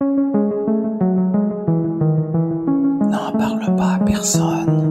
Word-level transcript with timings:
N'en 0.00 0.06
parle 3.32 3.74
pas 3.76 3.94
à 3.94 3.98
personne. 3.98 4.87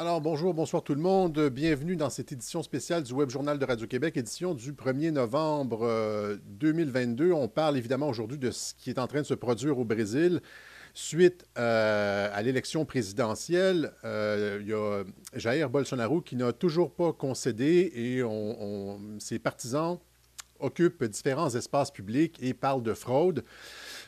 Alors, 0.00 0.22
bonjour, 0.22 0.54
bonsoir 0.54 0.82
tout 0.82 0.94
le 0.94 1.00
monde. 1.02 1.38
Bienvenue 1.50 1.94
dans 1.94 2.08
cette 2.08 2.32
édition 2.32 2.62
spéciale 2.62 3.02
du 3.02 3.12
Web 3.12 3.28
Journal 3.28 3.58
de 3.58 3.64
Radio-Québec, 3.66 4.16
édition 4.16 4.54
du 4.54 4.72
1er 4.72 5.10
novembre 5.10 5.80
euh, 5.82 6.38
2022. 6.46 7.32
On 7.32 7.48
parle 7.48 7.76
évidemment 7.76 8.08
aujourd'hui 8.08 8.38
de 8.38 8.50
ce 8.50 8.72
qui 8.72 8.88
est 8.88 8.98
en 8.98 9.06
train 9.06 9.20
de 9.20 9.26
se 9.26 9.34
produire 9.34 9.78
au 9.78 9.84
Brésil. 9.84 10.40
Suite 10.94 11.44
euh, 11.58 12.30
à 12.32 12.40
l'élection 12.40 12.86
présidentielle, 12.86 13.92
euh, 14.04 14.60
il 14.62 14.68
y 14.68 14.72
a 14.72 15.04
Jair 15.34 15.68
Bolsonaro 15.68 16.22
qui 16.22 16.34
n'a 16.34 16.54
toujours 16.54 16.94
pas 16.94 17.12
concédé 17.12 17.92
et 17.94 18.22
ses 19.18 19.38
partisans 19.38 19.98
occupent 20.60 21.04
différents 21.04 21.54
espaces 21.54 21.90
publics 21.90 22.38
et 22.40 22.54
parlent 22.54 22.82
de 22.82 22.94
fraude. 22.94 23.44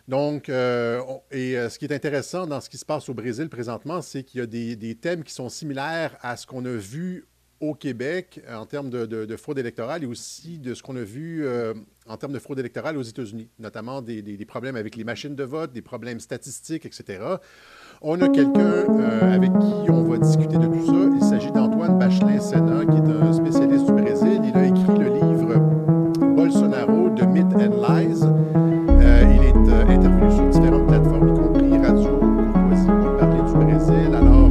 Donc, 0.08 0.48
euh, 0.48 1.00
et 1.30 1.56
euh, 1.56 1.68
ce 1.68 1.78
qui 1.78 1.84
est 1.84 1.92
intéressant 1.92 2.46
dans 2.46 2.60
ce 2.60 2.68
qui 2.68 2.78
se 2.78 2.84
passe 2.84 3.08
au 3.08 3.14
Brésil 3.14 3.48
présentement, 3.48 4.02
c'est 4.02 4.24
qu'il 4.24 4.40
y 4.40 4.42
a 4.42 4.46
des, 4.46 4.94
thèmes 4.96 5.22
qui 5.22 5.32
sont 5.32 5.48
similaires 5.48 6.16
à 6.22 6.36
ce 6.36 6.46
qu'on 6.46 6.64
a 6.64 6.76
vu 6.76 7.26
au 7.60 7.74
Québec 7.74 8.40
euh, 8.48 8.56
en 8.56 8.66
termes 8.66 8.90
de, 8.90 9.06
de, 9.06 9.24
de 9.24 9.36
fraude 9.36 9.58
électorale 9.58 10.02
et 10.02 10.06
aussi 10.06 10.58
de 10.58 10.74
ce 10.74 10.82
qu'on 10.82 10.96
a 10.96 11.02
vu 11.02 11.46
en 12.08 12.16
termes 12.16 12.32
de 12.32 12.40
fraude 12.40 12.58
électorale 12.58 12.96
aux 12.96 13.02
États-Unis, 13.02 13.48
notamment 13.60 14.02
des, 14.02 14.44
problèmes 14.44 14.74
avec 14.74 14.96
les 14.96 15.04
machines 15.04 15.36
de 15.36 15.44
vote, 15.44 15.72
des 15.72 15.82
problèmes 15.82 16.18
statistiques, 16.18 16.84
etc. 16.84 17.22
On 18.00 18.20
a 18.20 18.28
quelqu'un 18.28 18.86
avec 19.22 19.52
qui 19.52 19.90
on 19.90 20.02
va 20.02 20.18
discuter 20.18 20.58
de 20.58 20.66
tout 20.66 20.86
ça. 20.86 21.10
Il 21.14 21.22
s'agit 21.22 21.52
d'Antoine 21.52 21.98
Bachelin-Sénat, 21.98 22.86
qui 22.86 22.96
est 22.96 23.14
un 23.14 23.32
spécialiste 23.32 23.86
du 23.86 23.92
Brésil. 23.92 24.40
Il 24.42 24.56
a 24.56 24.66
ofrecer 33.54 34.10
la 34.10 34.41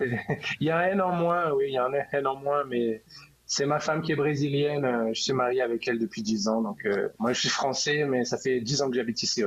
il 0.60 0.66
y 0.66 0.70
a 0.70 0.78
un 0.78 1.00
en 1.00 1.12
moins, 1.12 1.52
oui, 1.52 1.66
il 1.68 1.74
y 1.74 1.78
en 1.78 1.92
a 1.92 1.98
un 2.12 2.24
en 2.24 2.36
moins, 2.36 2.64
mais 2.64 3.02
c'est 3.50 3.64
ma 3.64 3.80
femme 3.80 4.02
qui 4.02 4.12
est 4.12 4.16
brésilienne. 4.16 4.84
Euh, 4.84 5.08
je 5.14 5.22
suis 5.22 5.32
marié 5.32 5.62
avec 5.62 5.88
elle 5.88 5.98
depuis 5.98 6.22
10 6.22 6.48
ans. 6.48 6.60
Donc, 6.60 6.84
euh, 6.84 7.08
moi, 7.18 7.32
je 7.32 7.40
suis 7.40 7.48
français, 7.48 8.04
mais 8.04 8.26
ça 8.26 8.36
fait 8.36 8.60
10 8.60 8.82
ans 8.82 8.90
que 8.90 8.96
j'habite 8.96 9.22
ici. 9.22 9.42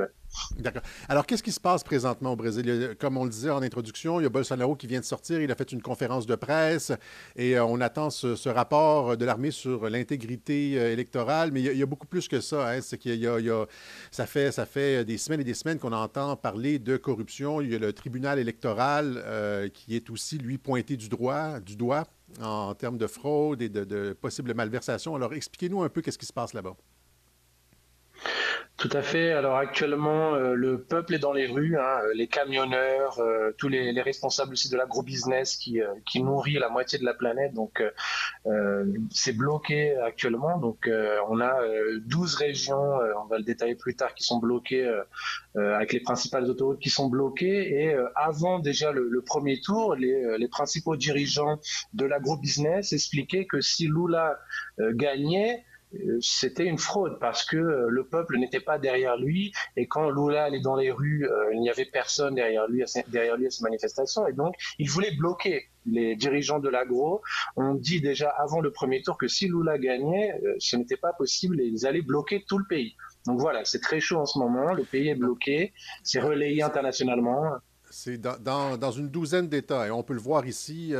D'accord. 0.58 0.82
Alors, 1.08 1.24
qu'est-ce 1.24 1.42
qui 1.42 1.52
se 1.52 1.60
passe 1.60 1.84
présentement 1.84 2.32
au 2.32 2.36
Brésil? 2.36 2.96
Comme 2.98 3.16
on 3.16 3.22
le 3.22 3.30
disait 3.30 3.50
en 3.50 3.62
introduction, 3.62 4.18
il 4.18 4.24
y 4.24 4.26
a 4.26 4.28
Bolsonaro 4.28 4.74
qui 4.74 4.88
vient 4.88 4.98
de 4.98 5.04
sortir. 5.04 5.40
Il 5.40 5.52
a 5.52 5.54
fait 5.54 5.70
une 5.70 5.82
conférence 5.82 6.26
de 6.26 6.34
presse 6.34 6.90
et 7.36 7.56
euh, 7.56 7.64
on 7.64 7.80
attend 7.80 8.10
ce, 8.10 8.48
rapport 8.48 9.16
de 9.16 9.24
l'armée 9.24 9.52
sur 9.52 9.88
l'intégrité 9.88 10.72
électorale. 10.72 11.52
Mais 11.52 11.60
il 11.60 11.78
y, 11.78 11.82
a, 11.82 11.86
beaucoup 11.86 12.08
plus 12.08 12.26
que 12.26 12.40
ça. 12.40 12.70
Hein. 12.70 12.80
C'est 12.80 12.98
qu'il 12.98 13.14
y 13.14 13.28
a, 13.28 13.66
ça, 14.10 14.26
fait, 14.26 15.04
des 15.04 15.16
semaines 15.16 15.42
et 15.42 15.44
des 15.44 15.54
semaines 15.54 15.78
qu'on 15.78 15.92
entend 15.92 16.34
parler 16.34 16.80
de 16.80 16.96
corruption. 16.96 17.60
Il 17.60 17.70
y 17.70 17.76
a 17.76 17.78
le 17.78 17.92
tribunal 17.92 18.40
électoral 18.40 19.70
qui 19.72 19.94
est 19.94 20.10
aussi, 20.10 20.38
lui, 20.38 20.58
pointé 20.58 20.96
du, 20.96 21.08
du 21.08 21.76
doigt 21.76 22.08
en, 22.40 22.74
termes 22.74 22.98
de 22.98 23.06
fraude 23.06 23.62
et 23.62 23.68
de, 23.68 24.12
possibles 24.12 24.54
malversations. 24.54 25.14
Alors, 25.14 25.34
expliquez-nous 25.34 25.82
un 25.82 25.88
peu 25.88 26.00
qu'est-ce 26.00 26.18
qui 26.18 26.26
se 26.26 26.32
passe 26.32 26.54
là-bas. 26.54 26.76
Tout 28.82 28.90
à 28.94 29.02
fait. 29.02 29.30
Alors 29.30 29.58
actuellement, 29.58 30.34
euh, 30.34 30.54
le 30.54 30.82
peuple 30.82 31.14
est 31.14 31.20
dans 31.20 31.32
les 31.32 31.46
rues, 31.46 31.78
hein, 31.78 32.00
euh, 32.02 32.14
les 32.16 32.26
camionneurs, 32.26 33.20
euh, 33.20 33.52
tous 33.56 33.68
les, 33.68 33.92
responsables 34.02 34.54
aussi 34.54 34.70
de 34.70 34.76
l'agro-business 34.76 35.56
qui, 35.56 35.80
nourrit 36.16 36.54
la 36.54 36.68
moitié 36.68 36.98
de 36.98 37.04
la 37.04 37.14
planète. 37.14 37.54
Donc 37.54 37.80
c'est 39.10 39.36
bloqué 39.36 39.96
actuellement. 39.98 40.58
Donc 40.58 40.90
on 41.28 41.40
a 41.40 41.60
12 42.06 42.34
régions, 42.34 42.98
on 43.22 43.26
va 43.26 43.38
le 43.38 43.44
détailler 43.44 43.76
plus 43.76 43.94
tard, 43.94 44.14
qui 44.14 44.24
sont 44.24 44.38
bloquées 44.38 44.90
avec 45.54 45.92
les 45.92 46.00
principales 46.00 46.50
autoroutes 46.50 46.80
qui 46.80 46.90
sont 46.90 47.08
bloquées. 47.08 47.84
Et 47.84 47.96
avant 48.16 48.58
déjà 48.58 48.90
le, 48.90 49.22
premier 49.24 49.60
tour, 49.60 49.94
les, 49.94 50.36
les, 50.38 50.48
principaux 50.48 50.96
dirigeants 50.96 51.60
de 51.92 52.04
l'agro-business 52.04 52.92
expliquaient 52.92 53.46
que 53.46 53.60
si 53.60 53.86
Lula 53.86 54.40
gagnait, 54.78 55.64
c'était 56.20 56.64
une 56.64 56.78
fraude 56.78 57.18
parce 57.20 57.44
que 57.44 57.56
euh, 57.56 57.86
le 57.88 58.04
peuple 58.04 58.38
n'était 58.38 58.60
pas 58.60 58.78
derrière 58.78 59.16
lui 59.16 59.52
et 59.76 59.86
quand 59.86 60.10
Lula 60.10 60.44
allait 60.44 60.60
dans 60.60 60.76
les 60.76 60.90
rues, 60.90 61.28
euh, 61.28 61.52
il 61.52 61.60
n'y 61.60 61.70
avait 61.70 61.84
personne 61.84 62.34
derrière 62.34 62.66
lui, 62.68 62.82
derrière 63.08 63.34
à 63.34 63.50
ces 63.50 63.62
manifestations 63.62 64.26
et 64.26 64.32
donc 64.32 64.54
il 64.78 64.90
voulait 64.90 65.14
bloquer. 65.14 65.68
Les 65.84 66.14
dirigeants 66.14 66.60
de 66.60 66.68
l'agro 66.68 67.22
ont 67.56 67.74
dit 67.74 68.00
déjà 68.00 68.30
avant 68.30 68.60
le 68.60 68.70
premier 68.70 69.02
tour 69.02 69.18
que 69.18 69.26
si 69.26 69.48
Lula 69.48 69.78
gagnait, 69.78 70.40
ce 70.58 70.76
n'était 70.76 70.96
pas 70.96 71.12
possible 71.12 71.60
et 71.60 71.64
ils 71.64 71.86
allaient 71.86 72.02
bloquer 72.02 72.44
tout 72.46 72.58
le 72.58 72.64
pays. 72.68 72.94
Donc 73.26 73.40
voilà, 73.40 73.64
c'est 73.64 73.80
très 73.80 73.98
chaud 73.98 74.18
en 74.18 74.26
ce 74.26 74.38
moment, 74.38 74.74
le 74.74 74.84
pays 74.84 75.08
est 75.08 75.16
bloqué, 75.16 75.72
c'est 76.04 76.20
relayé 76.20 76.62
internationalement. 76.62 77.54
C'est 77.90 78.16
dans, 78.18 78.90
une 78.92 79.08
douzaine 79.08 79.48
d'États 79.48 79.88
et 79.88 79.90
on 79.90 80.04
peut 80.04 80.14
le 80.14 80.20
voir 80.20 80.46
ici. 80.46 80.94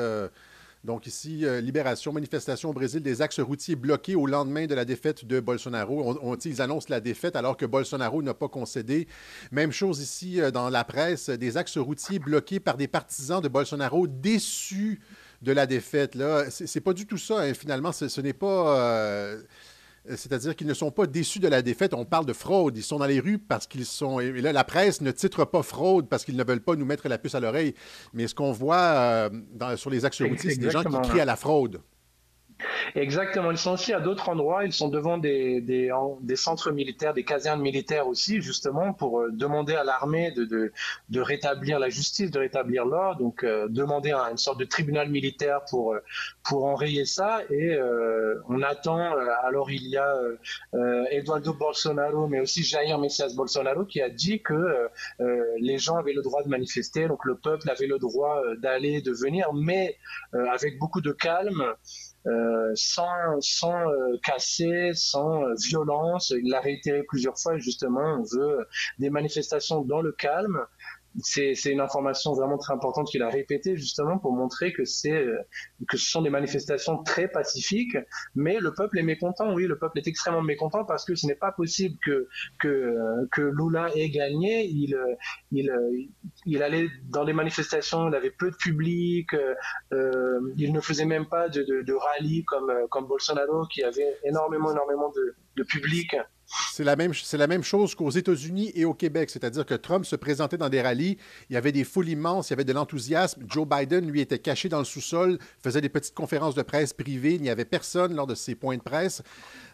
Donc 0.84 1.06
ici, 1.06 1.46
euh, 1.46 1.60
libération, 1.60 2.12
manifestation 2.12 2.70
au 2.70 2.72
Brésil, 2.72 3.02
des 3.02 3.22
axes 3.22 3.38
routiers 3.38 3.76
bloqués 3.76 4.16
au 4.16 4.26
lendemain 4.26 4.66
de 4.66 4.74
la 4.74 4.84
défaite 4.84 5.24
de 5.24 5.38
Bolsonaro. 5.38 6.18
On, 6.20 6.34
ils 6.34 6.60
annoncent 6.60 6.88
la 6.90 7.00
défaite 7.00 7.36
alors 7.36 7.56
que 7.56 7.64
Bolsonaro 7.64 8.20
n'a 8.20 8.34
pas 8.34 8.48
concédé. 8.48 9.06
Même 9.52 9.70
chose 9.70 10.00
ici 10.00 10.40
euh, 10.40 10.50
dans 10.50 10.70
la 10.70 10.82
presse, 10.82 11.30
des 11.30 11.56
axes 11.56 11.78
routiers 11.78 12.18
bloqués 12.18 12.58
par 12.58 12.76
des 12.76 12.88
partisans 12.88 13.40
de 13.40 13.46
Bolsonaro 13.46 14.08
déçus 14.08 15.00
de 15.42 15.52
la 15.52 15.66
défaite. 15.66 16.16
Là, 16.16 16.50
c'est 16.50 16.80
pas 16.80 16.92
du 16.92 17.06
tout 17.06 17.18
ça. 17.18 17.40
Hein. 17.40 17.54
Finalement, 17.54 17.92
ce, 17.92 18.20
n'est 18.20 18.32
pas. 18.32 18.78
Euh, 18.78 19.40
c'est-à-dire 20.08 20.56
qu'ils 20.56 20.66
ne 20.66 20.74
sont 20.74 20.90
pas 20.90 21.06
déçus 21.06 21.38
de 21.38 21.48
la 21.48 21.62
défaite. 21.62 21.94
On 21.94 22.04
parle 22.04 22.26
de 22.26 22.32
fraude. 22.32 22.76
Ils 22.76 22.82
sont 22.82 22.98
dans 22.98 23.06
les 23.06 23.20
rues 23.20 23.38
parce 23.38 23.66
qu'ils 23.66 23.86
sont. 23.86 24.18
Et 24.18 24.40
là, 24.40 24.52
la 24.52 24.64
presse 24.64 25.00
ne 25.00 25.10
titre 25.12 25.44
pas 25.44 25.62
fraude 25.62 26.08
parce 26.08 26.24
qu'ils 26.24 26.36
ne 26.36 26.44
veulent 26.44 26.62
pas 26.62 26.74
nous 26.74 26.84
mettre 26.84 27.08
la 27.08 27.18
puce 27.18 27.34
à 27.34 27.40
l'oreille. 27.40 27.74
Mais 28.12 28.26
ce 28.26 28.34
qu'on 28.34 28.52
voit 28.52 28.76
euh, 28.76 29.30
sur 29.76 29.90
les 29.90 30.04
axes 30.04 30.20
routiers, 30.22 30.50
c'est 30.50 30.56
des 30.56 30.70
gens 30.70 30.82
qui 30.82 31.08
crient 31.08 31.20
à 31.20 31.24
la 31.24 31.36
fraude. 31.36 31.80
Exactement. 32.94 33.50
Ils 33.50 33.58
sont 33.58 33.72
aussi 33.72 33.92
à 33.92 34.00
d'autres 34.00 34.28
endroits. 34.28 34.64
Ils 34.64 34.72
sont 34.72 34.88
devant 34.88 35.18
des, 35.18 35.90
centres 36.36 36.70
militaires, 36.70 37.14
des 37.14 37.24
casernes 37.24 37.60
militaires 37.60 38.06
aussi, 38.08 38.40
justement, 38.40 38.92
pour 38.92 39.20
euh, 39.20 39.30
demander 39.32 39.74
à 39.74 39.84
l'armée 39.84 40.32
de, 40.32 40.72
rétablir 41.14 41.78
la 41.78 41.88
justice, 41.88 42.30
de 42.30 42.38
rétablir 42.38 42.84
l'ordre. 42.84 43.20
Donc, 43.20 43.44
euh, 43.44 43.68
demander 43.68 44.12
à 44.12 44.30
une 44.30 44.36
sorte 44.36 44.58
de 44.58 44.64
tribunal 44.64 45.08
militaire 45.08 45.60
pour, 45.70 45.94
euh, 45.94 46.00
pour 46.42 46.64
enrayer 46.64 47.04
ça. 47.04 47.40
Et 47.50 47.78
on 48.48 48.62
attend. 48.62 49.12
alors, 49.44 49.70
il 49.70 49.86
y 49.88 49.96
a 49.96 50.14
Eduardo 51.10 51.54
Bolsonaro, 51.54 52.26
mais 52.26 52.40
aussi 52.40 52.62
Jair 52.62 52.98
Messias 52.98 53.34
Bolsonaro, 53.34 53.84
qui 53.84 54.00
a 54.00 54.10
dit 54.10 54.40
que 54.42 54.88
les 55.58 55.78
gens 55.78 55.96
avaient 55.96 56.12
le 56.12 56.22
droit 56.22 56.42
de 56.42 56.48
manifester. 56.48 57.08
Donc, 57.08 57.24
le 57.24 57.36
peuple 57.36 57.70
avait 57.70 57.86
le 57.86 57.98
droit 57.98 58.42
d'aller, 58.58 59.00
de 59.00 59.12
venir, 59.12 59.52
mais 59.52 59.96
avec 60.32 60.78
beaucoup 60.78 61.00
de 61.00 61.12
calme. 61.12 61.64
Euh, 62.28 62.70
sans, 62.76 63.40
sans 63.40 63.90
euh, 63.90 64.16
casser, 64.22 64.92
sans 64.94 65.42
euh, 65.42 65.54
violence. 65.68 66.30
Il 66.30 66.50
l'a 66.50 66.60
réitéré 66.60 67.02
plusieurs 67.02 67.36
fois, 67.36 67.58
justement, 67.58 68.20
on 68.20 68.22
veut 68.22 68.68
des 69.00 69.10
manifestations 69.10 69.80
dans 69.82 70.00
le 70.00 70.12
calme 70.12 70.60
c'est 71.20 71.54
une 71.66 71.80
information 71.80 72.32
vraiment 72.32 72.58
très 72.58 72.72
importante 72.72 73.08
qu'il 73.08 73.22
a 73.22 73.28
répétée 73.28 73.76
justement 73.76 74.18
pour 74.18 74.32
montrer 74.32 74.72
que 74.72 74.84
c'est 74.84 75.12
euh, 75.12 75.38
que 75.88 75.96
ce 75.96 76.10
sont 76.10 76.22
des 76.22 76.30
manifestations 76.30 77.02
très 77.02 77.28
pacifiques, 77.28 77.96
mais 78.34 78.58
le 78.60 78.72
peuple 78.72 78.98
est 78.98 79.02
mécontent. 79.02 79.52
Oui, 79.52 79.66
le 79.66 79.78
peuple 79.78 79.98
est 79.98 80.06
extrêmement 80.06 80.42
mécontent 80.42 80.84
parce 80.84 81.04
que 81.04 81.14
ce 81.14 81.26
n'est 81.26 81.34
pas 81.34 81.52
possible 81.52 81.96
que 82.04 82.28
que 82.58 82.96
que 83.30 83.42
Lula 83.42 83.90
ait 83.94 84.10
gagné. 84.10 84.66
Il 84.66 84.96
il 85.50 85.70
il 86.46 86.62
allait 86.62 86.88
dans 87.08 87.24
les 87.24 87.32
manifestations, 87.32 88.08
il 88.08 88.14
avait 88.14 88.30
peu 88.30 88.50
de 88.50 88.56
public, 88.56 89.34
euh, 89.34 90.40
il 90.56 90.72
ne 90.72 90.80
faisait 90.80 91.04
même 91.04 91.26
pas 91.26 91.48
de, 91.48 91.62
de, 91.62 91.82
de 91.82 91.92
rallye 91.92 92.44
comme 92.44 92.72
comme 92.90 93.06
Bolsonaro 93.06 93.66
qui 93.66 93.82
avait 93.82 94.16
énormément 94.24 94.70
énormément 94.70 95.10
de, 95.10 95.34
de 95.56 95.62
public. 95.62 96.16
C'est 96.74 96.84
la, 96.84 96.96
même, 96.96 97.62
chose 97.62 97.94
qu'aux 97.94 98.10
États-Unis 98.10 98.72
et 98.74 98.84
au 98.84 98.92
Québec, 98.92 99.30
c'est-à-dire 99.30 99.64
que 99.64 99.74
Trump 99.74 100.04
se 100.04 100.16
présentait 100.16 100.58
dans 100.58 100.68
des 100.68 100.82
rallyes, 100.82 101.16
il 101.48 101.54
y 101.54 101.56
avait 101.56 101.72
des 101.72 101.84
foules 101.84 102.08
immenses, 102.08 102.50
il 102.50 102.52
y 102.52 102.54
avait 102.54 102.64
de 102.64 102.72
l'enthousiasme. 102.72 103.42
Joe 103.48 103.66
Biden, 103.66 104.06
lui, 104.06 104.20
était 104.20 104.38
caché 104.38 104.68
dans 104.68 104.78
le 104.78 104.84
sous-sol, 104.84 105.38
faisait 105.62 105.80
des 105.80 105.88
petites 105.88 106.14
conférences 106.14 106.54
de 106.54 106.62
presse 106.62 106.92
privées, 106.92 107.34
il 107.34 107.42
n'y 107.42 107.48
avait 107.48 107.64
personne 107.64 108.14
lors 108.14 108.26
de 108.26 108.34
ses 108.34 108.54
points 108.54 108.76
de 108.76 108.82
presse. 108.82 109.22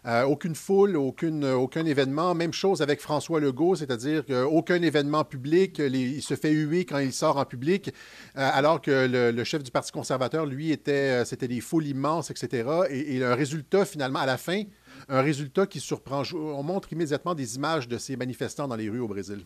Euh, 0.05 0.23
aucune 0.23 0.55
foule, 0.55 0.95
aucun 0.95 1.85
événement. 1.85 2.33
Même 2.33 2.53
chose 2.53 2.81
avec 2.81 3.01
François 3.01 3.39
Legault, 3.39 3.75
c'est-à-dire 3.75 4.23
aucun 4.49 4.81
événement 4.81 5.25
public. 5.25 5.79
il 5.79 6.21
se 6.21 6.35
fait 6.35 6.51
huer 6.51 6.85
quand 6.85 6.99
il 6.99 7.13
sort 7.13 7.37
en 7.37 7.45
public, 7.45 7.89
euh, 8.37 8.49
alors 8.53 8.81
que 8.81 9.07
le, 9.09 9.43
chef 9.43 9.63
du 9.63 9.71
Parti 9.71 9.91
conservateur, 9.91 10.45
lui, 10.45 10.71
était, 10.71 10.91
euh, 11.21 11.25
c'était 11.25 11.47
des 11.47 11.61
foules 11.61 11.87
immenses, 11.87 12.31
etc. 12.31 12.69
Et, 12.89 13.17
et, 13.17 13.23
un 13.23 13.35
résultat, 13.35 13.85
finalement, 13.85 14.19
à 14.19 14.25
la 14.25 14.37
fin, 14.37 14.63
un 15.07 15.21
résultat 15.21 15.65
qui 15.65 15.79
surprend. 15.79 16.23
On 16.33 16.63
montre 16.63 16.91
immédiatement 16.91 17.35
des 17.35 17.55
images 17.55 17.87
de 17.87 17.97
ces 17.97 18.17
manifestants 18.17 18.67
dans 18.67 18.75
les 18.75 18.89
rues 18.89 18.99
au 18.99 19.07
Brésil. 19.07 19.45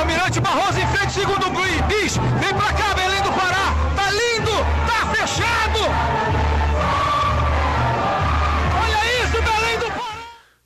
Almirante 0.00 0.40
Barroso 0.40 0.80
segundo 1.10 1.48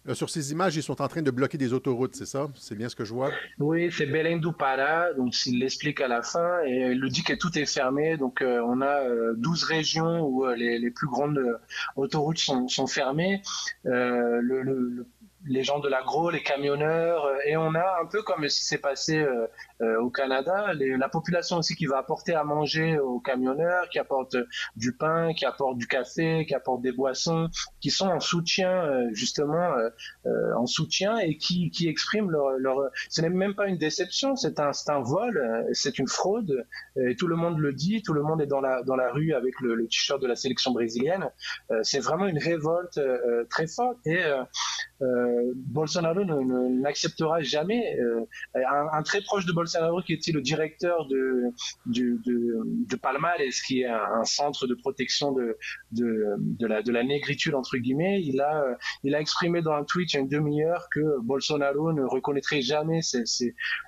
Euh, 0.08 0.14
sur 0.14 0.30
ces 0.30 0.50
images, 0.50 0.74
ils 0.76 0.82
sont 0.82 1.00
en 1.00 1.08
train 1.08 1.22
de 1.22 1.30
bloquer 1.30 1.58
des 1.58 1.72
autoroutes, 1.72 2.16
c'est 2.16 2.26
ça? 2.26 2.48
C'est 2.56 2.74
bien 2.74 2.88
ce 2.88 2.96
que 2.96 3.04
je 3.04 3.12
vois? 3.12 3.30
Oui, 3.58 3.90
c'est 3.92 4.06
Belém 4.06 4.40
do 4.40 4.52
Pará, 4.52 5.12
donc 5.14 5.34
il 5.46 5.60
l'explique 5.60 6.00
à 6.00 6.08
la 6.08 6.22
fin, 6.22 6.64
et 6.64 6.90
il 6.92 6.98
le 6.98 7.08
dit 7.08 7.22
que 7.22 7.34
tout 7.34 7.56
est 7.56 7.66
fermé. 7.66 8.16
Donc 8.16 8.42
euh, 8.42 8.60
on 8.66 8.80
a 8.80 9.34
12 9.34 9.62
euh, 9.62 9.66
régions 9.66 10.26
où 10.26 10.46
les, 10.46 10.90
plus 10.90 11.06
grandes 11.06 11.40
autoroutes 11.96 12.38
sont, 12.38 12.86
fermées. 12.86 13.42
le, 13.84 15.06
les 15.46 15.62
gens 15.62 15.80
de 15.80 15.88
l'agro, 15.88 16.30
les 16.30 16.42
camionneurs, 16.42 17.28
et 17.46 17.56
on 17.56 17.74
a 17.74 18.00
un 18.00 18.06
peu 18.06 18.22
comme 18.22 18.48
ce 18.48 18.60
qui 18.60 18.66
s'est 18.66 18.78
passé 18.78 19.24
euh, 19.82 20.00
au 20.00 20.10
Canada, 20.10 20.72
la 20.74 21.08
population 21.08 21.56
aussi 21.56 21.74
qui 21.74 21.86
va 21.86 21.98
apporter 21.98 22.34
à 22.34 22.44
manger 22.44 22.98
aux 22.98 23.18
camionneurs, 23.18 23.88
qui 23.88 23.98
apporte 23.98 24.36
du 24.76 24.94
pain, 24.94 25.32
qui 25.34 25.44
apporte 25.44 25.76
du 25.76 25.88
café, 25.88 26.46
qui 26.46 26.54
apporte 26.54 26.82
des 26.82 26.92
boissons, 26.92 27.48
qui 27.80 27.90
sont 27.90 28.06
en 28.06 28.20
soutien 28.20 28.70
euh, 28.70 29.08
justement 29.12 29.72
euh, 30.26 30.54
en 30.56 30.66
soutien 30.66 31.18
et 31.18 31.36
qui, 31.36 31.70
qui 31.70 31.88
expriment 31.88 32.30
leur, 32.30 32.50
leur... 32.58 32.90
ce 33.08 33.20
n'est 33.22 33.28
même 33.28 33.54
pas 33.54 33.66
une 33.66 33.78
déception, 33.78 34.36
c'est 34.36 34.60
un, 34.60 34.70
un 34.88 35.00
vol, 35.00 35.66
c'est 35.72 35.98
une 35.98 36.08
fraude 36.08 36.66
et 36.96 37.16
tout 37.16 37.26
le 37.26 37.36
monde 37.36 37.58
le 37.58 37.72
dit, 37.72 38.02
tout 38.02 38.12
le 38.12 38.22
monde 38.22 38.40
est 38.40 38.46
dans 38.46 38.60
la 38.60 38.82
dans 38.82 38.96
la 38.96 39.10
rue 39.10 39.32
avec 39.32 39.54
le, 39.60 39.74
le 39.74 39.86
t-shirt 39.86 40.20
de 40.20 40.26
la 40.26 40.36
sélection 40.36 40.72
brésilienne. 40.72 41.28
c'est 41.82 42.00
vraiment 42.00 42.26
une 42.26 42.38
révolte 42.38 43.00
très 43.48 43.66
forte 43.66 43.98
et 44.06 44.22
Bolsonaro 45.54 46.24
n'acceptera 46.24 47.40
jamais 47.40 47.96
un, 48.54 48.88
un, 48.92 49.02
très 49.02 49.20
proche 49.22 49.46
de 49.46 49.52
Bolsonaro 49.52 50.00
qui 50.02 50.12
était 50.12 50.32
le 50.32 50.40
directeur 50.40 51.06
de, 51.06 51.50
de, 51.86 52.20
de, 52.24 52.96
Palmares, 52.96 53.38
qui 53.66 53.82
est 53.82 53.86
un, 53.86 54.24
centre 54.24 54.66
de 54.66 54.74
protection 54.74 55.32
de, 55.32 55.56
de, 55.90 56.66
la, 56.66 56.82
de 56.82 56.92
la 56.92 57.02
négritude, 57.02 57.54
entre 57.54 57.76
guillemets, 57.78 58.22
il 58.22 58.40
a, 58.40 58.64
il 59.02 59.14
a 59.14 59.20
exprimé 59.20 59.62
dans 59.62 59.72
un 59.72 59.84
tweet 59.84 60.14
une 60.14 60.28
demi-heure 60.28 60.86
que 60.90 61.20
Bolsonaro 61.22 61.92
ne 61.92 62.04
reconnaîtrait 62.04 62.62
jamais 62.62 63.00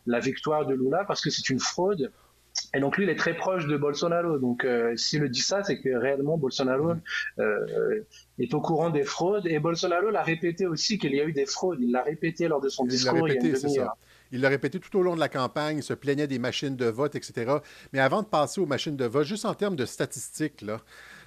la 0.06 0.20
victoire 0.20 0.66
de 0.66 0.74
Lula 0.74 1.04
parce 1.06 1.20
que 1.20 1.30
c'est 1.30 1.48
une 1.48 1.60
fraude 1.60 2.12
Et 2.74 2.80
donc 2.80 2.96
lui, 2.96 3.04
il 3.04 3.10
est 3.10 3.16
très 3.16 3.34
proche 3.34 3.66
de 3.66 3.76
Bolsonaro. 3.76 4.38
Donc 4.38 4.64
euh, 4.64 4.96
s'il 4.96 5.20
le 5.20 5.28
dit 5.28 5.40
ça, 5.40 5.62
c'est 5.62 5.80
que 5.80 5.88
réellement 5.90 6.36
Bolsonaro 6.36 6.94
euh, 7.38 8.04
est 8.38 8.52
au 8.52 8.60
courant 8.60 8.90
des 8.90 9.04
fraudes. 9.04 9.46
Et 9.46 9.58
Bolsonaro 9.58 10.10
l'a 10.10 10.22
répété 10.22 10.66
aussi 10.66 10.98
qu'il 10.98 11.14
y 11.14 11.20
a 11.20 11.24
eu 11.24 11.32
des 11.32 11.46
fraudes. 11.46 11.78
Il 11.80 11.92
l'a 11.92 12.02
répété 12.02 12.48
lors 12.48 12.60
de 12.60 12.68
son 12.68 12.84
discours 12.84 13.28
il 13.28 13.34
y 13.34 13.38
a 13.38 13.40
une 13.40 13.52
demi-heure. 13.52 13.96
Il 14.32 14.40
l'a 14.40 14.48
répété 14.48 14.80
tout 14.80 14.98
au 14.98 15.02
long 15.02 15.14
de 15.14 15.20
la 15.20 15.28
campagne, 15.28 15.76
il 15.76 15.82
se 15.82 15.94
plaignait 15.94 16.26
des 16.26 16.40
machines 16.40 16.74
de 16.74 16.86
vote, 16.86 17.14
etc. 17.14 17.58
Mais 17.92 18.00
avant 18.00 18.22
de 18.22 18.26
passer 18.26 18.60
aux 18.60 18.66
machines 18.66 18.96
de 18.96 19.04
vote, 19.04 19.24
juste 19.24 19.44
en 19.44 19.54
termes 19.54 19.76
de 19.76 19.84
statistiques, 19.84 20.60
là, 20.62 20.80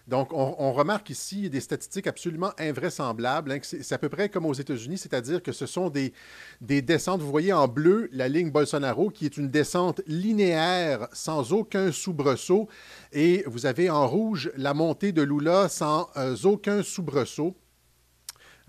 donc, 0.08 0.30
on, 0.32 0.72
remarque 0.72 1.10
ici 1.10 1.50
des 1.50 1.60
statistiques 1.60 2.08
absolument 2.08 2.52
invraisemblables. 2.58 3.52
Hein, 3.52 3.60
c'est 3.62 3.92
à 3.92 3.98
peu 3.98 4.08
près 4.08 4.30
comme 4.30 4.46
aux 4.46 4.54
États-Unis, 4.54 4.98
c'est-à-dire 4.98 5.44
que 5.44 5.52
ce 5.52 5.66
sont 5.66 5.90
des, 5.90 6.14
des 6.62 6.82
descentes. 6.82 7.22
Vous 7.22 7.30
voyez 7.30 7.52
en 7.52 7.68
bleu 7.68 8.08
la 8.14 8.30
ligne 8.30 8.50
Bolsonaro, 8.50 9.10
qui 9.10 9.26
est 9.26 9.36
une 9.36 9.50
descente 9.50 10.02
linéaire 10.08 11.10
sans 11.12 11.52
aucun 11.52 11.92
soubresaut. 11.92 12.70
Et 13.12 13.44
vous 13.48 13.66
avez 13.66 13.90
en 13.90 14.08
rouge 14.08 14.50
la 14.56 14.74
montée 14.74 15.12
de 15.12 15.24
Lula 15.24 15.68
sans 15.68 16.10
euh, 16.16 16.38
aucun 16.46 16.84
soubresaut. 16.84 17.58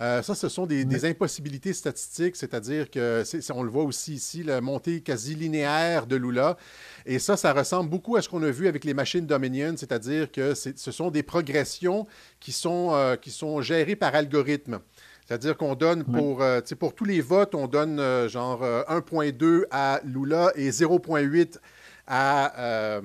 Euh, 0.00 0.22
ça, 0.22 0.34
ce 0.36 0.48
sont 0.48 0.66
des, 0.66 1.04
impossibilités 1.04 1.72
statistiques, 1.72 2.36
c'est-à-dire 2.36 2.90
que, 2.90 3.24
on 3.52 3.62
le 3.62 3.70
voit 3.70 3.82
aussi 3.82 4.14
ici, 4.14 4.44
la 4.44 4.60
montée 4.60 5.00
quasi 5.00 5.34
linéaire 5.34 6.06
de 6.06 6.14
Lula. 6.14 6.56
Et 7.04 7.18
ça, 7.18 7.36
ça 7.36 7.52
ressemble 7.52 7.90
beaucoup 7.90 8.16
à 8.16 8.22
ce 8.22 8.28
qu'on 8.28 8.42
a 8.42 8.50
vu 8.50 8.68
avec 8.68 8.84
les 8.84 8.94
machines 8.94 9.26
Dominion, 9.26 9.74
c'est-à-dire 9.76 10.30
que 10.30 10.54
ce 10.54 10.90
sont 10.92 11.10
des 11.10 11.24
progressions 11.24 12.06
qui 12.38 12.52
sont, 12.52 12.90
euh, 12.92 13.16
qui 13.16 13.30
sont 13.30 13.60
gérées 13.60 13.96
par 13.96 14.14
algorithme. 14.14 14.78
C'est-à-dire 15.26 15.56
qu'on 15.56 15.74
donne 15.74 16.04
pour, 16.04 16.42
euh, 16.42 16.60
pour 16.78 16.94
tous 16.94 17.04
les 17.04 17.20
votes, 17.20 17.54
on 17.54 17.66
donne 17.66 18.00
genre 18.28 18.62
1.2 18.62 19.64
à 19.70 20.00
Lula 20.04 20.52
et 20.54 20.70
0.8 20.70 21.56
à, 21.56 21.60
à, 22.08 23.00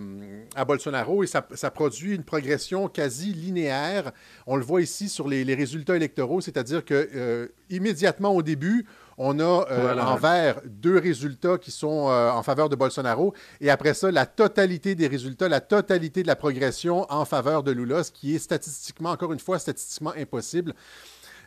Bolsonaro 0.66 1.24
et 1.24 1.28
ça, 1.28 1.72
produit 1.72 2.16
une 2.16 2.24
progression 2.24 2.88
quasi 2.88 3.34
linéaire. 3.34 4.12
On 4.48 4.56
le 4.56 4.64
voit 4.64 4.82
ici 4.82 5.10
sur 5.10 5.28
les, 5.28 5.54
résultats 5.54 5.96
électoraux, 5.96 6.42
c'est-à-dire 6.42 6.84
que 6.84 7.52
immédiatement 7.70 8.36
au 8.36 8.42
début, 8.42 8.86
on 9.18 9.40
a 9.40 9.66
euh, 9.72 10.00
en 10.00 10.16
vert 10.16 10.62
deux 10.66 10.98
résultats 10.98 11.58
qui 11.58 11.72
sont 11.72 12.10
euh, 12.10 12.32
en 12.32 12.44
faveur 12.44 12.70
de 12.70 12.76
Bolsonaro. 12.76 13.34
Et 13.62 13.70
après 13.70 13.94
ça, 13.94 14.12
la 14.12 14.26
totalité 14.26 14.96
des 14.96 15.08
résultats, 15.08 15.50
la 15.50 15.62
totalité 15.62 16.24
de 16.24 16.28
la 16.28 16.36
progression 16.36 17.06
en 17.12 17.26
faveur 17.26 17.64
de 17.64 17.72
Lula, 17.72 18.04
ce 18.04 18.12
qui 18.12 18.36
est 18.36 18.40
statistiquement, 18.40 19.12
encore 19.12 19.34
une 19.34 19.40
fois, 19.40 19.60
statistiquement 19.60 20.14
impossible. 20.18 20.74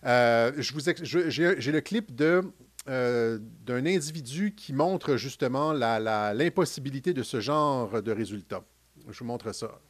Euh, 0.04 0.52
j'ai 0.58 1.72
le 1.72 1.80
clip 1.80 2.14
de 2.14 2.42
d'un 2.86 3.86
individu 3.86 4.54
qui 4.54 4.72
montre 4.72 5.16
justement 5.16 5.72
l'impossibilité 5.72 7.12
de 7.12 7.22
ce 7.22 7.40
genre 7.40 8.02
de 8.02 8.12
résultats. 8.12 8.64
Je 9.08 9.18
vous 9.18 9.24
montre 9.24 9.52
ça. 9.52 9.80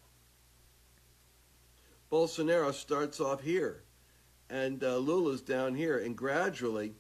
Bolsonaro 2.11 2.73
starts 2.73 3.21
off 3.21 3.41
here, 3.43 3.83
and 4.49 4.83
uh, 4.83 4.97
Lula's 4.97 5.43
down 5.43 5.75
here, 5.75 5.99
and 5.99 6.17
gradually 6.17 6.95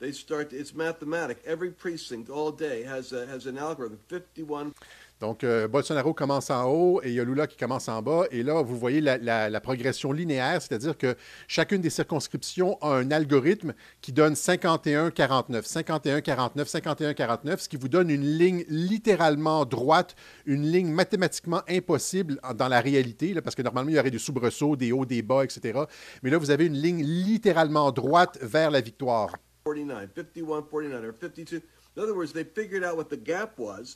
they 0.00 0.12
start. 0.12 0.52
It's 0.52 0.74
mathematic. 0.74 1.38
Every 1.46 1.70
precinct 1.70 2.28
all 2.28 2.52
day 2.52 2.82
has 2.82 3.12
a, 3.12 3.26
has 3.26 3.46
an 3.46 3.56
algorithm. 3.56 3.98
51 4.08 4.74
donc, 5.20 5.44
euh, 5.44 5.68
Bolsonaro 5.68 6.14
commence 6.14 6.48
en 6.48 6.64
haut 6.64 7.02
et 7.02 7.08
il 7.08 7.14
y 7.14 7.20
a 7.20 7.24
Lula 7.24 7.46
qui 7.46 7.58
commence 7.58 7.88
en 7.88 8.00
bas. 8.00 8.24
Et 8.30 8.42
là, 8.42 8.62
vous 8.62 8.78
voyez 8.78 9.02
la, 9.02 9.60
progression 9.60 10.12
linéaire, 10.12 10.62
c'est-à-dire 10.62 10.96
que 10.96 11.14
chacune 11.46 11.82
des 11.82 11.90
circonscriptions 11.90 12.78
a 12.80 12.94
un 12.96 13.10
algorithme 13.10 13.74
qui 14.00 14.12
donne 14.12 14.32
51-49, 14.32 15.70
51-49, 15.70 16.24
51-49, 16.64 17.58
ce 17.58 17.68
qui 17.68 17.76
vous 17.76 17.90
donne 17.90 18.08
une 18.08 18.24
ligne 18.24 18.64
littéralement 18.68 19.66
droite, 19.66 20.16
une 20.46 20.62
ligne 20.62 20.88
mathématiquement 20.88 21.60
impossible 21.68 22.40
dans 22.54 22.68
la 22.68 22.80
réalité, 22.80 23.38
parce 23.42 23.54
que 23.54 23.62
normalement, 23.62 23.90
il 23.90 23.96
y 23.96 24.00
aurait 24.00 24.10
des 24.10 24.18
soubresauts, 24.18 24.74
des 24.74 24.90
hauts, 24.90 25.04
des 25.04 25.20
bas, 25.20 25.44
etc. 25.44 25.80
Mais 26.22 26.30
là, 26.30 26.38
vous 26.38 26.50
avez 26.50 26.64
une 26.64 26.80
ligne 26.80 27.04
littéralement 27.04 27.92
droite 27.92 28.38
vers 28.40 28.70
la 28.70 28.80
victoire. 28.80 29.36
49, 29.64 30.08
51, 30.16 30.62
49, 30.62 31.04
or 31.04 31.12
52. 31.20 31.62
In 31.96 32.02
other 32.02 32.14
words, 32.14 32.32
they 32.32 32.44
figured 32.44 32.82
out 32.82 32.96
what 32.96 33.10
the 33.10 33.22
gap 33.22 33.58
was. 33.58 33.94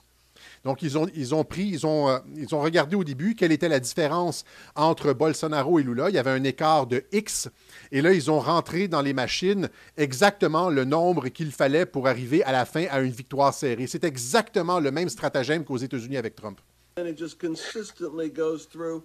Donc, 0.64 0.82
ils 0.82 0.98
ont, 0.98 1.06
ils 1.14 1.34
ont 1.34 1.44
pris, 1.44 1.64
ils 1.64 1.86
ont, 1.86 2.08
euh, 2.08 2.18
ils 2.36 2.54
ont 2.54 2.60
regardé 2.60 2.96
au 2.96 3.04
début 3.04 3.34
quelle 3.34 3.52
était 3.52 3.68
la 3.68 3.80
différence 3.80 4.44
entre 4.74 5.12
Bolsonaro 5.12 5.78
et 5.78 5.82
Lula. 5.82 6.10
Il 6.10 6.14
y 6.14 6.18
avait 6.18 6.30
un 6.30 6.44
écart 6.44 6.86
de 6.86 7.04
X. 7.12 7.48
Et 7.92 8.02
là, 8.02 8.12
ils 8.12 8.30
ont 8.30 8.40
rentré 8.40 8.88
dans 8.88 9.02
les 9.02 9.12
machines 9.12 9.68
exactement 9.96 10.70
le 10.70 10.84
nombre 10.84 11.28
qu'il 11.28 11.52
fallait 11.52 11.86
pour 11.86 12.08
arriver 12.08 12.42
à 12.44 12.52
la 12.52 12.64
fin 12.64 12.86
à 12.90 13.00
une 13.00 13.12
victoire 13.12 13.54
serrée. 13.54 13.86
C'est 13.86 14.04
exactement 14.04 14.80
le 14.80 14.90
même 14.90 15.08
stratagème 15.08 15.64
qu'aux 15.64 15.76
États-Unis 15.76 16.16
avec 16.16 16.34
Trump. 16.34 16.60
And 16.96 17.06
it 17.06 17.18
just 17.18 17.40
consistently 17.40 18.30
goes 18.30 18.66
through. 18.66 19.02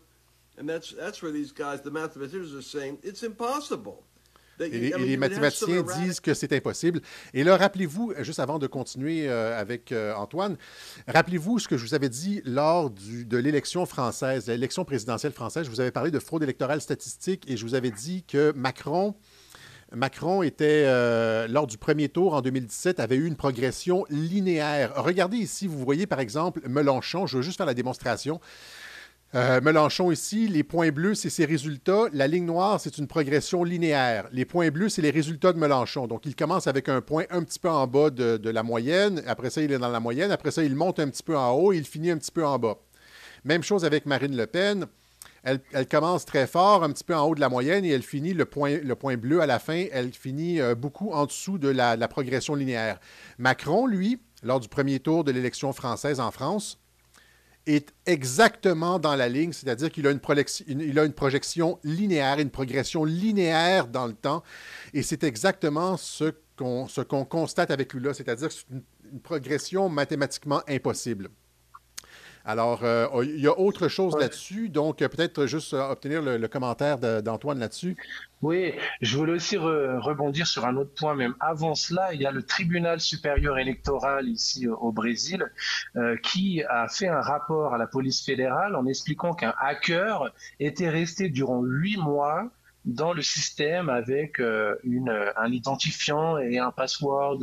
And 0.60 0.68
that's, 0.68 1.22
where 1.22 1.32
these 1.32 1.52
guys, 1.52 1.82
the 1.82 1.92
mathematicians, 1.92 2.54
are 2.54 2.62
saying 2.62 2.98
it's 3.02 3.24
impossible. 3.24 4.04
Et, 4.60 4.94
les 4.98 5.18
mathématiciens 5.18 5.84
disent 6.00 6.20
que 6.20 6.34
c'est 6.34 6.54
impossible. 6.54 7.02
Et 7.34 7.44
là, 7.44 7.58
rappelez-vous, 7.58 8.14
juste 8.20 8.40
avant 8.40 8.60
de 8.60 8.68
continuer 8.68 9.28
euh, 9.28 9.60
avec 9.60 9.92
euh, 9.92 10.14
Antoine, 10.16 10.58
rappelez-vous 11.08 11.60
ce 11.60 11.68
que 11.68 11.78
je 11.78 11.86
vous 11.86 11.94
avais 11.94 12.10
dit 12.10 12.42
lors 12.46 12.90
du, 12.90 13.26
de 13.26 13.38
l'élection 13.38 13.86
française, 13.86 14.48
l'élection 14.48 14.86
présidentielle 14.86 15.32
française. 15.32 15.66
Je 15.66 15.70
vous 15.70 15.80
avais 15.80 15.92
parlé 15.92 16.12
de 16.12 16.20
fraude 16.20 16.44
électorale 16.44 16.82
statistique 16.82 17.50
et 17.50 17.58
je 17.58 17.66
vous 17.66 17.76
avais 17.76 17.92
dit 17.92 18.24
que 18.28 18.52
Macron... 18.56 19.16
Macron 19.96 20.44
était, 20.44 20.84
euh, 20.86 21.48
lors 21.48 21.66
du 21.66 21.80
premier 21.80 22.10
tour 22.10 22.36
en 22.36 22.42
2017, 22.42 23.00
avait 23.00 23.16
eu 23.16 23.26
une 23.26 23.36
progression 23.36 24.06
linéaire. 24.12 24.94
Regardez 24.96 25.38
ici, 25.38 25.66
vous 25.66 25.80
voyez 25.80 26.06
par 26.06 26.20
exemple 26.20 26.62
Mélenchon, 26.70 27.26
je 27.26 27.38
veux 27.38 27.42
juste 27.42 27.58
faire 27.58 27.66
la 27.66 27.74
démonstration. 27.74 28.40
Euh, 29.36 29.62
Mélenchon 29.62 30.12
ici, 30.12 30.48
les 30.48 30.64
points 30.64 30.90
bleus, 30.90 31.14
c'est 31.14 31.30
ses 31.30 31.46
résultats. 31.46 32.06
La 32.14 32.26
ligne 32.28 32.46
noire, 32.46 32.80
c'est 32.82 32.98
une 32.98 33.08
progression 33.08 33.64
linéaire. 33.64 34.28
Les 34.32 34.44
points 34.44 34.70
bleus, 34.72 34.90
c'est 34.90 35.04
les 35.04 35.12
résultats 35.12 35.54
de 35.54 35.60
Mélenchon. 35.60 36.08
Donc, 36.08 36.26
il 36.26 36.36
commence 36.36 36.66
avec 36.66 36.90
un 36.90 37.02
point 37.02 37.26
un 37.30 37.44
petit 37.44 37.60
peu 37.60 37.70
en 37.70 37.86
bas 37.86 38.10
de, 38.10 38.50
la 38.50 38.64
moyenne. 38.64 39.22
Après 39.28 39.52
ça, 39.52 39.62
il 39.62 39.72
est 39.72 39.78
dans 39.78 39.90
la 39.90 40.00
moyenne. 40.00 40.32
Après 40.32 40.50
ça, 40.50 40.64
il 40.64 40.76
monte 40.76 41.00
un 41.00 41.10
petit 41.10 41.22
peu 41.22 41.38
en 41.38 41.52
haut 41.52 41.72
et 41.74 41.78
il 41.78 41.86
finit 41.86 42.10
un 42.10 42.18
petit 42.18 42.32
peu 42.32 42.46
en 42.46 42.58
bas. 42.58 42.80
Même 43.46 43.62
chose 43.62 43.86
avec 43.86 44.08
Marine 44.08 44.36
Le 44.36 44.48
Pen. 44.48 44.88
Elle, 45.44 45.62
commence 45.88 46.26
très 46.26 46.48
fort, 46.48 46.84
un 46.84 46.92
petit 46.92 47.06
peu 47.06 47.16
en 47.16 47.26
haut 47.26 47.36
de 47.36 47.40
la 47.40 47.48
moyenne, 47.48 47.86
et 47.86 47.90
elle 47.90 48.04
finit 48.04 48.34
le 48.34 48.44
point, 48.44 48.78
le 48.84 48.96
point 48.96 49.16
bleu 49.16 49.42
à 49.42 49.46
la 49.46 49.58
fin. 49.58 49.86
Elle 49.92 50.12
finit 50.12 50.60
euh, 50.60 50.76
beaucoup 50.76 51.12
en 51.12 51.26
dessous 51.26 51.58
de 51.58 51.70
la 51.70 52.08
progression 52.10 52.56
linéaire. 52.56 53.00
Macron, 53.38 53.86
lui, 53.86 54.20
lors 54.44 54.60
du 54.60 54.68
premier 54.68 55.00
tour 55.00 55.24
de 55.24 55.32
l'élection 55.32 55.72
française 55.72 56.20
en 56.20 56.32
France, 56.32 56.80
est 57.70 57.94
exactement 58.06 59.00
dans 59.00 59.16
la 59.16 59.30
ligne, 59.30 59.54
c'est-à-dire 59.54 59.92
qu'il 59.92 60.08
a 60.08 60.12
une, 60.12 60.20
a 60.98 61.04
une 61.04 61.14
projection 61.14 61.80
linéaire, 61.84 62.40
une 62.40 62.50
progression 62.50 63.04
linéaire 63.06 63.88
dans 63.88 64.08
le 64.08 64.14
temps. 64.14 64.44
Et 64.94 65.04
c'est 65.04 65.24
exactement 65.24 65.98
ce 65.98 66.32
qu'on 66.56 67.26
constate 67.26 67.72
avec 67.72 67.94
Lula, 67.94 68.14
c'est-à-dire 68.14 68.50
que 68.50 68.54
c'est 68.54 68.66
une 69.12 69.20
progression 69.20 69.90
mathématiquement 69.90 70.62
impossible. 70.68 71.30
Alors, 72.46 72.84
euh, 72.84 73.08
il 73.24 73.40
y 73.40 73.48
a 73.48 73.60
autre 73.60 73.88
chose 73.88 74.18
là-dessus, 74.18 74.70
donc 74.70 75.02
euh, 75.02 75.10
peut-être 75.10 75.46
juste 75.46 75.74
euh, 75.74 75.92
obtenir 75.92 76.22
le, 76.22 76.48
commentaire 76.48 76.98
d'Antoine 76.98 77.60
là-dessus. 77.60 77.98
Oui, 78.42 78.74
je 79.02 79.18
voulais 79.18 79.34
aussi 79.34 79.58
rebondir 79.58 80.48
sur 80.48 80.66
un 80.66 80.78
autre 80.78 80.94
point, 80.96 81.14
même 81.14 81.36
avant 81.42 81.76
cela, 81.76 82.14
il 82.14 82.22
y 82.22 82.26
a 82.26 82.32
le 82.32 82.42
tribunal 82.42 83.02
supérieur 83.02 83.58
électoral 83.60 84.30
ici 84.30 84.66
au 84.66 84.94
Brésil 84.94 85.46
qui 86.24 86.64
a 86.64 86.88
fait 86.88 87.10
un 87.10 87.20
rapport 87.20 87.74
à 87.74 87.78
la 87.78 87.86
police 87.86 88.24
fédérale 88.24 88.78
en 88.78 88.86
expliquant 88.86 89.34
qu'un 89.34 89.54
hacker 89.60 90.34
était 90.62 90.90
resté 90.90 91.28
durant 91.28 91.62
huit 91.62 91.98
mois 91.98 92.50
dans 92.94 93.14
le 93.14 93.22
système 93.22 93.90
avec 93.90 94.40
euh, 94.40 94.76
une, 94.84 95.14
un 95.36 95.52
identifiant 95.52 96.38
et 96.38 96.58
un 96.58 96.72
password 96.72 97.40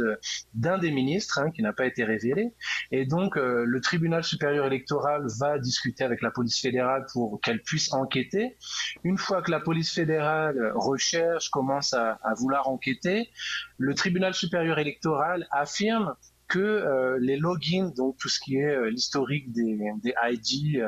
d'un 0.54 0.78
des 0.78 0.90
ministres 0.90 1.38
hein, 1.38 1.50
qui 1.50 1.62
n'a 1.62 1.72
pas 1.72 1.86
été 1.86 2.04
révélé. 2.04 2.52
Et 2.90 3.06
donc 3.06 3.36
euh, 3.36 3.64
le 3.66 3.80
tribunal 3.80 4.24
supérieur 4.24 4.66
électoral 4.66 5.26
va 5.38 5.58
discuter 5.58 6.04
avec 6.04 6.22
la 6.22 6.30
police 6.30 6.60
fédérale 6.60 7.06
pour 7.12 7.40
qu'elle 7.40 7.62
puisse 7.62 7.92
enquêter. 7.92 8.56
Une 9.04 9.18
fois 9.18 9.42
que 9.42 9.50
la 9.50 9.60
police 9.60 9.92
fédérale 9.92 10.72
recherche, 10.74 11.48
commence 11.50 11.92
à, 11.94 12.18
à 12.22 12.34
vouloir 12.34 12.68
enquêter, 12.68 13.30
le 13.78 13.94
tribunal 13.94 14.34
supérieur 14.34 14.78
électoral 14.78 15.46
affirme 15.50 16.14
que 16.48 16.58
euh, 16.58 17.18
les 17.20 17.36
logins, 17.36 17.92
donc 17.96 18.16
tout 18.18 18.28
ce 18.28 18.38
qui 18.40 18.56
est 18.56 18.90
l'historique 18.90 19.52
des, 19.52 19.78
des 20.02 20.14
ID 20.22 20.82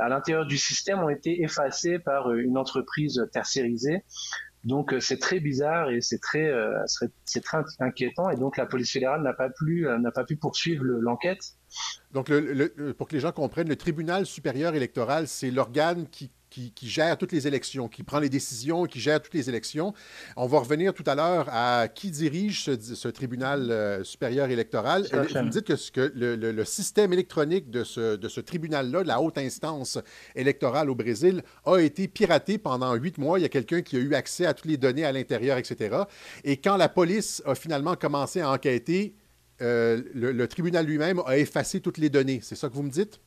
à 0.00 0.08
l'intérieur 0.08 0.46
du 0.46 0.58
système 0.58 1.00
ont 1.00 1.08
été 1.08 1.42
effacés 1.42 1.98
par 1.98 2.30
euh, 2.30 2.38
une 2.38 2.58
entreprise 2.58 3.26
tertiarisée. 3.32 4.04
Donc 4.64 4.92
euh, 4.92 5.00
c'est 5.00 5.18
très 5.18 5.38
bizarre 5.38 5.90
et 5.90 6.00
c'est 6.00 6.18
très, 6.18 6.48
euh, 6.48 6.76
c'est 7.24 7.42
très 7.42 7.58
inquiétant 7.78 8.30
et 8.30 8.36
donc 8.36 8.56
la 8.56 8.66
police 8.66 8.92
fédérale 8.92 9.22
n'a 9.22 9.32
pas 9.32 9.48
pu, 9.48 9.86
n'a 10.00 10.10
pas 10.10 10.24
pu 10.24 10.36
poursuivre 10.36 10.82
l'enquête. 10.84 11.54
donc 12.12 12.32
pour 12.96 13.08
que 13.08 13.14
les 13.14 13.20
gens 13.20 13.32
comprennent, 13.32 13.68
le 13.68 13.76
tribunal 13.76 14.26
supérieur 14.26 14.74
électoral, 14.74 15.28
c'est 15.28 15.50
l'organe 15.50 16.08
qui, 16.08 16.30
qui, 16.74 16.88
gère 16.88 17.16
toutes 17.18 17.32
les 17.32 17.46
élections, 17.46 17.88
qui 17.88 18.02
prend 18.02 18.18
les 18.18 18.28
décisions, 18.28 18.84
qui 18.84 19.00
gère 19.00 19.20
toutes 19.20 19.34
les 19.34 19.48
élections. 19.48 19.92
On 20.36 20.46
va 20.46 20.58
revenir 20.58 20.94
tout 20.94 21.04
à 21.06 21.14
l'heure 21.14 21.48
à 21.50 21.88
qui 21.88 22.10
dirige 22.10 22.64
ce, 22.64 23.08
tribunal 23.08 23.70
euh, 23.70 24.04
supérieur 24.04 24.50
électoral. 24.50 25.06
Vous 25.12 25.18
me 25.18 25.50
dites 25.50 25.64
que, 25.64 25.90
que 25.90 26.12
le, 26.14 26.64
système 26.64 27.12
électronique 27.12 27.70
de 27.70 27.84
ce, 27.84 28.16
de 28.16 28.28
ce 28.28 28.40
tribunal-là, 28.40 29.02
de 29.02 29.08
la 29.08 29.20
haute 29.20 29.38
instance 29.38 29.98
électorale 30.34 30.90
au 30.90 30.94
Brésil, 30.94 31.42
a 31.64 31.78
été 31.78 32.08
piraté 32.08 32.58
pendant 32.58 32.94
huit 32.94 33.18
mois. 33.18 33.38
Il 33.38 33.42
y 33.42 33.46
a 33.46 33.50
quelqu'un 33.50 33.82
qui 33.82 33.96
a 33.96 34.00
eu 34.00 34.14
accès 34.14 34.46
à 34.46 34.54
toutes 34.54 34.70
les 34.70 34.76
données 34.76 35.04
à 35.04 35.12
l'intérieur, 35.12 35.58
etc. 35.58 35.96
Et 36.44 36.56
quand 36.56 36.76
la 36.76 36.88
police 36.88 37.42
a 37.44 37.54
finalement 37.54 37.94
commencé 37.96 38.40
à 38.40 38.50
enquêter, 38.50 39.14
euh, 39.62 40.02
le, 40.14 40.46
tribunal 40.48 40.84
lui-même 40.84 41.22
a 41.26 41.38
effacé 41.38 41.80
toutes 41.80 41.98
les 41.98 42.10
données. 42.10 42.40
C'est 42.42 42.56
ça 42.56 42.68
que 42.68 42.74
vous 42.74 42.82
me 42.82 42.90
dites? 42.90 43.20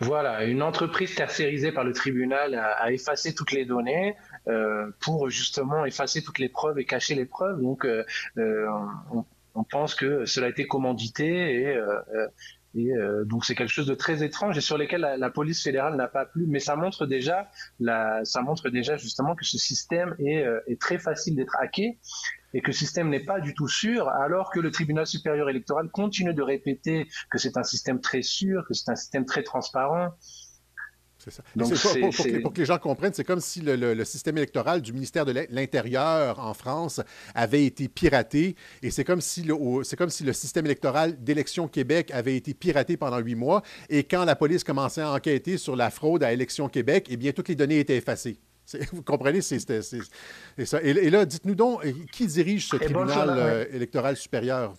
Voilà, 0.00 0.44
une 0.44 0.62
entreprise 0.62 1.14
tercérisée 1.14 1.72
par 1.72 1.84
le 1.84 1.92
tribunal 1.92 2.54
a, 2.54 2.92
effacé 2.92 3.34
toutes 3.34 3.52
les 3.52 3.64
données 3.64 4.16
euh, 4.48 4.90
pour 5.00 5.28
justement 5.28 5.84
effacer 5.84 6.22
toutes 6.22 6.38
les 6.38 6.48
preuves 6.48 6.78
et 6.78 6.84
cacher 6.84 7.14
les 7.14 7.26
preuves. 7.26 7.60
Donc, 7.60 7.84
euh, 7.84 8.04
on, 9.54 9.64
pense 9.64 9.94
que 9.94 10.24
cela 10.24 10.46
a 10.46 10.50
été 10.50 10.66
commandité 10.66 11.74
et, 12.74 12.84
donc 13.26 13.44
c'est 13.44 13.54
quelque 13.54 13.72
chose 13.72 13.86
de 13.86 13.94
très 13.94 14.22
étrange 14.22 14.56
et 14.56 14.60
sur 14.62 14.78
lequel 14.78 15.00
la, 15.00 15.30
police 15.30 15.62
fédérale 15.62 15.96
n'a 15.96 16.08
pas 16.08 16.24
plu. 16.24 16.46
Mais 16.46 16.60
ça 16.60 16.76
montre 16.76 17.04
déjà, 17.04 17.50
ça 18.24 18.42
montre 18.42 18.70
déjà 18.70 18.96
justement 18.96 19.34
que 19.34 19.44
ce 19.44 19.58
système 19.58 20.14
est, 20.18 20.44
est 20.66 20.80
très 20.80 20.98
facile 20.98 21.36
d'être 21.36 21.56
hacké 21.60 21.98
et 22.54 22.60
que 22.60 22.68
le 22.68 22.72
système 22.72 23.08
n'est 23.08 23.24
pas 23.24 23.40
du 23.40 23.54
tout 23.54 23.68
sûr, 23.68 24.08
alors 24.08 24.50
que 24.50 24.60
le 24.60 24.70
tribunal 24.70 25.06
supérieur 25.06 25.48
électoral 25.48 25.88
continue 25.90 26.34
de 26.34 26.42
répéter 26.42 27.08
que 27.30 27.38
c'est 27.38 27.56
un 27.56 27.62
système 27.62 28.00
très 28.00 28.22
sûr, 28.22 28.64
que 28.66 28.74
c'est 28.74 28.90
un 28.90 28.96
système 28.96 29.24
très 29.24 29.42
transparent. 29.42 30.10
C'est 31.22 31.30
ça. 31.30 31.42
Donc, 31.54 31.74
pour, 31.74 32.40
pour, 32.42 32.52
que 32.54 32.60
les 32.60 32.64
gens 32.64 32.78
comprennent, 32.78 33.12
c'est 33.12 33.24
comme 33.24 33.40
si 33.40 33.60
le, 33.60 34.04
système 34.04 34.38
électoral 34.38 34.80
du 34.80 34.94
ministère 34.94 35.26
de 35.26 35.46
l'Intérieur 35.50 36.38
en 36.40 36.54
France 36.54 37.02
avait 37.34 37.66
été 37.66 37.88
piraté. 37.88 38.56
Et 38.82 38.90
c'est 38.90 39.04
comme, 39.04 39.20
si 39.20 39.42
le, 39.42 39.54
c'est 39.84 39.96
comme 39.96 40.08
si 40.08 40.24
le 40.24 40.32
système 40.32 40.64
électoral 40.64 41.22
d'Élection 41.22 41.68
Québec 41.68 42.10
avait 42.10 42.36
été 42.36 42.54
piraté 42.54 42.96
pendant 42.96 43.18
huit 43.18 43.34
mois. 43.34 43.62
Et 43.90 44.04
quand 44.04 44.24
la 44.24 44.34
police 44.34 44.64
commençait 44.64 45.02
à 45.02 45.12
enquêter 45.12 45.58
sur 45.58 45.76
la 45.76 45.90
fraude 45.90 46.24
à 46.24 46.32
Élection 46.32 46.70
Québec, 46.70 47.08
eh 47.10 47.18
bien, 47.18 47.32
toutes 47.32 47.48
les 47.48 47.54
données 47.54 47.80
étaient 47.80 47.98
effacées. 47.98 48.40
Vous 48.92 49.02
comprenez? 49.02 49.40
C'est 49.40 49.58
ça. 50.64 50.82
Et, 50.82 51.10
là, 51.10 51.24
dites-nous 51.24 51.54
donc, 51.54 51.82
qui 52.12 52.26
dirige 52.26 52.66
ce 52.66 52.76
tribunal 52.76 53.30
euh, 53.30 53.64
électoral 53.72 54.16
supérieur? 54.16 54.74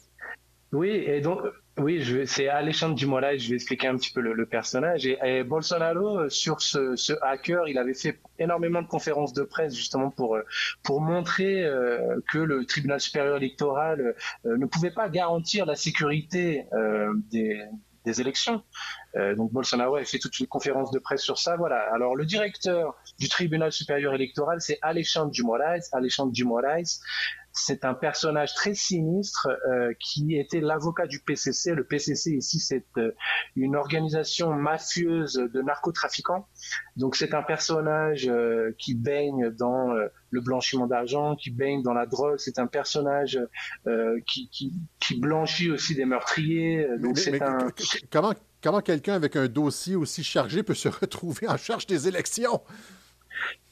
Oui, 0.71 0.89
et 0.89 1.19
donc, 1.19 1.41
oui, 1.77 2.01
c'est 2.27 2.47
Alexandre 2.47 2.95
Dumoulin, 2.95 3.35
je 3.35 3.49
vais 3.49 3.55
expliquer 3.55 3.87
un 3.87 3.97
petit 3.97 4.13
peu 4.13 4.21
le, 4.21 4.45
personnage. 4.45 5.05
Et, 5.05 5.43
Bolsonaro, 5.43 6.19
euh, 6.19 6.29
sur 6.29 6.61
ce, 6.61 7.13
hacker, 7.21 7.67
il 7.67 7.77
avait 7.77 7.93
fait 7.93 8.19
énormément 8.39 8.81
de 8.81 8.87
conférences 8.87 9.33
de 9.33 9.43
presse 9.43 9.75
justement 9.75 10.11
pour, 10.11 10.35
euh, 10.35 10.43
pour 10.83 11.01
montrer 11.01 11.67
que 12.31 12.39
le 12.39 12.65
tribunal 12.65 13.01
supérieur 13.01 13.37
électoral 13.37 14.15
ne 14.45 14.65
pouvait 14.65 14.91
pas 14.91 15.09
garantir 15.09 15.65
la 15.65 15.75
sécurité 15.75 16.65
des, 17.31 17.61
des 18.05 18.21
élections. 18.21 18.63
Euh, 19.15 19.35
donc 19.35 19.51
Bolsonaro 19.51 19.95
a 19.95 20.03
fait 20.03 20.19
toute 20.19 20.39
une 20.39 20.47
conférence 20.47 20.91
de 20.91 20.99
presse 20.99 21.21
sur 21.21 21.37
ça. 21.37 21.55
Voilà. 21.57 21.77
Alors 21.93 22.15
le 22.15 22.25
directeur 22.25 22.95
du 23.19 23.29
tribunal 23.29 23.71
supérieur 23.71 24.13
électoral, 24.13 24.61
c'est 24.61 24.79
Alexandre 24.81 25.31
Dumorais. 25.31 25.81
Alexandre 25.91 26.31
Dumorais, 26.31 26.83
c'est 27.53 27.85
un 27.85 27.93
personnage 27.93 28.53
très 28.53 28.73
sinistre 28.73 29.49
euh, 29.67 29.93
qui 29.99 30.37
était 30.37 30.61
l'avocat 30.61 31.05
du 31.05 31.19
PCC. 31.19 31.73
Le 31.73 31.83
PCC 31.83 32.31
ici, 32.31 32.59
c'est 32.59 32.85
euh, 32.97 33.11
une 33.55 33.75
organisation 33.75 34.53
mafieuse 34.53 35.33
de 35.33 35.61
narcotrafiquants. 35.61 36.47
Donc 36.95 37.15
c'est 37.15 37.33
un 37.33 37.43
personnage 37.43 38.27
euh, 38.27 38.73
qui 38.77 38.95
baigne 38.95 39.49
dans 39.51 39.91
le 40.29 40.41
blanchiment 40.41 40.87
d'argent, 40.87 41.35
qui 41.35 41.51
baigne 41.51 41.81
dans 41.81 41.93
la 41.93 42.05
drogue. 42.05 42.37
C'est 42.37 42.59
un 42.59 42.67
personnage 42.67 43.39
qui, 44.25 44.49
qui, 44.49 44.73
qui, 44.99 45.19
blanchit 45.19 45.71
aussi 45.71 45.95
des 45.95 46.05
meurtriers. 46.05 46.87
Donc 46.99 47.17
c'est 47.17 47.41
un... 47.41 47.67
Comment, 48.11 48.33
comment 48.63 48.81
quelqu'un 48.81 49.13
avec 49.13 49.35
un 49.35 49.47
dossier 49.47 49.95
aussi 49.95 50.23
chargé 50.23 50.63
peut 50.63 50.73
se 50.73 50.87
retrouver 51.01 51.47
en 51.47 51.57
charge 51.57 51.85
des 51.85 52.07
élections? 52.07 52.61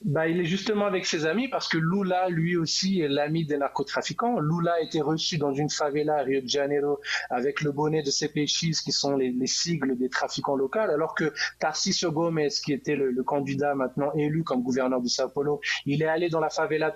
Bah, 0.04 0.28
il 0.28 0.40
est 0.40 0.46
justement 0.46 0.86
avec 0.86 1.06
ses 1.06 1.26
amis 1.26 1.50
parce 1.50 1.68
que 1.68 1.78
Lula, 1.78 2.30
lui 2.30 2.56
aussi, 2.56 3.02
est 3.02 3.10
l'ami 3.10 3.46
des 3.46 3.58
narcotrafiquants. 3.58 4.40
Lula 4.40 4.74
a 4.74 4.80
été 4.80 5.02
reçu 5.02 5.38
dans 5.38 5.54
une 5.54 5.70
favela 5.70 6.16
à 6.16 6.24
Rio 6.24 6.42
de 6.42 6.48
Janeiro 6.48 7.02
avec 7.30 7.62
le 7.62 7.72
bonnet 7.72 8.02
de 8.02 8.10
CPX, 8.10 8.82
qui 8.82 8.92
sont 8.92 9.18
les, 9.18 9.34
sigles 9.46 9.98
des 9.98 10.10
trafiquants 10.10 10.56
locaux, 10.56 10.80
alors 10.80 11.16
que 11.16 11.34
Tarcisio 11.60 12.12
Gomez, 12.12 12.50
qui 12.64 12.72
était 12.72 12.96
le, 12.96 13.24
candidat 13.24 13.76
maintenant 13.76 14.12
élu 14.14 14.44
comme 14.44 14.64
gouverneur 14.64 15.02
de 15.02 15.08
Sao 15.08 15.30
Paulo, 15.30 15.60
il 15.86 16.02
est 16.02 16.08
allé 16.08 16.30
dans 16.30 16.40
la 16.40 16.50
favela 16.50 16.92
de 16.92 16.96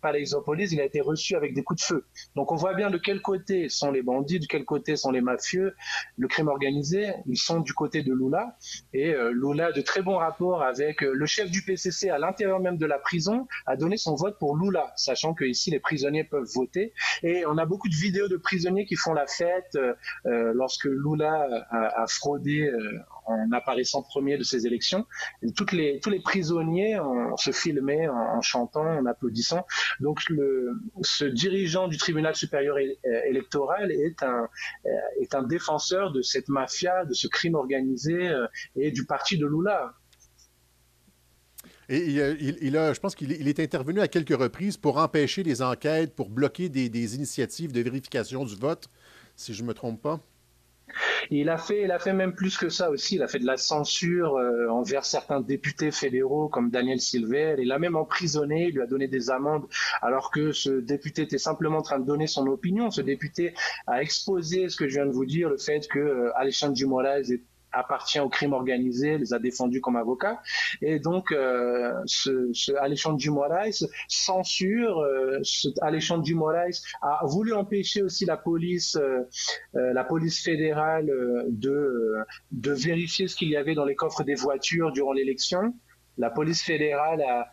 Paraísopolis, 0.00 0.68
il 0.72 0.80
a 0.80 0.84
été 0.84 1.00
reçu 1.00 1.34
avec 1.34 1.54
des 1.54 1.62
coups 1.62 1.80
de 1.80 1.86
feu. 1.86 2.04
Donc 2.36 2.52
on 2.52 2.56
voit 2.56 2.74
bien 2.74 2.90
de 2.90 2.98
quel 2.98 3.20
côté 3.20 3.68
sont 3.68 3.90
les 3.90 4.02
bandits, 4.02 4.38
de 4.38 4.46
quel 4.46 4.64
côté 4.64 4.96
sont 4.96 5.10
les 5.10 5.20
mafieux, 5.20 5.74
le 6.16 6.28
crime 6.28 6.48
organisé, 6.48 7.12
ils 7.26 7.36
sont 7.36 7.60
du 7.60 7.74
côté 7.74 8.02
de 8.02 8.12
Lula. 8.12 8.56
Et 8.92 9.12
euh, 9.12 9.32
Lula 9.32 9.66
a 9.66 9.72
de 9.72 9.80
très 9.80 10.02
bons 10.02 10.16
rapports 10.16 10.62
avec 10.62 11.02
euh, 11.02 11.12
le 11.12 11.26
chef 11.26 11.50
du 11.50 11.62
PCC 11.62 12.08
à 12.10 12.18
l'intérieur 12.18 12.43
même 12.60 12.76
de 12.76 12.86
la 12.86 12.98
prison 12.98 13.46
a 13.66 13.76
donné 13.76 13.96
son 13.96 14.14
vote 14.14 14.38
pour 14.38 14.56
Lula, 14.56 14.92
sachant 14.96 15.34
que 15.34 15.44
ici 15.44 15.70
les 15.70 15.80
prisonniers 15.80 16.24
peuvent 16.24 16.48
voter. 16.54 16.92
Et 17.22 17.44
on 17.46 17.58
a 17.58 17.66
beaucoup 17.66 17.88
de 17.88 17.94
vidéos 17.94 18.28
de 18.28 18.36
prisonniers 18.36 18.86
qui 18.86 18.96
font 18.96 19.14
la 19.14 19.26
fête 19.26 19.76
euh, 19.76 19.94
euh, 20.26 20.52
lorsque 20.54 20.84
Lula 20.84 21.46
a, 21.70 22.06
fraudé 22.06 22.66
euh, 22.66 22.98
en 23.26 23.52
apparaissant 23.52 24.02
premier 24.02 24.36
de 24.36 24.42
ces 24.42 24.66
élections. 24.66 25.06
tous 25.56 25.74
les 25.74 26.20
prisonniers 26.22 26.98
on, 26.98 27.36
se 27.36 27.50
filmaient 27.50 28.08
en, 28.08 28.40
chantant, 28.40 28.86
en 28.86 29.06
applaudissant. 29.06 29.66
Donc 30.00 30.20
ce 31.02 31.24
dirigeant 31.24 31.88
du 31.88 31.96
tribunal 31.96 32.34
supérieur 32.34 32.76
électoral 32.78 33.90
est 33.92 34.22
un 34.22 35.42
défenseur 35.42 36.12
de 36.12 36.22
cette 36.22 36.48
mafia, 36.48 37.04
de 37.04 37.14
ce 37.14 37.28
crime 37.28 37.54
organisé 37.54 38.30
et 38.76 38.90
du 38.90 39.06
parti 39.06 39.38
de 39.38 39.46
Lula. 39.46 39.94
Et 41.88 41.98
il, 42.62 42.76
a, 42.76 42.92
je 42.92 43.00
pense 43.00 43.14
qu'il 43.14 43.48
est 43.48 43.60
intervenu 43.60 44.00
à 44.00 44.08
quelques 44.08 44.36
reprises 44.36 44.76
pour 44.76 44.98
empêcher 44.98 45.42
les 45.42 45.62
enquêtes, 45.62 46.14
pour 46.14 46.30
bloquer 46.30 46.68
des, 46.68 47.14
initiatives 47.14 47.72
de 47.72 47.80
vérification 47.80 48.44
du 48.44 48.56
vote, 48.56 48.88
si 49.36 49.54
je 49.54 49.62
ne 49.62 49.68
me 49.68 49.74
trompe 49.74 50.00
pas. 50.00 50.20
Il 51.30 51.48
a 51.48 51.56
fait, 51.56 51.82
il 51.82 51.90
a 51.90 51.98
fait 51.98 52.12
même 52.12 52.34
plus 52.34 52.58
que 52.58 52.68
ça 52.68 52.90
aussi. 52.90 53.16
Il 53.16 53.22
a 53.22 53.26
fait 53.26 53.38
de 53.38 53.46
la 53.46 53.56
censure 53.56 54.36
euh, 54.36 54.68
envers 54.68 55.04
certains 55.04 55.40
députés 55.40 55.90
fédéraux 55.90 56.48
comme 56.48 56.70
Daniel 56.70 57.00
Silver. 57.00 57.56
Il 57.58 57.72
a 57.72 57.78
même 57.78 57.96
emprisonné, 57.96 58.68
il 58.68 58.74
lui 58.74 58.82
a 58.82 58.86
donné 58.86 59.08
des 59.08 59.30
amendes 59.30 59.66
alors 60.02 60.30
que 60.30 60.52
ce 60.52 60.70
député 60.70 61.22
était 61.22 61.38
simplement 61.38 61.78
en 61.78 61.82
train 61.82 61.98
de 61.98 62.04
donner 62.04 62.26
son 62.26 62.46
opinion. 62.46 62.90
Ce 62.90 63.00
député 63.00 63.54
a 63.86 64.02
exposé 64.02 64.68
ce 64.68 64.76
que 64.76 64.86
je 64.86 64.94
viens 64.94 65.06
de 65.06 65.12
vous 65.12 65.24
dire, 65.24 65.48
le 65.48 65.56
fait 65.56 65.88
que 65.88 65.98
euh, 65.98 66.36
Alexandre 66.36 66.76
est 67.30 67.42
appartient 67.74 68.20
au 68.20 68.28
crime 68.28 68.52
organisé, 68.52 69.18
les 69.18 69.34
a 69.34 69.38
défendus 69.38 69.80
comme 69.80 69.96
avocat. 69.96 70.40
Et 70.80 70.98
donc, 70.98 71.32
euh, 71.32 71.92
ce, 72.06 72.74
Alexandre 72.76 73.18
Dumorais 73.18 73.70
censure, 74.08 75.00
euh, 75.00 75.40
Alexandre 75.82 76.22
Dumorais 76.22 76.70
a 77.02 77.20
voulu 77.26 77.52
empêcher 77.52 78.02
aussi 78.02 78.24
la 78.24 78.36
police, 78.36 78.96
euh, 78.96 79.20
euh 79.76 79.92
la 79.92 80.04
police 80.04 80.42
fédérale 80.42 81.12
de, 81.48 82.16
de 82.52 82.72
vérifier 82.72 83.28
ce 83.28 83.36
qu'il 83.36 83.48
y 83.48 83.56
avait 83.56 83.74
dans 83.74 83.84
les 83.84 83.94
coffres 83.94 84.24
des 84.24 84.34
voitures 84.34 84.92
durant 84.92 85.12
l'élection. 85.12 85.74
La 86.16 86.30
police 86.30 86.62
fédérale 86.62 87.22
a, 87.22 87.48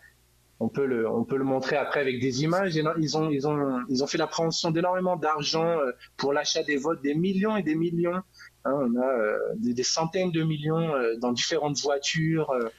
on 0.60 0.70
peut 0.70 0.86
le, 0.86 1.10
on 1.10 1.24
peut 1.24 1.38
le 1.38 1.44
montrer 1.44 1.76
après 1.76 2.00
avec 2.00 2.20
des 2.20 2.44
images. 2.44 2.76
Ils 2.76 3.18
ont, 3.18 3.30
ils 3.30 3.48
ont, 3.48 3.80
ils 3.90 4.04
ont 4.04 4.08
fait 4.08 4.20
l'appréhension 4.20 4.70
d'énormément 4.70 5.16
d'argent 5.16 5.78
pour 6.18 6.34
l'achat 6.34 6.62
des 6.62 6.78
votes, 6.78 7.02
des 7.02 7.16
millions 7.16 7.58
et 7.58 7.64
des 7.64 7.76
millions 7.76 8.22
Hein, 8.66 8.74
on 8.74 8.96
a 8.96 9.06
euh, 9.06 9.38
des, 9.58 9.84
centaines 9.84 10.32
de 10.32 10.44
millions 10.44 10.94
euh, 10.94 11.16
dans 11.18 11.32
différentes 11.32 11.80
voitures. 11.80 12.52
Euh, 12.52 12.70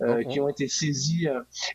oh, 0.00 0.04
oh. 0.06 0.28
qui 0.28 0.38
ont 0.38 0.48
été 0.48 0.68
saisies. 0.68 1.26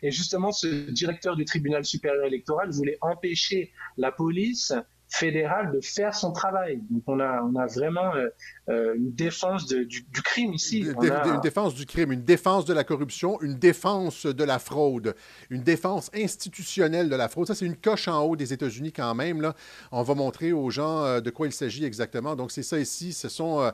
Et 0.02 0.10
justement, 0.10 0.50
ce 0.50 0.90
directeur 0.90 1.36
du 1.36 1.44
tribunal 1.44 1.84
supérieur 1.84 2.24
électoral 2.24 2.70
voulait 2.70 2.96
empêcher 3.02 3.70
la 3.98 4.12
police 4.12 4.72
fédéral 5.14 5.70
de 5.72 5.80
faire 5.80 6.14
son 6.14 6.32
travail. 6.32 6.80
Donc 6.90 7.02
on 7.06 7.20
a, 7.20 7.42
on 7.42 7.54
a 7.56 7.66
vraiment 7.66 8.14
euh, 8.14 8.28
euh, 8.68 8.94
une 8.96 9.12
défense 9.12 9.66
du, 9.66 10.04
crime 10.24 10.52
ici. 10.54 10.80
Une 10.80 11.40
défense 11.40 11.74
du 11.74 11.86
crime, 11.86 12.12
une 12.12 12.24
défense 12.24 12.64
de 12.64 12.74
la 12.74 12.84
corruption, 12.84 13.40
une 13.40 13.54
défense 13.54 14.26
de 14.26 14.44
la 14.44 14.58
fraude, 14.58 15.14
une 15.50 15.62
défense 15.62 16.10
institutionnelle 16.14 17.08
de 17.08 17.16
la 17.16 17.28
fraude. 17.28 17.46
Ça, 17.46 17.54
c'est 17.54 17.66
une 17.66 17.76
coche 17.76 18.08
en 18.08 18.22
haut 18.22 18.36
des 18.36 18.52
États-Unis 18.52 18.92
quand 18.92 19.14
même. 19.14 19.40
Là. 19.40 19.54
On 19.92 20.02
va 20.02 20.14
montrer 20.14 20.52
aux 20.52 20.70
gens 20.70 21.04
euh, 21.04 21.20
de 21.20 21.30
quoi 21.30 21.46
il 21.46 21.52
s'agit 21.52 21.84
exactement. 21.84 22.34
Donc 22.34 22.50
c'est 22.50 22.62
ça 22.62 22.78
ici. 22.78 23.12
Ce 23.12 23.28
sont... 23.28 23.72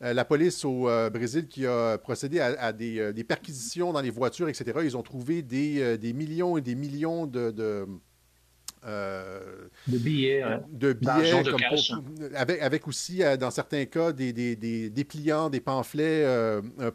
la 0.00 0.24
police 0.24 0.64
au 0.64 0.88
Brésil 1.10 1.46
qui 1.46 1.64
a 1.66 1.96
procédé 1.96 2.40
à, 2.40 2.72
des, 2.72 3.24
perquisitions 3.24 3.92
dans 3.92 4.00
les 4.00 4.10
voitures, 4.10 4.48
etc. 4.48 4.80
Ils 4.82 4.96
ont 4.96 5.02
trouvé 5.02 5.42
des, 5.42 6.12
millions 6.12 6.56
et 6.56 6.60
des 6.60 6.74
millions 6.74 7.26
de 7.26 7.50
de 7.50 7.86
billets, 9.86 10.44
de 10.70 10.92
billets 10.92 11.42
avec, 12.34 12.60
avec 12.62 12.88
aussi, 12.88 13.22
dans 13.38 13.50
certains 13.50 13.84
cas, 13.84 14.12
des, 14.12 14.32
des, 14.32 14.56
des 14.56 14.90
dépliants, 14.90 15.50
des 15.50 15.60
pamphlets 15.60 16.26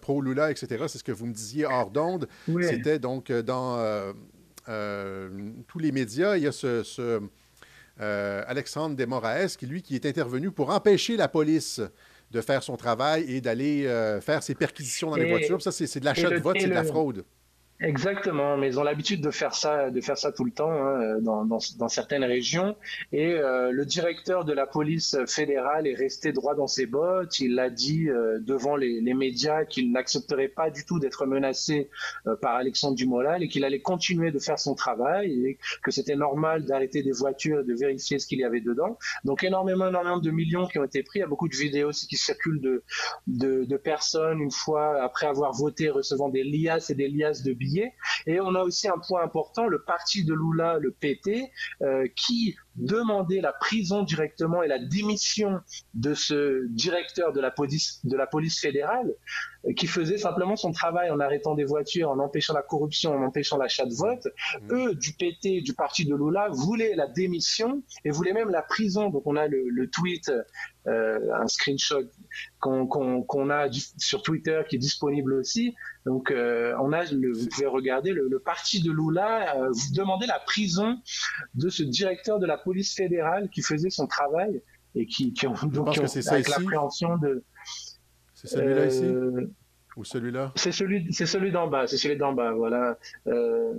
pro-Lula, 0.01 0.51
etc. 0.51 0.85
C'est 0.87 0.97
ce 0.97 1.03
que 1.03 1.11
vous 1.11 1.25
me 1.25 1.33
disiez 1.33 1.65
hors 1.65 1.89
d'onde. 1.89 2.27
C'était 2.61 2.99
donc 2.99 3.31
dans 3.31 4.13
tous 4.65 5.79
les 5.79 5.91
médias, 5.91 6.37
il 6.37 6.43
y 6.43 6.47
a 6.47 6.51
ce 6.51 6.83
euh, 7.99 8.43
Alexandre 8.47 8.95
Desmoraes, 8.95 9.55
qui 9.57 9.65
lui, 9.65 9.81
qui 9.81 9.95
est 9.95 10.05
intervenu 10.05 10.51
pour 10.51 10.69
empêcher 10.69 11.17
la 11.17 11.27
police 11.27 11.81
de 12.29 12.41
faire 12.41 12.61
son 12.61 12.75
travail 12.75 13.23
et 13.27 13.41
d'aller 13.41 13.87
euh, 13.87 14.21
faire 14.21 14.43
ses 14.43 14.53
perquisitions 14.53 15.09
dans 15.09 15.15
les 15.15 15.29
voitures. 15.29 15.61
Ça, 15.61 15.71
c'est 15.71 15.99
de 15.99 16.05
l'achat 16.05 16.29
de 16.29 16.37
vote, 16.37 16.57
c'est 16.59 16.67
de 16.67 16.73
la 16.73 16.83
fraude. 16.83 17.25
Exactement, 17.79 18.57
mais 18.57 18.69
ils 18.69 18.79
ont 18.79 18.83
l'habitude 18.83 19.21
de 19.21 19.29
faire 19.29 19.53
ça, 19.53 19.91
de 19.91 20.01
faire 20.01 20.17
ça 20.17 20.31
tout 20.31 20.43
le 20.43 20.51
temps 20.51 20.71
hein, 20.71 21.19
dans, 21.21 21.45
dans, 21.45 21.59
dans, 21.77 21.87
certaines 21.87 22.23
régions. 22.23 22.75
Et 23.11 23.33
euh, 23.33 23.69
le 23.69 23.85
directeur 23.85 24.45
de 24.45 24.53
la 24.53 24.65
police 24.65 25.15
fédérale 25.27 25.85
est 25.85 25.93
resté 25.93 26.31
droit 26.31 26.55
dans 26.55 26.65
ses 26.65 26.87
bottes. 26.87 27.39
Il 27.39 27.59
a 27.59 27.69
dit 27.69 28.09
euh, 28.09 28.39
devant 28.39 28.77
les, 28.77 28.99
les 28.99 29.13
médias 29.13 29.63
qu'il 29.63 29.91
n'accepterait 29.91 30.47
pas 30.47 30.71
du 30.71 30.85
tout 30.85 30.97
d'être 30.97 31.27
menacé 31.27 31.91
euh, 32.25 32.35
par 32.35 32.55
Alexandre 32.55 32.95
Dumoulin 32.95 33.35
et 33.35 33.47
qu'il 33.47 33.63
allait 33.63 33.81
continuer 33.81 34.31
de 34.31 34.39
faire 34.39 34.57
son 34.57 34.73
travail 34.73 35.45
et 35.45 35.59
que 35.83 35.91
c'était 35.91 36.15
normal 36.15 36.65
d'arrêter 36.65 37.03
des 37.03 37.11
voitures, 37.11 37.63
de 37.63 37.75
vérifier 37.75 38.17
ce 38.17 38.25
qu'il 38.25 38.39
y 38.39 38.43
avait 38.43 38.61
dedans. 38.61 38.97
Donc 39.23 39.43
énormément, 39.43 39.89
énormément 39.89 40.17
de 40.17 40.31
millions 40.31 40.65
qui 40.65 40.79
ont 40.79 40.83
été 40.83 41.03
pris. 41.03 41.19
Il 41.19 41.21
y 41.21 41.25
a 41.25 41.27
beaucoup 41.27 41.47
de 41.47 41.55
vidéos 41.55 41.89
aussi 41.89 42.07
qui 42.07 42.17
circulent 42.17 42.59
de, 42.59 42.81
de, 43.27 43.65
de 43.65 43.77
personnes 43.77 44.41
une 44.41 44.49
fois 44.51 44.99
après 45.03 45.27
avoir 45.27 45.53
voté 45.53 45.89
recevant 45.91 46.29
des 46.29 46.43
liasses 46.43 46.89
et 46.89 46.95
des 46.95 47.07
liasses 47.07 47.43
de 47.43 47.53
billets 47.53 47.66
et 48.25 48.39
on 48.39 48.55
a 48.55 48.63
aussi 48.63 48.87
un 48.87 48.97
point 48.97 49.23
important, 49.23 49.67
le 49.67 49.83
parti 49.83 50.23
de 50.23 50.33
Lula, 50.33 50.79
le 50.79 50.91
PT, 50.91 51.49
euh, 51.81 52.07
qui 52.15 52.55
demandait 52.77 53.41
la 53.41 53.53
prison 53.53 54.03
directement 54.03 54.63
et 54.63 54.67
la 54.67 54.79
démission 54.79 55.59
de 55.93 56.13
ce 56.13 56.67
directeur 56.69 57.33
de 57.33 57.41
la 57.41 57.51
police, 57.51 57.99
de 58.05 58.15
la 58.15 58.27
police 58.27 58.59
fédérale, 58.59 59.13
euh, 59.65 59.73
qui 59.73 59.87
faisait 59.87 60.17
simplement 60.17 60.55
son 60.55 60.71
travail 60.71 61.09
en 61.09 61.19
arrêtant 61.19 61.55
des 61.55 61.65
voitures, 61.65 62.09
en 62.09 62.19
empêchant 62.19 62.53
la 62.53 62.61
corruption, 62.61 63.13
en 63.13 63.23
empêchant 63.23 63.57
l'achat 63.57 63.85
de 63.85 63.93
vote. 63.93 64.27
Mmh. 64.61 64.73
Eux, 64.73 64.95
du 64.95 65.13
PT, 65.13 65.61
du 65.63 65.73
parti 65.73 66.05
de 66.05 66.15
Lula, 66.15 66.49
voulaient 66.51 66.95
la 66.95 67.07
démission 67.07 67.81
et 68.05 68.11
voulaient 68.11 68.33
même 68.33 68.49
la 68.49 68.61
prison. 68.61 69.09
Donc 69.09 69.23
on 69.25 69.35
a 69.35 69.47
le, 69.47 69.89
tweet, 69.89 70.31
euh, 70.87 71.19
un 71.33 71.47
screenshot 71.47 72.03
qu'on 72.59 73.49
a 73.49 73.67
sur 73.97 74.21
Twitter 74.21 74.61
qui 74.69 74.75
est 74.75 74.79
disponible 74.79 75.33
aussi. 75.33 75.75
Donc 76.05 76.31
euh, 76.31 76.73
on 76.79 76.93
a, 76.93 77.03
le, 77.11 77.33
vous 77.33 77.47
pouvez 77.47 77.67
regarder 77.67 78.13
le, 78.13 78.39
parti 78.39 78.81
de 78.81 78.91
Lula 78.91 79.57
euh, 79.57 79.69
vous 79.69 79.93
demandez 79.93 80.25
la 80.25 80.39
prison 80.39 80.97
de 81.55 81.67
ce 81.67 81.83
directeur 81.83 82.39
de 82.39 82.45
la 82.45 82.57
police 82.67 82.93
fédérale 82.93 83.49
qui 83.49 83.61
faisait 83.61 83.89
son 83.89 84.07
travail 84.07 84.61
et 84.93 85.05
qui, 85.05 85.33
qui 85.33 85.47
ont 85.47 85.53
donc 85.63 85.93
qui 85.93 85.99
ont, 86.01 86.31
avec 86.31 86.49
l'appréhension 86.49 87.17
de. 87.17 87.43
C'est 88.33 88.47
celui-là 88.47 88.85
ici 88.85 89.05
euh, 89.05 89.47
ou 89.95 90.03
celui-là? 90.03 90.51
C'est 90.55 90.71
celui, 90.71 91.11
c'est 91.11 91.25
celui 91.25 91.51
d'en 91.51 91.67
bas, 91.67 91.87
c'est 91.87 91.97
celui 91.97 92.17
d'en 92.17 92.33
bas, 92.33 92.51
voilà. 92.51 92.99
Euh, 93.27 93.73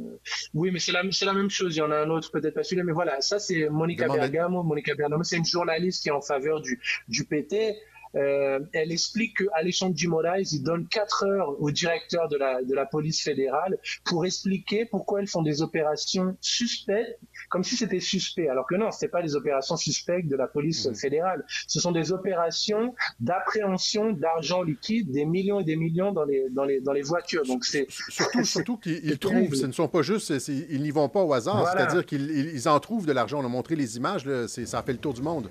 oui, 0.54 0.70
mais 0.72 0.78
c'est 0.78 0.92
la, 0.92 1.02
c'est 1.12 1.26
la 1.26 1.34
même 1.34 1.50
chose. 1.50 1.76
Il 1.76 1.80
y 1.80 1.82
en 1.82 1.90
a 1.90 1.98
un 1.98 2.10
autre, 2.10 2.30
peut-être 2.32 2.54
pas 2.54 2.64
celui-là, 2.64 2.84
mais 2.84 2.92
voilà. 2.92 3.20
Ça, 3.20 3.38
c'est 3.38 3.68
Monica 3.68 4.08
Bergamo. 4.08 4.62
Monica 4.62 4.94
Bergamo, 4.94 5.22
c'est 5.22 5.36
une 5.36 5.44
journaliste 5.44 6.02
qui 6.02 6.08
est 6.08 6.12
en 6.12 6.22
faveur 6.22 6.60
du, 6.60 6.80
du 7.08 7.24
PT. 7.24 7.76
Euh, 8.14 8.60
elle 8.72 8.92
explique 8.92 9.38
que 9.38 9.44
Alexandre 9.54 9.94
Dumoraes, 9.94 10.52
il 10.52 10.62
donne 10.62 10.86
quatre 10.88 11.24
heures 11.24 11.60
au 11.60 11.70
directeur 11.70 12.28
de 12.28 12.36
la, 12.36 12.62
de 12.62 12.74
la 12.74 12.86
police 12.86 13.22
fédérale 13.22 13.78
pour 14.04 14.24
expliquer 14.24 14.84
pourquoi 14.84 15.20
elles 15.20 15.28
font 15.28 15.42
des 15.42 15.62
opérations 15.62 16.36
suspectes, 16.40 17.18
comme 17.50 17.64
si 17.64 17.76
c'était 17.76 18.00
suspect. 18.00 18.48
Alors 18.48 18.66
que 18.66 18.74
non, 18.74 18.90
c'était 18.90 19.08
pas 19.08 19.22
des 19.22 19.34
opérations 19.34 19.76
suspectes 19.76 20.28
de 20.28 20.36
la 20.36 20.46
police 20.46 20.86
mmh. 20.86 20.94
fédérale. 20.94 21.44
Ce 21.66 21.80
sont 21.80 21.92
des 21.92 22.12
opérations 22.12 22.94
d'appréhension 23.20 24.12
d'argent 24.12 24.62
liquide, 24.62 25.10
des 25.10 25.24
millions 25.24 25.60
et 25.60 25.64
des 25.64 25.76
millions 25.76 26.12
dans 26.12 26.24
les, 26.24 26.48
dans 26.50 26.64
les, 26.64 26.80
dans 26.80 26.92
les 26.92 27.02
voitures. 27.02 27.44
Donc 27.44 27.64
c'est 27.64 27.86
surtout, 27.88 28.44
surtout 28.44 28.76
qu'ils 28.78 29.18
trouvent, 29.18 29.54
ce 29.54 29.66
ne 29.66 29.72
sont 29.72 29.88
pas 29.88 30.02
juste, 30.02 30.32
ils 30.48 30.82
n'y 30.82 30.90
vont 30.90 31.08
pas 31.08 31.22
au 31.22 31.32
hasard, 31.32 31.68
c'est-à-dire 31.72 32.06
qu'ils 32.06 32.68
en 32.68 32.80
trouvent 32.80 33.06
de 33.06 33.12
l'argent. 33.12 33.40
On 33.40 33.44
a 33.44 33.48
montré 33.48 33.76
les 33.76 33.96
images, 33.96 34.24
là, 34.24 34.48
ça 34.48 34.78
a 34.78 34.82
fait 34.82 34.92
le 34.92 34.98
tour 34.98 35.14
du 35.14 35.22
monde. 35.22 35.48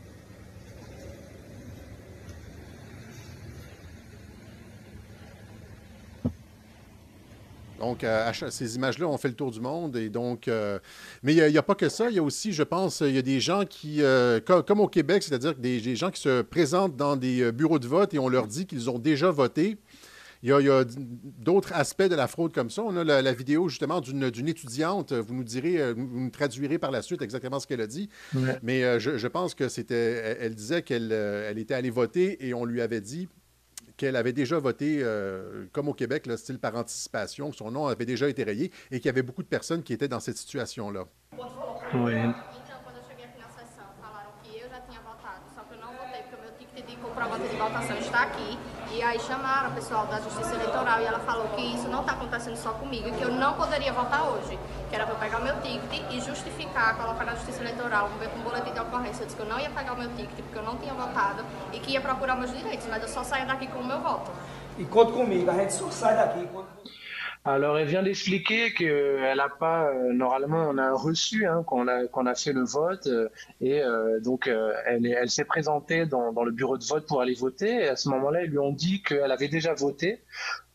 Donc, 7.80 8.04
euh, 8.04 8.32
ces 8.50 8.76
images-là 8.76 9.08
ont 9.08 9.18
fait 9.18 9.28
le 9.28 9.36
tour 9.36 9.52
du 9.52 9.62
monde. 9.62 9.96
Et 9.96 10.10
donc, 10.10 10.48
euh, 10.48 10.80
mais 11.24 11.34
il 11.34 11.52
n'y 11.52 11.58
a, 11.58 11.64
pas 11.64 11.76
que 11.76 11.90
ça. 11.90 12.10
Il 12.10 12.16
y 12.16 12.20
a 12.20 12.24
aussi, 12.24 12.54
je 12.54 12.64
pense, 12.64 13.02
il 13.02 13.16
y 13.16 13.18
a 13.18 13.22
des 13.22 13.40
gens 13.40 13.66
qui, 13.66 14.02
euh, 14.02 14.40
comme, 14.40 14.80
au 14.80 14.88
Québec, 14.88 15.24
c'est-à-dire 15.24 15.56
des, 15.56 15.80
des, 15.80 15.96
gens 15.96 16.12
qui 16.12 16.22
se 16.22 16.42
présentent 16.42 16.96
dans 16.96 17.16
des 17.16 17.52
bureaux 17.52 17.80
de 17.80 17.88
vote 17.88 18.14
et 18.14 18.20
on 18.20 18.30
leur 18.30 18.48
dit 18.48 18.66
qu'ils 18.66 18.90
ont 18.90 19.00
déjà 19.00 19.32
voté. 19.32 19.78
Il 20.44 20.50
y 20.50 20.70
a, 20.70 20.84
d'autres 21.40 21.74
aspects 21.74 22.04
de 22.04 22.16
la 22.16 22.28
fraude 22.28 22.54
comme 22.54 22.70
ça. 22.70 22.84
On 22.84 22.96
a 22.96 23.04
la, 23.04 23.34
vidéo 23.34 23.70
justement 23.70 24.02
d'une 24.02 24.48
étudiante. 24.48 25.12
Vous 25.12 25.34
nous 25.34 25.44
direz, 25.44 25.94
vous 25.94 26.20
nous 26.20 26.30
traduirez 26.30 26.78
par 26.78 26.92
la 26.92 27.02
suite 27.02 27.24
exactement 27.24 27.60
ce 27.60 27.66
qu'elle 27.66 27.82
a 27.82 27.88
dit. 27.88 28.10
Mais 28.62 29.00
je, 29.00 29.28
pense 29.28 29.56
que 29.56 29.68
c'était. 29.68 30.38
Elle 30.40 30.54
disait 30.54 30.84
qu'elle 30.84 31.12
elle 31.12 31.58
était 31.58 31.74
allée 31.74 31.90
voter 31.90 32.48
et 32.48 32.54
on 32.54 32.66
lui 32.66 32.82
avait 32.82 33.02
dit 33.02 33.28
qu'elle 33.98 34.16
avait 34.16 34.34
déjà 34.34 34.60
voté, 34.60 35.00
euh, 35.02 35.66
comme 35.72 35.90
au 35.90 35.94
Québec, 35.94 36.28
le 36.28 36.38
style 36.38 36.60
par 36.60 36.76
anticipation, 36.76 37.52
son 37.52 37.72
nom 37.72 37.88
avait 37.88 38.06
déjà 38.06 38.30
été 38.30 38.44
rayé 38.44 38.72
et 38.92 39.00
qu'il 39.00 39.08
y 39.08 39.10
avait 39.10 39.24
beaucoup 39.24 39.44
de 39.44 39.48
personnes 39.48 39.84
qui 39.84 39.94
étaient 39.94 40.08
dans 40.08 40.20
cette 40.20 40.38
situation-là. 40.38 41.06
Oui. 41.94 42.14
E 48.98 49.04
aí 49.04 49.20
chamaram 49.20 49.70
o 49.70 49.74
pessoal 49.74 50.08
da 50.08 50.20
Justiça 50.20 50.56
Eleitoral 50.56 51.00
e 51.00 51.06
ela 51.06 51.20
falou 51.20 51.48
que 51.50 51.62
isso 51.62 51.88
não 51.88 52.02
está 52.02 52.14
acontecendo 52.14 52.56
só 52.58 52.72
comigo 52.72 53.08
e 53.08 53.12
que 53.12 53.22
eu 53.22 53.30
não 53.30 53.54
poderia 53.54 53.94
votar 53.94 54.24
hoje. 54.24 54.58
Que 54.90 54.96
era 54.96 55.06
para 55.06 55.14
eu 55.14 55.20
pegar 55.20 55.38
o 55.38 55.44
meu 55.44 55.54
ticket 55.62 56.02
e 56.10 56.20
justificar, 56.20 56.98
colocar 56.98 57.24
na 57.24 57.36
Justiça 57.36 57.62
Eleitoral, 57.62 58.10
com 58.10 58.40
um 58.40 58.42
boletim 58.42 58.74
de 58.74 58.80
ocorrência. 58.80 59.22
Eu 59.22 59.28
disse 59.28 59.38
que 59.38 59.44
eu 59.44 59.48
não 59.48 59.60
ia 59.60 59.70
pegar 59.70 59.94
o 59.94 59.98
meu 59.98 60.10
ticket 60.16 60.44
porque 60.44 60.58
eu 60.58 60.64
não 60.64 60.78
tinha 60.78 60.96
votado 60.96 61.46
e 61.72 61.80
que 61.80 61.92
ia 61.92 62.02
procurar 62.02 62.36
meus 62.38 62.52
direitos, 62.52 62.88
mas 62.88 63.04
eu 63.04 63.08
só 63.08 63.24
saia 63.24 63.46
daqui 63.46 63.68
com 63.68 63.82
o 63.82 63.86
meu 63.86 64.00
voto. 64.00 64.32
E 64.80 64.86
conta 64.86 65.12
comigo, 65.12 65.52
a 65.52 65.54
gente 65.54 65.74
só 65.74 65.92
sai 65.92 66.16
daqui 66.16 66.50
quando... 66.52 66.66
Alors, 67.50 67.78
elle 67.78 67.88
vient 67.88 68.04
d'expliquer 68.04 68.74
qu'elle 68.74 69.38
n'a 69.38 69.48
pas, 69.48 69.88
euh, 69.88 70.12
normalement, 70.12 70.68
on 70.70 70.78
a 70.78 70.92
reçu 70.92 71.48
hein, 71.48 71.64
qu'on 71.64 71.88
a, 71.88 72.36
fait 72.36 72.52
le 72.52 72.66
vote, 72.66 73.08
euh, 73.08 73.30
et 73.62 73.82
euh, 73.82 74.20
donc 74.20 74.48
elle, 74.86 75.06
elle 75.06 75.30
s'est 75.30 75.46
présentée 75.46 76.06
dans, 76.06 76.34
dans, 76.34 76.44
le 76.44 76.52
bureau 76.52 76.78
de 76.78 76.84
vote 76.84 77.08
pour 77.08 77.22
aller 77.22 77.36
voter, 77.36 77.70
et 77.70 77.88
à 77.88 77.96
ce 77.96 78.10
moment-là, 78.10 78.44
ils 78.44 78.52
lui 78.52 78.60
ont 78.60 78.74
dit 78.74 79.02
qu'elle 79.02 79.32
avait 79.32 79.48
déjà 79.48 79.74
voté, 79.74 80.20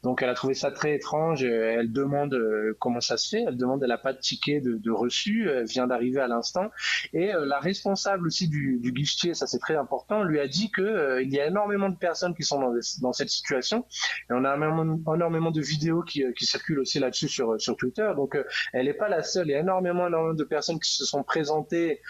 donc 0.03 0.21
elle 0.23 0.29
a 0.29 0.35
trouvé 0.35 0.55
ça 0.55 0.71
très 0.71 0.95
étrange. 0.95 1.45
Elle 1.45 1.93
demande 1.93 2.35
euh, 2.35 2.77
comment 2.81 3.01
ça 3.01 3.17
se 3.17 3.29
fait? 3.29 3.45
Elle 3.47 3.57
demande, 3.57 3.83
elle 3.83 3.91
n'a 3.91 3.99
pas 3.99 4.12
de 4.12 4.19
ticket 4.19 4.61
de, 4.61 4.91
reçu. 4.91 5.49
Elle 5.49 5.67
vient 5.67 5.87
d'arriver 5.87 6.21
à 6.21 6.27
l'instant. 6.27 6.71
Et 7.12 7.33
euh, 7.33 7.45
la 7.47 7.61
responsable 7.61 8.27
aussi 8.27 8.49
du, 8.49 8.79
du 8.79 8.93
guichetier, 8.93 9.35
ça 9.35 9.47
c'est 9.47 9.61
très 9.61 9.77
important, 9.77 10.25
lui 10.25 10.41
a 10.41 10.49
dit 10.49 10.71
que 10.71 10.83
euh, 10.83 11.23
il 11.23 11.33
y 11.33 11.41
a 11.41 11.47
énormément 11.47 11.88
de 11.88 11.97
personnes 11.97 12.35
qui 12.35 12.43
sont 12.43 12.61
dans, 13.01 13.12
cette 13.12 13.31
situation. 13.31 13.87
Et 14.29 14.33
on 14.33 14.45
a 14.45 14.55
énormément, 14.57 15.51
de 15.51 15.61
vidéos 15.61 16.03
qui, 16.03 16.25
circulent 16.41 16.81
aussi 16.81 16.99
là-dessus 16.99 17.29
sur, 17.29 17.61
sur 17.61 17.77
Twitter. 17.77 18.11
Donc 18.17 18.37
elle 18.73 18.87
n'est 18.87 18.95
pas 18.95 19.09
la 19.09 19.23
seule. 19.23 19.49
Il 19.49 19.53
y 19.53 19.55
a 19.55 19.61
énormément, 19.61 20.09
énormément 20.09 20.35
de 20.35 20.45
personnes 20.45 20.81
qui 20.81 20.91
se 20.91 21.05
sont 21.05 21.23
présentées 21.23 22.01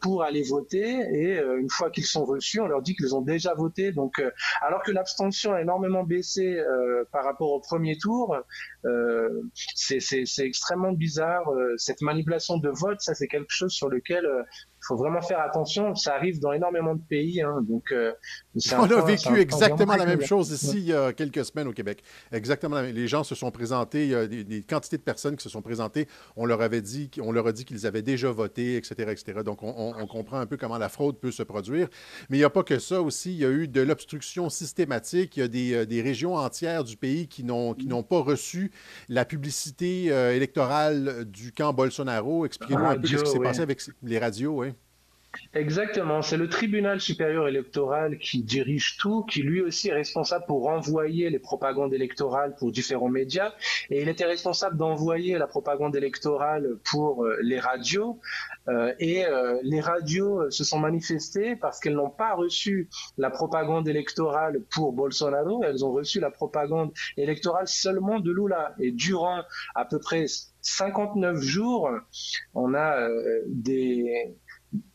pour 0.00 0.22
aller 0.22 0.42
voter. 0.42 1.00
Et 1.12 1.38
une 1.38 1.68
fois 1.68 1.90
qu'ils 1.90 2.06
sont 2.06 2.24
reçus, 2.24 2.60
on 2.60 2.66
leur 2.66 2.82
dit 2.82 2.96
qu'ils 2.96 3.14
ont 3.14 3.20
déjà 3.20 3.54
voté. 3.54 3.92
Donc 3.92 4.22
alors 4.62 4.82
que 4.82 4.92
l'abstention 4.92 5.52
a 5.52 5.60
énormément 5.60 6.04
baissé 6.04 6.62
par 7.12 7.24
rapport 7.24 7.33
rapport 7.34 7.52
au 7.52 7.60
premier 7.60 7.96
tour, 7.98 8.36
euh, 8.84 9.42
c'est 9.74 10.24
extrêmement 10.38 10.92
bizarre. 10.92 11.48
Euh, 11.50 11.74
cette 11.76 12.00
manipulation 12.00 12.58
de 12.58 12.68
vote, 12.68 13.00
ça 13.00 13.14
c'est 13.14 13.28
quelque 13.28 13.50
chose 13.50 13.72
sur 13.72 13.88
lequel 13.88 14.24
euh, 14.24 14.42
il 14.84 14.86
faut 14.86 14.96
vraiment 14.96 15.20
faire 15.20 15.40
attention. 15.40 15.94
Ça 15.94 16.14
arrive 16.14 16.40
dans 16.40 16.52
énormément 16.52 16.94
de 16.94 17.02
pays. 17.08 17.42
Hein, 17.42 17.62
donc, 17.62 17.92
euh, 17.92 18.12
on 18.72 18.90
a 18.90 19.04
vécu 19.04 19.38
exactement 19.38 19.96
la 19.96 20.06
même 20.06 20.22
chose 20.22 20.50
ici 20.50 20.76
il 20.76 20.86
y 20.86 20.92
a 20.92 21.12
quelques 21.12 21.44
semaines 21.44 21.68
au 21.68 21.72
Québec. 21.72 22.02
Exactement. 22.32 22.80
Les 22.80 23.08
gens 23.08 23.24
se 23.24 23.34
sont 23.34 23.50
présentés. 23.50 24.04
Il 24.04 24.10
y 24.10 24.14
a 24.14 24.26
des, 24.26 24.62
quantités 24.62 24.96
de 24.96 25.02
personnes 25.02 25.36
qui 25.36 25.42
se 25.42 25.48
sont 25.48 25.62
présentées. 25.62 26.08
On 26.36 26.46
leur 26.46 26.60
avait 26.60 26.82
dit, 26.82 27.10
on 27.20 27.32
leur 27.32 27.46
a 27.46 27.52
dit 27.52 27.64
qu'ils 27.64 27.86
avaient 27.86 28.02
déjà 28.02 28.30
voté, 28.30 28.76
etc., 28.76 29.10
etc. 29.10 29.40
Donc, 29.44 29.62
on, 29.62 30.06
comprend 30.06 30.38
un 30.38 30.46
peu 30.46 30.56
comment 30.56 30.78
la 30.78 30.88
fraude 30.88 31.18
peut 31.18 31.32
se 31.32 31.42
produire. 31.42 31.88
Mais 32.28 32.36
il 32.36 32.40
n'y 32.40 32.44
a 32.44 32.50
pas 32.50 32.62
que 32.62 32.78
ça 32.78 33.00
aussi. 33.00 33.32
Il 33.32 33.38
y 33.38 33.44
a 33.44 33.50
eu 33.50 33.66
de 33.68 33.80
l'obstruction 33.80 34.48
systématique. 34.50 35.36
Il 35.36 35.40
y 35.40 35.42
a 35.42 35.48
des, 35.48 35.74
euh, 35.74 35.86
des 35.86 36.02
régions 36.02 36.36
entières 36.36 36.84
du 36.84 36.96
pays 36.96 37.26
qui 37.26 37.42
n'ont 37.44 38.02
pas 38.02 38.20
reçu 38.20 38.70
la 39.08 39.24
publicité 39.24 40.12
euh, 40.12 40.34
électorale 40.34 41.24
du 41.24 41.52
camp 41.52 41.72
Bolsonaro. 41.72 42.46
Expliquez-nous 42.46 42.84
un 42.84 42.96
peu 42.96 43.06
ce 43.06 43.16
qui 43.16 43.30
s'est 43.30 43.38
passé 43.38 43.60
avec 43.60 43.80
les 44.02 44.18
radios. 44.18 44.64
Exactement, 45.54 46.22
c'est 46.22 46.36
le 46.36 46.48
tribunal 46.48 47.00
supérieur 47.00 47.48
électoral 47.48 48.18
qui 48.18 48.42
dirige 48.42 48.96
tout, 48.98 49.24
qui 49.24 49.42
lui 49.42 49.60
aussi 49.62 49.88
est 49.88 49.94
responsable 49.94 50.44
pour 50.46 50.68
envoyer 50.68 51.30
les 51.30 51.38
propagandes 51.38 51.94
électorales 51.94 52.54
pour 52.56 52.72
différents 52.72 53.08
médias, 53.08 53.52
et 53.90 54.02
il 54.02 54.08
était 54.08 54.24
responsable 54.24 54.76
d'envoyer 54.76 55.38
la 55.38 55.46
propagande 55.46 55.96
électorale 55.96 56.76
pour 56.84 57.24
euh, 57.24 57.38
les 57.42 57.58
radios, 57.58 58.18
euh, 58.68 58.94
et 58.98 59.26
euh, 59.26 59.58
les 59.62 59.80
radios 59.80 60.50
se 60.50 60.64
sont 60.64 60.78
manifestées 60.78 61.56
parce 61.56 61.80
qu'elles 61.80 61.94
n'ont 61.94 62.10
pas 62.10 62.34
reçu 62.34 62.88
la 63.18 63.30
propagande 63.30 63.88
électorale 63.88 64.62
pour 64.70 64.92
Bolsonaro, 64.92 65.62
elles 65.64 65.84
ont 65.84 65.92
reçu 65.92 66.20
la 66.20 66.30
propagande 66.30 66.92
électorale 67.16 67.68
seulement 67.68 68.20
de 68.20 68.32
Lula, 68.32 68.74
et 68.78 68.90
durant 68.92 69.42
à 69.74 69.84
peu 69.84 69.98
près 69.98 70.26
59 70.62 71.40
jours, 71.42 71.90
on 72.54 72.74
a 72.74 73.06
des 73.46 74.34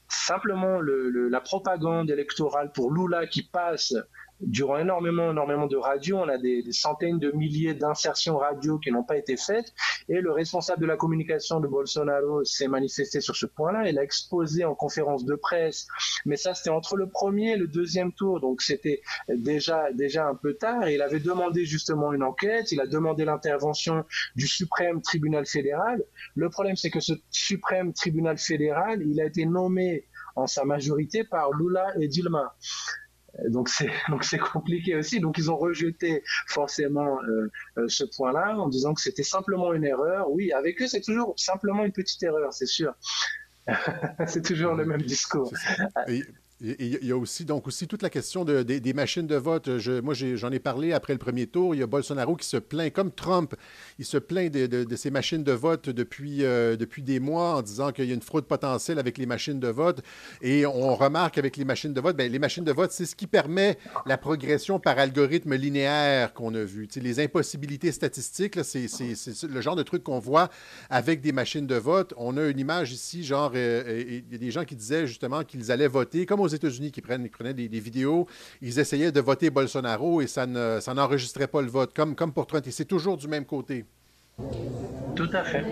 simplement 0.10 0.80
le, 0.80 1.30
la 1.30 1.41
propagande 1.41 2.10
électorale 2.10 2.72
pour 2.72 2.91
Lula 2.91 3.28
qui 3.28 3.43
passe 3.43 3.93
durant 4.41 4.78
énormément, 4.78 5.32
énormément 5.32 5.67
de 5.67 5.78
radios. 5.78 6.17
On 6.17 6.30
a 6.30 6.38
des, 6.38 6.63
centaines 6.71 7.19
de 7.19 7.32
milliers 7.32 7.73
d'insertions 7.73 8.38
radio 8.38 8.78
qui 8.78 8.91
n'ont 8.91 9.04
pas 9.04 9.17
été 9.17 9.38
faites. 9.38 9.73
Et 10.08 10.21
le 10.21 10.32
responsable 10.32 10.82
de 10.82 10.88
la 10.88 10.97
communication 10.97 11.60
de 11.60 11.67
Bolsonaro 11.67 12.43
s'est 12.43 12.67
manifesté 12.67 13.21
sur 13.21 13.36
ce 13.36 13.45
point-là. 13.45 13.89
Il 13.89 13.97
a 13.99 14.04
exposé 14.04 14.65
en 14.65 14.75
conférence 14.75 15.25
de 15.25 15.36
presse. 15.36 15.88
Mais 16.25 16.36
ça, 16.36 16.54
c'était 16.54 16.69
entre 16.69 16.95
le 16.95 17.08
premier 17.08 17.54
et 17.54 17.58
le 17.58 17.67
deuxième 17.67 18.13
tour. 18.13 18.39
Donc, 18.39 18.62
c'était 18.62 19.02
déjà, 19.28 19.91
déjà 19.93 20.28
un 20.28 20.36
peu 20.36 20.54
tard. 20.54 20.88
Et 20.88 20.95
il 20.95 21.02
avait 21.02 21.19
demandé 21.19 21.65
justement 21.65 22.13
une 22.13 22.23
enquête. 22.23 22.71
Il 22.71 22.82
a 22.82 22.88
demandé 22.88 23.25
l'intervention 23.25 24.06
du 24.36 24.47
suprême 24.47 25.02
tribunal 25.02 25.45
fédéral. 25.45 26.04
Le 26.36 26.49
problème, 26.49 26.75
c'est 26.75 26.89
que 26.89 26.99
ce 26.99 27.13
suprême 27.30 27.93
tribunal 27.93 28.38
fédéral, 28.38 29.02
il 29.06 29.19
a 29.19 29.25
été 29.25 29.45
nommé 29.45 30.06
en 30.36 30.47
sa 30.47 30.63
majorité 30.63 31.23
par 31.23 31.52
Lula 31.52 31.88
et 31.99 32.08
Dilma. 32.08 32.56
Donc 33.47 33.69
c'est 33.69 33.89
donc 34.10 34.23
c'est 34.23 34.38
compliqué 34.38 34.95
aussi. 34.95 35.19
Donc 35.19 35.38
ils 35.38 35.49
ont 35.52 35.58
rejeté 35.58 36.23
forcément 36.47 37.21
euh, 37.23 37.52
euh, 37.78 37.86
ce 37.88 38.04
point-là 38.04 38.58
en 38.58 38.67
disant 38.67 38.93
que 38.93 39.02
c'était 39.02 39.23
simplement 39.23 39.73
une 39.73 39.86
erreur. 39.86 40.30
Oui, 40.32 40.52
avec 40.52 40.82
eux 40.82 40.88
c'est 40.88 41.02
toujours 41.02 41.34
simplement 41.38 41.86
une 41.86 41.91
petite 41.91 42.21
erreur, 42.23 42.54
c'est 42.54 42.65
sûr. 42.65 42.93
c'est 44.28 44.43
toujours 44.43 44.73
le 44.73 44.86
même 44.86 45.02
discours. 45.02 45.54
Il 46.62 47.06
y 47.06 47.12
a 47.12 47.17
aussi, 47.17 47.45
donc 47.45 47.67
aussi 47.67 47.88
toute 47.88 48.02
la 48.02 48.10
question 48.10 48.43
de, 48.43 48.63
des 48.63 48.93
machines 48.93 49.26
de 49.26 49.38
vote. 49.38 49.78
Je, 49.78 50.02
moi, 50.02 50.13
j'en 50.13 50.52
ai, 50.52 50.60
parlé 50.60 50.91
après 50.91 51.13
le 51.13 51.19
premier 51.19 51.48
tour. 51.48 51.74
Il 51.74 51.80
y 51.80 51.84
a 51.84 51.88
Bolsonaro 51.88 52.36
qui 52.36 52.45
se 52.45 52.58
plaint, 52.58 52.91
comme 52.91 53.12
Trump, 53.12 53.56
il 53.98 54.04
se 54.04 54.17
plaint 54.17 54.52
de, 54.52 54.67
de 54.84 54.95
ces 54.98 55.10
machines 55.10 55.43
de 55.43 55.54
vote 55.54 55.89
depuis, 55.89 56.43
euh, 56.43 56.76
depuis 56.76 57.02
des 57.02 57.22
mois 57.22 57.56
en 57.56 57.62
disant 57.62 57.93
qu'il 57.93 58.06
y 58.06 58.12
a 58.12 58.13
une 58.13 58.22
fraude 58.22 58.45
potentielle 58.45 59.00
avec 59.00 59.17
les 59.17 59.26
machines 59.26 59.60
de 59.62 59.69
vote. 59.69 60.02
Et 60.41 60.65
on 60.65 60.95
remarque 60.95 61.38
avec 61.38 61.56
les 61.56 61.63
machines 61.63 61.93
de 61.93 62.02
vote, 62.02 62.17
bien, 62.17 62.28
les 62.28 62.39
machines 62.39 62.65
de 62.65 62.74
vote, 62.74 62.91
c'est 62.91 63.06
ce 63.06 63.15
qui 63.15 63.28
permet 63.28 63.78
la 64.06 64.17
progression 64.17 64.82
par 64.82 65.00
algorithme 65.00 65.56
linéaire 65.56 66.34
qu'on 66.34 66.54
a 66.56 66.63
vu. 66.63 66.89
les 66.95 67.19
impossibilités 67.22 67.93
statistiques, 67.93 68.62
c'est 68.65 68.88
le 69.48 69.62
genre 69.62 69.78
de 69.78 69.84
truc 69.84 70.04
qu'on 70.04 70.19
voit 70.19 70.50
avec 70.89 71.22
des 71.22 71.32
machines 71.32 71.67
de 71.67 71.76
vote. 71.76 72.13
On 72.17 72.36
a 72.36 72.48
une 72.48 72.60
image 72.60 72.91
ici, 72.91 73.24
genre, 73.24 73.54
euh, 73.56 74.04
il 74.06 74.34
y 74.34 74.36
a 74.36 74.38
des 74.38 74.52
gens 74.52 74.65
qui 74.65 74.76
disaient 74.76 75.08
justement 75.08 75.45
qu'ils 75.45 75.72
allaient 75.72 75.88
voter, 75.88 76.26
comme 76.26 76.41
aux 76.41 76.49
États-Unis 76.50 76.92
qui 76.92 77.02
prennent, 77.02 77.28
prenaient 77.30 77.54
des, 77.54 77.80
vidéos, 77.80 78.28
ils 78.62 78.80
essayaient 78.80 79.12
de 79.12 79.22
voter 79.22 79.50
Bolsonaro 79.50 80.22
et 80.22 80.28
ça, 80.28 80.46
ne, 80.46 80.80
ça 80.82 80.94
n'enregistrait 80.94 81.48
pas 81.48 81.62
le 81.62 81.70
vote, 81.70 81.94
comme, 81.94 82.16
comme 82.16 82.34
pour 82.34 82.48
Trump. 82.48 82.66
Et 82.68 82.72
c'est 82.72 82.86
toujours 82.86 83.18
du 83.18 83.28
même 83.28 83.46
côté. 83.46 83.86
Tout 85.16 85.30
à 85.34 85.44
fait. 85.44 85.64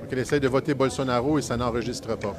Donc, 0.00 0.08
elle 0.10 0.18
essaie 0.18 0.40
de 0.40 0.48
voter 0.48 0.74
Bolsonaro 0.74 1.38
et 1.38 1.42
ça 1.42 1.56
n'enregistre 1.56 2.16
pas. 2.16 2.36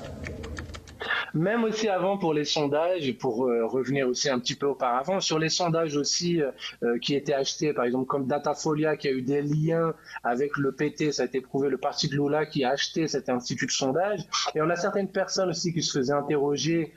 Même 1.34 1.64
aussi 1.64 1.88
avant 1.88 2.20
pour 2.20 2.34
les 2.34 2.46
sondages, 2.46 3.12
pour 3.18 3.48
euh, 3.48 3.66
revenir 3.66 4.08
aussi 4.08 4.30
un 4.30 4.38
petit 4.38 4.54
peu 4.54 4.68
auparavant, 4.68 5.20
sur 5.20 5.40
les 5.40 5.50
sondages 5.50 5.98
aussi 5.98 6.40
euh, 6.40 6.52
euh, 6.84 7.00
qui 7.00 7.16
étaient 7.16 7.34
achetés, 7.34 7.74
par 7.74 7.86
exemple 7.86 8.06
comme 8.06 8.28
Datafolia 8.28 8.98
qui 8.98 9.08
a 9.08 9.12
eu 9.12 9.24
des 9.24 9.42
liens 9.42 9.96
avec 10.24 10.58
le 10.58 10.72
PT, 10.72 11.12
ça 11.12 11.24
a 11.24 11.26
été 11.26 11.42
prouvé, 11.42 11.70
le 11.70 11.78
parti 11.78 12.08
de 12.08 12.14
Lula 12.14 12.46
qui 12.46 12.64
a 12.64 12.70
acheté 12.70 13.08
cet 13.08 13.30
institut 13.30 13.66
de 13.66 13.72
sondage. 13.72 14.20
Et 14.54 14.62
on 14.62 14.70
a 14.70 14.76
certaines 14.76 15.10
personnes 15.10 15.50
aussi 15.50 15.74
qui 15.74 15.82
se 15.82 15.98
faisaient 15.98 16.14
interroger 16.14 16.94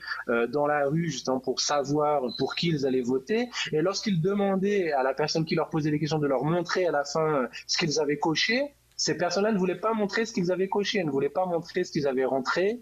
dans 0.49 0.67
la 0.67 0.87
rue 0.87 1.11
justement 1.11 1.41
pour 1.41 1.61
savoir 1.61 2.23
pour 2.39 2.55
qui 2.55 2.69
ils 2.69 2.87
allaient 2.87 3.03
voter. 3.03 3.49
Et 3.73 3.81
lorsqu'ils 3.81 4.21
demandaient 4.21 4.93
à 4.93 5.03
la 5.03 5.15
personne 5.15 5.45
qui 5.45 5.55
leur 5.55 5.71
posait 5.71 5.91
les 5.91 5.99
questions 5.99 6.19
de 6.19 6.27
leur 6.27 6.45
montrer 6.45 6.87
à 6.87 6.91
la 6.91 7.05
fin 7.05 7.49
ce 7.67 7.79
qu'ils 7.79 7.99
avaient 8.01 8.19
coché, 8.19 8.76
ces 8.97 9.17
personnes-là 9.17 9.53
ne 9.53 9.59
voulaient 9.59 9.79
pas 9.79 9.93
montrer 9.93 10.25
ce 10.25 10.33
qu'ils 10.33 10.51
avaient 10.51 10.69
coché, 10.69 11.05
ne 11.05 11.11
voulaient 11.11 11.29
pas 11.29 11.47
montrer 11.47 11.85
ce 11.85 11.93
qu'ils 11.93 12.07
avaient 12.07 12.25
rentré. 12.25 12.81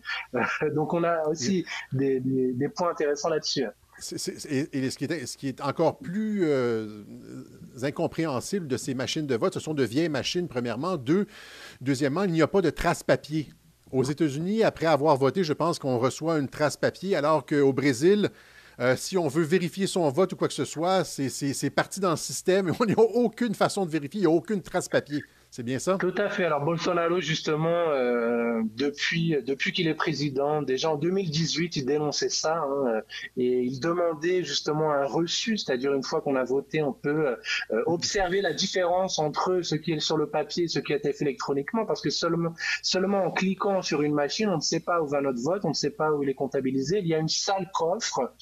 donc 0.74 0.92
on 0.94 1.02
a 1.04 1.26
aussi 1.28 1.66
des, 1.92 2.20
points 2.74 2.90
intéressants 2.90 3.28
là-dessus. 3.28 3.64
et, 3.64 4.90
ce, 4.90 4.98
qui 4.98 5.04
est, 5.04 5.26
ce 5.26 5.36
qui 5.36 5.48
est 5.48 5.60
encore 5.60 5.98
plus 5.98 6.44
euh, 6.44 7.04
incompréhensible 7.82 8.68
de 8.68 8.76
ces 8.76 8.94
machines 8.94 9.26
de 9.26 9.34
vote, 9.34 9.54
ce 9.54 9.60
sont 9.60 9.74
de 9.74 9.84
vieilles 9.84 10.08
machines, 10.08 10.48
premièrement. 10.48 10.96
Deux, 10.96 11.26
deuxièmement, 11.80 12.24
il 12.24 12.32
n'y 12.32 12.42
a 12.42 12.48
pas 12.48 12.62
de 12.62 12.70
trace 12.70 13.02
papier. 13.02 13.50
Aux 13.92 14.02
États-Unis, 14.02 14.64
après 14.64 14.86
avoir 14.86 15.16
voté, 15.16 15.44
je 15.44 15.52
pense 15.52 15.78
qu'on 15.78 15.98
reçoit 15.98 16.38
une 16.38 16.48
trace 16.48 16.76
papier, 16.76 17.14
alors 17.14 17.46
qu'au 17.46 17.72
Brésil, 17.72 18.30
euh, 18.80 18.96
si 18.96 19.16
on 19.16 19.28
veut 19.28 19.44
vérifier 19.44 19.86
son 19.86 20.08
vote 20.10 20.32
ou 20.32 20.36
quoi 20.36 20.48
que 20.48 20.54
ce 20.54 20.64
soit, 20.64 21.04
c'est 21.04 21.70
parti 21.70 22.00
dans 22.00 22.10
le 22.10 22.16
système 22.16 22.68
et 22.68 22.72
on 22.80 22.84
n'a 22.84 22.98
aucune 22.98 23.54
façon 23.54 23.86
de 23.86 23.90
vérifier, 23.90 24.20
il 24.20 24.26
n'y 24.26 24.32
a 24.32 24.36
aucune 24.36 24.62
trace 24.62 24.88
papier. 24.88 25.22
C'est 25.54 25.62
bien 25.62 25.78
ça? 25.78 25.98
Tout 25.98 26.16
à 26.18 26.28
fait. 26.30 26.44
Alors 26.46 26.64
Bolsonaro, 26.64 27.20
justement, 27.20 27.68
euh, 27.68 28.60
depuis, 28.74 29.36
depuis 29.46 29.70
qu'il 29.70 29.86
est 29.86 29.94
président, 29.94 30.62
déjà 30.62 30.90
en 30.90 30.96
2018, 30.96 31.76
il 31.76 31.86
dénonçait 31.86 32.28
ça 32.28 32.56
hein, 32.56 33.02
et 33.36 33.60
il 33.60 33.78
demandait 33.78 34.42
justement 34.42 34.90
un 34.90 35.04
reçu, 35.04 35.56
c'est-à-dire 35.56 35.94
une 35.94 36.02
fois 36.02 36.20
qu'on 36.22 36.34
a 36.34 36.42
voté, 36.42 36.82
on 36.82 36.92
peut 36.92 37.36
euh, 37.70 37.82
observer 37.86 38.40
la 38.40 38.52
différence 38.52 39.20
entre 39.20 39.60
ce 39.62 39.76
qui 39.76 39.92
est 39.92 40.00
sur 40.00 40.16
le 40.16 40.28
papier 40.28 40.64
et 40.64 40.68
ce 40.68 40.80
qui 40.80 40.92
a 40.92 40.96
été 40.96 41.12
fait 41.12 41.24
électroniquement, 41.24 41.86
parce 41.86 42.00
que 42.00 42.10
seulement, 42.10 42.52
seulement 42.82 43.22
en 43.22 43.30
cliquant 43.30 43.80
sur 43.80 44.02
une 44.02 44.14
machine, 44.14 44.48
on 44.48 44.56
ne 44.56 44.60
sait 44.60 44.80
pas 44.80 45.00
où 45.02 45.06
va 45.06 45.20
notre 45.20 45.40
vote, 45.40 45.64
on 45.64 45.68
ne 45.68 45.74
sait 45.74 45.90
pas 45.90 46.10
où 46.10 46.24
il 46.24 46.28
est 46.28 46.34
comptabilisé. 46.34 46.98
Il 46.98 47.06
y 47.06 47.14
a 47.14 47.18
une 47.18 47.28
salle 47.28 47.70
coffre. 47.72 48.32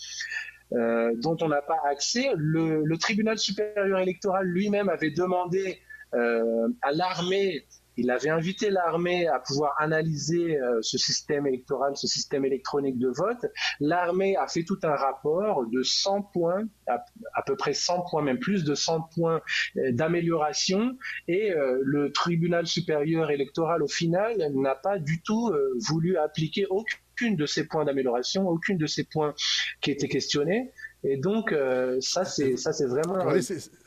Euh, 0.75 1.12
dont 1.16 1.37
on 1.42 1.48
n'a 1.48 1.61
pas 1.61 1.77
accès. 1.85 2.31
Le, 2.35 2.96
tribunal 2.96 3.37
supérieur 3.37 3.98
électoral 3.98 4.46
lui-même 4.46 4.88
avait 4.88 5.11
demandé 5.11 5.68
euh, 5.68 5.91
à 6.12 6.92
l'armée. 6.92 7.66
Il 7.96 8.11
avait 8.11 8.31
invité 8.31 8.70
l'armée 8.70 9.27
à 9.29 9.38
pouvoir 9.38 9.75
analyser 9.79 10.59
euh, 10.59 10.79
ce 10.81 10.96
système 10.96 11.46
électoral, 11.46 11.94
ce 11.96 12.07
système 12.07 12.44
électronique 12.44 12.98
de 12.98 13.09
vote. 13.09 13.44
L'armée 13.81 14.37
a 14.37 14.46
fait 14.46 14.64
tout 14.64 14.79
un 14.83 14.94
rapport 14.94 15.66
de 15.66 15.83
100 15.83 16.22
points, 16.33 16.64
à, 16.87 17.42
peu 17.46 17.55
près 17.57 17.75
100 17.75 18.07
points, 18.11 18.22
même 18.22 18.38
plus 18.38 18.64
de 18.64 18.75
100 18.75 19.09
points 19.14 19.42
euh, 19.77 19.92
d'amélioration. 19.92 20.96
Et 21.29 21.53
le 21.83 22.12
tribunal 22.12 22.66
supérieur 22.66 23.31
électoral, 23.31 23.83
au 23.83 23.88
final, 23.88 24.37
n'a 24.55 24.75
pas 24.75 24.98
du 24.98 25.22
tout 25.22 25.53
voulu 25.88 26.16
appliquer 26.16 26.66
aucune 26.70 27.37
de 27.37 27.46
ces 27.46 27.66
points 27.66 27.85
d'amélioration, 27.85 28.48
aucune 28.48 28.79
de 28.79 28.87
ces 28.87 29.05
points 29.05 29.35
qui 29.81 29.90
étaient 29.90 30.09
questionnés. 30.09 30.72
Et 31.05 31.16
donc, 31.16 31.55
ça, 32.01 32.25
c'est 32.25 32.57
ça, 32.57 32.72
c'est 32.72 32.87
vraiment, 32.87 33.18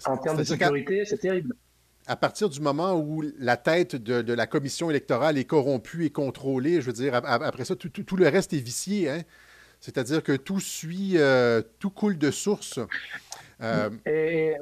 en 0.05 0.17
termes 0.17 0.37
de 0.37 0.43
sécurité, 0.43 1.05
c'est 1.05 1.17
terrible 1.17 1.55
à 2.07 2.15
partir 2.15 2.49
du 2.49 2.59
moment 2.59 2.99
où 2.99 3.23
la 3.39 3.57
tête 3.57 3.95
de, 3.95 4.33
la 4.33 4.47
commission 4.47 4.89
électorale 4.89 5.37
est 5.37 5.45
corrompue 5.45 6.05
et 6.05 6.09
contrôlée, 6.09 6.81
je 6.81 6.87
veux 6.87 6.93
dire, 6.93 7.15
après 7.15 7.65
ça, 7.65 7.75
tout, 7.75 8.15
le 8.15 8.27
reste 8.27 8.53
est 8.53 8.59
vicié. 8.59 9.09
Hein? 9.09 9.21
C'est-à-dire 9.79 10.23
que 10.23 10.33
tout 10.33 10.59
suit, 10.59 11.13
euh, 11.15 11.61
tout 11.79 11.89
coule 11.89 12.17
de 12.17 12.31
source. 12.31 12.79
Euh, 13.61 13.89
et, 14.05 14.55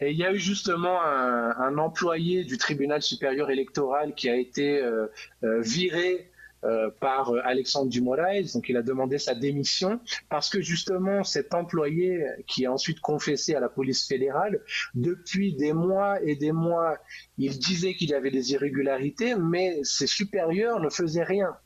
il 0.00 0.16
y 0.16 0.24
a 0.24 0.32
eu 0.32 0.38
justement 0.38 1.02
un, 1.02 1.76
employé 1.76 2.44
du 2.44 2.56
tribunal 2.56 3.02
supérieur 3.02 3.50
électoral 3.50 4.14
qui 4.14 4.28
a 4.28 4.36
été 4.36 4.80
euh, 4.80 5.08
viré 5.42 6.30
euh, 6.64 6.90
par 7.00 7.30
euh, 7.30 7.40
Alexandre 7.44 7.88
Dumoraes. 7.88 8.52
Donc, 8.54 8.68
il 8.68 8.76
a 8.76 8.82
demandé 8.82 9.18
sa 9.18 9.34
démission 9.34 10.00
parce 10.28 10.50
que 10.50 10.60
justement, 10.60 11.24
cet 11.24 11.54
employé 11.54 12.24
qui 12.46 12.66
a 12.66 12.72
ensuite 12.72 13.00
confessé 13.00 13.54
à 13.54 13.60
la 13.60 13.68
police 13.68 14.06
fédérale, 14.06 14.60
depuis 14.94 15.54
des 15.54 15.72
mois 15.72 16.20
et 16.22 16.36
des 16.36 16.52
mois, 16.52 16.96
il 17.36 17.58
disait 17.58 17.94
qu'il 17.94 18.10
y 18.10 18.14
avait 18.14 18.30
des 18.30 18.52
irrégularités, 18.52 19.34
mais 19.36 19.78
ses 19.82 20.06
supérieurs 20.06 20.80
ne 20.80 20.90
faisaient 20.90 21.24
rien. 21.24 21.56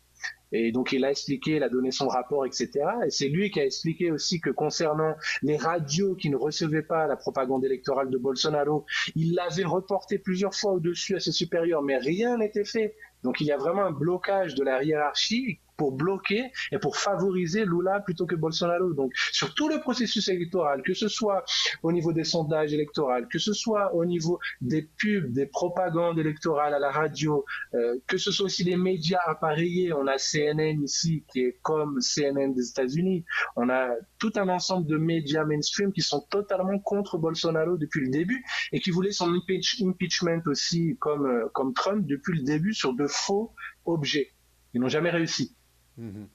Et 0.53 0.71
donc 0.71 0.93
il 0.93 1.05
a 1.05 1.11
expliqué, 1.11 1.57
il 1.57 1.63
a 1.63 1.69
donné 1.69 1.91
son 1.91 2.09
rapport, 2.09 2.45
etc. 2.45 2.71
Et 3.07 3.11
c'est 3.11 3.29
lui 3.29 3.51
qui 3.51 3.61
a 3.61 3.65
expliqué 3.65 4.11
aussi 4.11 4.41
que 4.41 4.51
concernant 4.51 5.15
les 5.43 5.57
radios 5.57 6.15
qui 6.15 6.29
ne 6.29 6.37
recevaient 6.37 6.83
pas 6.83 7.07
la 7.07 7.17
propagande 7.17 7.65
électorale 7.65 8.11
de 8.11 8.19
Bolsonaro, 8.19 8.85
il 9.17 9.35
l'avait 9.35 9.65
reporté 9.65 10.19
plusieurs 10.19 10.55
fois 10.55 10.73
au-dessus 10.73 11.17
à 11.17 11.21
ses 11.21 11.33
supérieurs, 11.33 11.83
mais 11.83 11.97
rien 11.97 12.37
n'était 12.37 12.65
fait. 12.65 12.95
Donc 13.23 13.41
il 13.41 13.47
y 13.47 13.53
a 13.53 13.57
vraiment 13.57 13.83
un 13.83 13.93
blocage 13.93 14.55
de 14.55 14.65
la 14.65 14.83
hiérarchie 14.83 15.61
pour 15.83 15.91
bloquer 15.91 16.53
et 16.71 16.79
pour 16.79 16.97
favoriser 16.97 17.65
Lula 17.65 17.99
plutôt 17.99 18.25
que 18.25 18.37
Bolsonaro. 18.37 18.95
Donc, 18.95 19.13
sur 19.33 19.53
tout 19.53 19.69
le 19.69 19.81
processus 19.81 20.29
électoral, 20.29 20.81
que 20.83 20.95
ce 20.95 21.09
soit 21.09 21.45
au 21.83 21.91
niveau 21.91 22.13
des 22.13 22.23
sondages 22.23 22.73
électoraux, 22.73 23.27
que 23.29 23.41
ce 23.41 23.53
soit 23.53 23.93
au 23.93 24.05
niveau 24.05 24.39
des 24.61 24.83
pubs, 24.83 25.33
des 25.33 25.47
propagandes 25.47 26.21
électorales 26.21 26.73
à 26.73 26.79
la 26.79 26.93
radio, 26.93 27.45
euh, 27.75 27.99
que 28.07 28.17
ce 28.17 28.31
soit 28.31 28.47
aussi 28.47 28.63
les 28.63 28.77
médias 28.77 29.19
appareillés, 29.27 29.93
on 29.93 30.07
a 30.07 30.19
CNN 30.19 30.85
ici 30.85 31.25
qui 31.33 31.41
est 31.41 31.59
comme 31.63 31.99
CNN 32.01 32.55
des 32.55 32.69
États-Unis, 32.71 33.25
on 33.57 33.69
a 33.69 33.89
tout 34.21 34.33
un 34.37 34.49
ensemble 34.51 34.87
de 34.87 34.99
médias 34.99 35.45
mainstream 35.45 35.93
qui 35.93 36.03
sont 36.03 36.21
totalement 36.31 36.79
contre 36.79 37.19
Bolsonaro 37.19 37.77
depuis 37.77 38.03
le 38.03 38.11
début 38.11 38.45
et 38.71 38.79
qui 38.79 38.93
voulaient 38.93 39.11
son 39.11 39.35
impeachment 39.35 40.43
aussi 40.47 40.97
comme, 41.01 41.27
euh, 41.27 41.49
comme 41.53 41.75
Trump 41.75 42.07
depuis 42.07 42.39
le 42.39 42.45
début 42.45 42.73
sur 42.73 42.95
de 42.95 43.09
faux 43.09 43.53
objets. 43.85 44.31
Ils 44.75 44.81
n'ont 44.81 44.89
jamais 44.89 45.11
réussi. 45.11 45.57
Mm-hmm. 46.01 46.27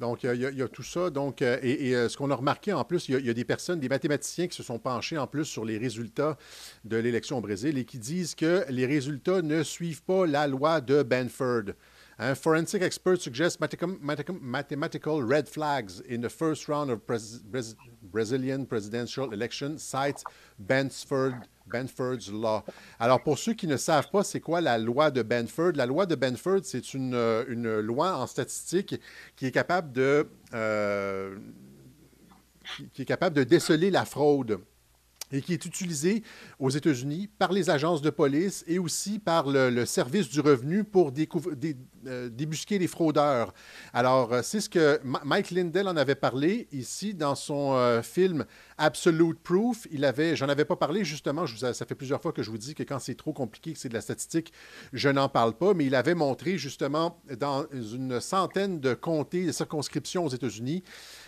Donc, 0.00 0.22
il 0.22 0.36
y, 0.36 0.62
a 0.62 0.68
tout 0.68 0.84
ça. 0.84 1.10
Donc, 1.10 1.42
euh, 1.42 1.58
et, 1.60 1.94
euh, 1.94 2.08
ce 2.08 2.16
qu'on 2.16 2.30
a 2.30 2.34
remarqué 2.34 2.72
en 2.72 2.84
plus, 2.84 3.08
il 3.08 3.26
y, 3.26 3.30
a 3.30 3.34
des 3.34 3.44
personnes, 3.44 3.80
des 3.80 3.88
mathématiciens 3.88 4.46
qui 4.46 4.56
se 4.56 4.62
sont 4.62 4.78
penchés 4.78 5.18
en 5.18 5.26
plus 5.26 5.44
sur 5.44 5.64
les 5.64 5.76
résultats 5.76 6.38
de 6.84 6.96
l'élection 6.96 7.38
au 7.38 7.40
Brésil 7.40 7.78
et 7.78 7.84
qui 7.84 7.98
disent 7.98 8.36
que 8.36 8.64
les 8.68 8.86
résultats 8.86 9.42
ne 9.42 9.64
suivent 9.64 10.04
pas 10.04 10.24
la 10.24 10.46
loi 10.46 10.80
de 10.80 11.02
Benford. 11.02 11.74
Un 12.20 12.34
forensic 12.34 12.82
expert 12.82 13.16
suggest 13.16 13.60
mathematical 13.60 15.22
red 15.22 15.48
flags 15.48 16.02
in 16.08 16.20
the 16.20 16.28
first 16.28 16.68
round 16.68 16.90
of 16.90 17.00
Brazilian 18.02 18.66
presidential 18.66 19.32
election, 19.32 19.78
cites 19.78 20.24
Benford 20.58 21.34
Benford's 21.68 22.30
Law. 22.30 22.64
Alors, 22.98 23.22
pour 23.22 23.38
ceux 23.38 23.54
qui 23.54 23.66
ne 23.66 23.76
savent 23.76 24.10
pas, 24.10 24.24
c'est 24.24 24.40
quoi 24.40 24.60
la 24.60 24.78
loi 24.78 25.10
de 25.10 25.22
Benford? 25.22 25.72
La 25.74 25.86
loi 25.86 26.06
de 26.06 26.14
Benford, 26.14 26.60
c'est 26.64 26.94
une, 26.94 27.14
euh, 27.14 27.82
loi 27.82 28.16
en 28.16 28.26
statistique 28.26 29.00
qui 29.36 29.46
est 29.46 29.52
capable 29.52 29.92
de, 29.92 30.28
euh, 30.54 31.36
qui 32.92 33.02
est 33.02 33.06
capable 33.06 33.36
de 33.36 33.44
déceler 33.44 33.90
la 33.90 34.04
fraude 34.04 34.60
et 35.32 35.40
qui 35.42 35.52
est 35.52 35.64
utilisée 35.64 36.22
aux 36.58 36.70
États-Unis 36.70 37.28
par 37.38 37.52
les 37.52 37.70
agences 37.70 38.02
de 38.02 38.10
police 38.10 38.64
et 38.66 38.78
aussi 38.78 39.18
par 39.18 39.48
le, 39.48 39.84
service 39.84 40.28
du 40.28 40.40
revenu 40.40 40.84
pour 40.84 41.12
euh, 41.12 42.28
débusquer 42.28 42.78
les 42.78 42.86
fraudeurs. 42.86 43.54
Alors, 43.92 44.34
c'est 44.42 44.60
ce 44.60 44.68
que 44.68 45.00
Mike 45.04 45.50
Lindell 45.50 45.88
en 45.88 45.96
avait 45.96 46.14
parlé 46.14 46.68
ici 46.72 47.14
dans 47.14 47.34
son 47.34 48.00
film 48.02 48.44
Absolute 48.76 49.38
Proof, 49.40 49.86
j'en 50.34 50.48
avais 50.48 50.64
pas 50.64 50.76
parlé 50.76 51.04
justement, 51.04 51.46
ça 51.46 51.86
fait 51.86 51.94
plusieurs 51.94 52.20
fois 52.20 52.32
que 52.32 52.42
je 52.42 52.50
vous 52.50 52.58
dis 52.58 52.74
que 52.74 52.82
quand 52.82 52.98
c'est 52.98 53.16
trop 53.16 53.32
compliqué, 53.32 53.72
que 53.72 53.78
c'est 53.78 53.88
de 53.88 53.94
la 53.94 54.00
statistique, 54.00 54.52
je 54.92 55.08
n'en 55.08 55.28
parle 55.28 55.54
pas, 55.54 55.74
mais 55.74 55.86
il 55.86 55.94
avait 55.94 56.14
montré 56.14 56.58
justement 56.58 57.20
dans 57.38 57.66
une 57.72 58.20
centaine 58.20 58.80
de 58.80 58.94
comtés, 58.94 59.46
de 59.46 59.52
circonscriptions 59.52 60.24
aux 60.24 60.28
États-Unis, 60.28 60.82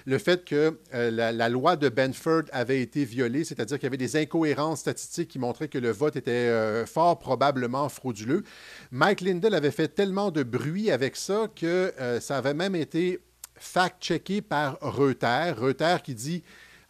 le 0.07 0.19
fait 0.19 0.45
que 0.45 0.79
euh, 0.95 1.11
la, 1.11 1.49
loi 1.49 1.77
de 1.77 1.89
Benford 1.89 2.45
avait 2.53 2.81
été 2.81 3.05
violée, 3.05 3.45
c'est-à-dire 3.45 3.79
qu'il 3.79 3.85
y 3.85 3.87
avait 3.87 3.97
des 3.97 4.17
incohérences 4.17 4.81
statistiques 4.81 5.29
qui 5.29 5.39
montraient 5.39 5.69
que 5.69 5.79
le 5.79 5.91
vote 5.91 6.17
était 6.17 6.31
euh, 6.31 6.87
fort 6.87 7.19
probablement 7.19 7.89
frauduleux. 7.89 8.43
Mike 8.91 9.21
Lindell 9.21 9.55
avait 9.55 9.71
fait 9.71 9.89
tellement 9.89 10.31
de 10.31 10.43
bruit 10.43 10.91
avec 10.91 11.17
ça 11.17 11.49
que 11.55 11.93
euh, 12.01 12.21
ça 12.21 12.39
avait 12.39 12.55
même 12.55 12.75
été 12.75 13.21
fact-checké 13.57 14.43
par 14.43 14.79
Reuters. 14.81 15.59
Reuters 15.59 16.03
qui 16.03 16.15
dit 16.15 16.43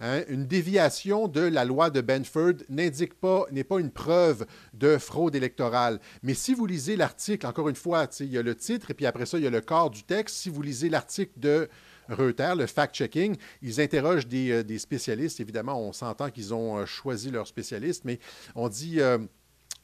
Hein, 0.03 0.23
une 0.29 0.46
déviation 0.46 1.29
de 1.29 1.42
la 1.42 1.66
loi 1.66 1.90
de 1.90 2.01
Benford 2.01 2.55
n'indique 2.70 3.12
pas, 3.12 3.44
n'est 3.53 3.64
pas 3.64 3.81
une 3.81 3.90
preuve 3.90 4.46
de 4.73 4.96
fraude 4.96 5.35
électorale. 5.35 6.01
Mais 6.23 6.33
si 6.33 6.55
vous 6.55 6.64
lisez 6.64 6.96
l'article, 6.96 7.46
encore 7.46 7.68
une 7.68 7.77
fois, 7.77 8.09
il 8.20 8.33
y 8.33 8.38
a 8.38 8.42
le 8.42 8.55
titre 8.55 8.90
et 8.90 8.94
puis 8.94 9.05
après 9.05 9.27
ça, 9.27 9.37
il 9.37 9.44
y 9.44 9.46
a 9.46 9.51
le 9.51 9.61
corps 9.61 9.90
du 9.90 10.03
texte. 10.03 10.37
Si 10.37 10.49
vous 10.49 10.62
lisez 10.62 10.88
l'article 10.88 11.33
de 11.37 11.68
Reuters, 12.11 12.57
le 12.57 12.66
fact-checking, 12.66 13.37
ils 13.62 13.81
interrogent 13.81 14.27
des, 14.27 14.51
euh, 14.51 14.64
des, 14.64 14.79
spécialistes. 14.79 15.40
Évidemment, 15.40 15.81
on 15.81 15.92
s'entend 15.92 16.31
qu'ils 16.31 16.53
ont 16.53 16.79
euh, 16.79 16.87
choisi 16.87 17.31
leurs 17.31 17.46
spécialistes, 17.46 18.05
mais 18.05 18.18
on 18.55 18.68
dit. 18.68 19.01
Euh, 19.01 19.18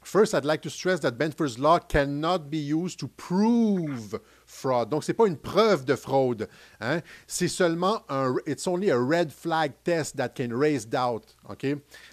First, 0.03 0.35
I'd 0.35 0.45
like 0.45 0.61
to 0.63 0.71
stress 0.71 1.01
that 1.01 1.19
Benford's 1.19 1.59
law 1.59 1.81
cannot 1.81 2.49
be 2.49 2.59
used 2.59 3.01
to 3.01 3.09
prove 3.09 4.21
fraud. 4.47 4.89
Donc, 4.89 5.03
ce 5.03 5.11
n'est 5.11 5.17
pas 5.17 5.27
une 5.27 5.37
preuve 5.37 5.85
de 5.85 5.97
fraude. 5.97 6.49
Hein? 6.81 7.01
C'est 7.27 7.49
seulement 7.49 8.05
un. 8.09 8.37
It's 8.47 8.69
only 8.69 8.93
a 8.93 8.97
red 8.97 9.33
flag 9.33 9.73
test 9.83 10.17
that 10.17 10.29
can 10.37 10.57
raise 10.57 10.87
doubt. 10.87 11.35
OK? 11.49 11.67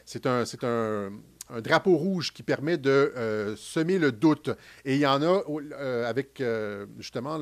C'est 0.06 0.26
un, 0.26 0.44
c'est 0.44 0.64
un, 0.64 1.12
un, 1.50 1.62
drapeau 1.62 1.96
rouge 1.96 2.34
qui 2.34 2.44
permet 2.44 2.78
de 2.78 3.14
euh, 3.16 3.56
semer 3.56 3.98
le 4.00 4.12
doute. 4.12 4.50
Et 4.86 4.96
il 4.96 5.00
y 5.00 5.08
en 5.08 5.22
a 5.22 5.44
euh, 5.50 6.10
avec 6.10 6.42
euh, 6.42 6.86
justement 6.98 7.38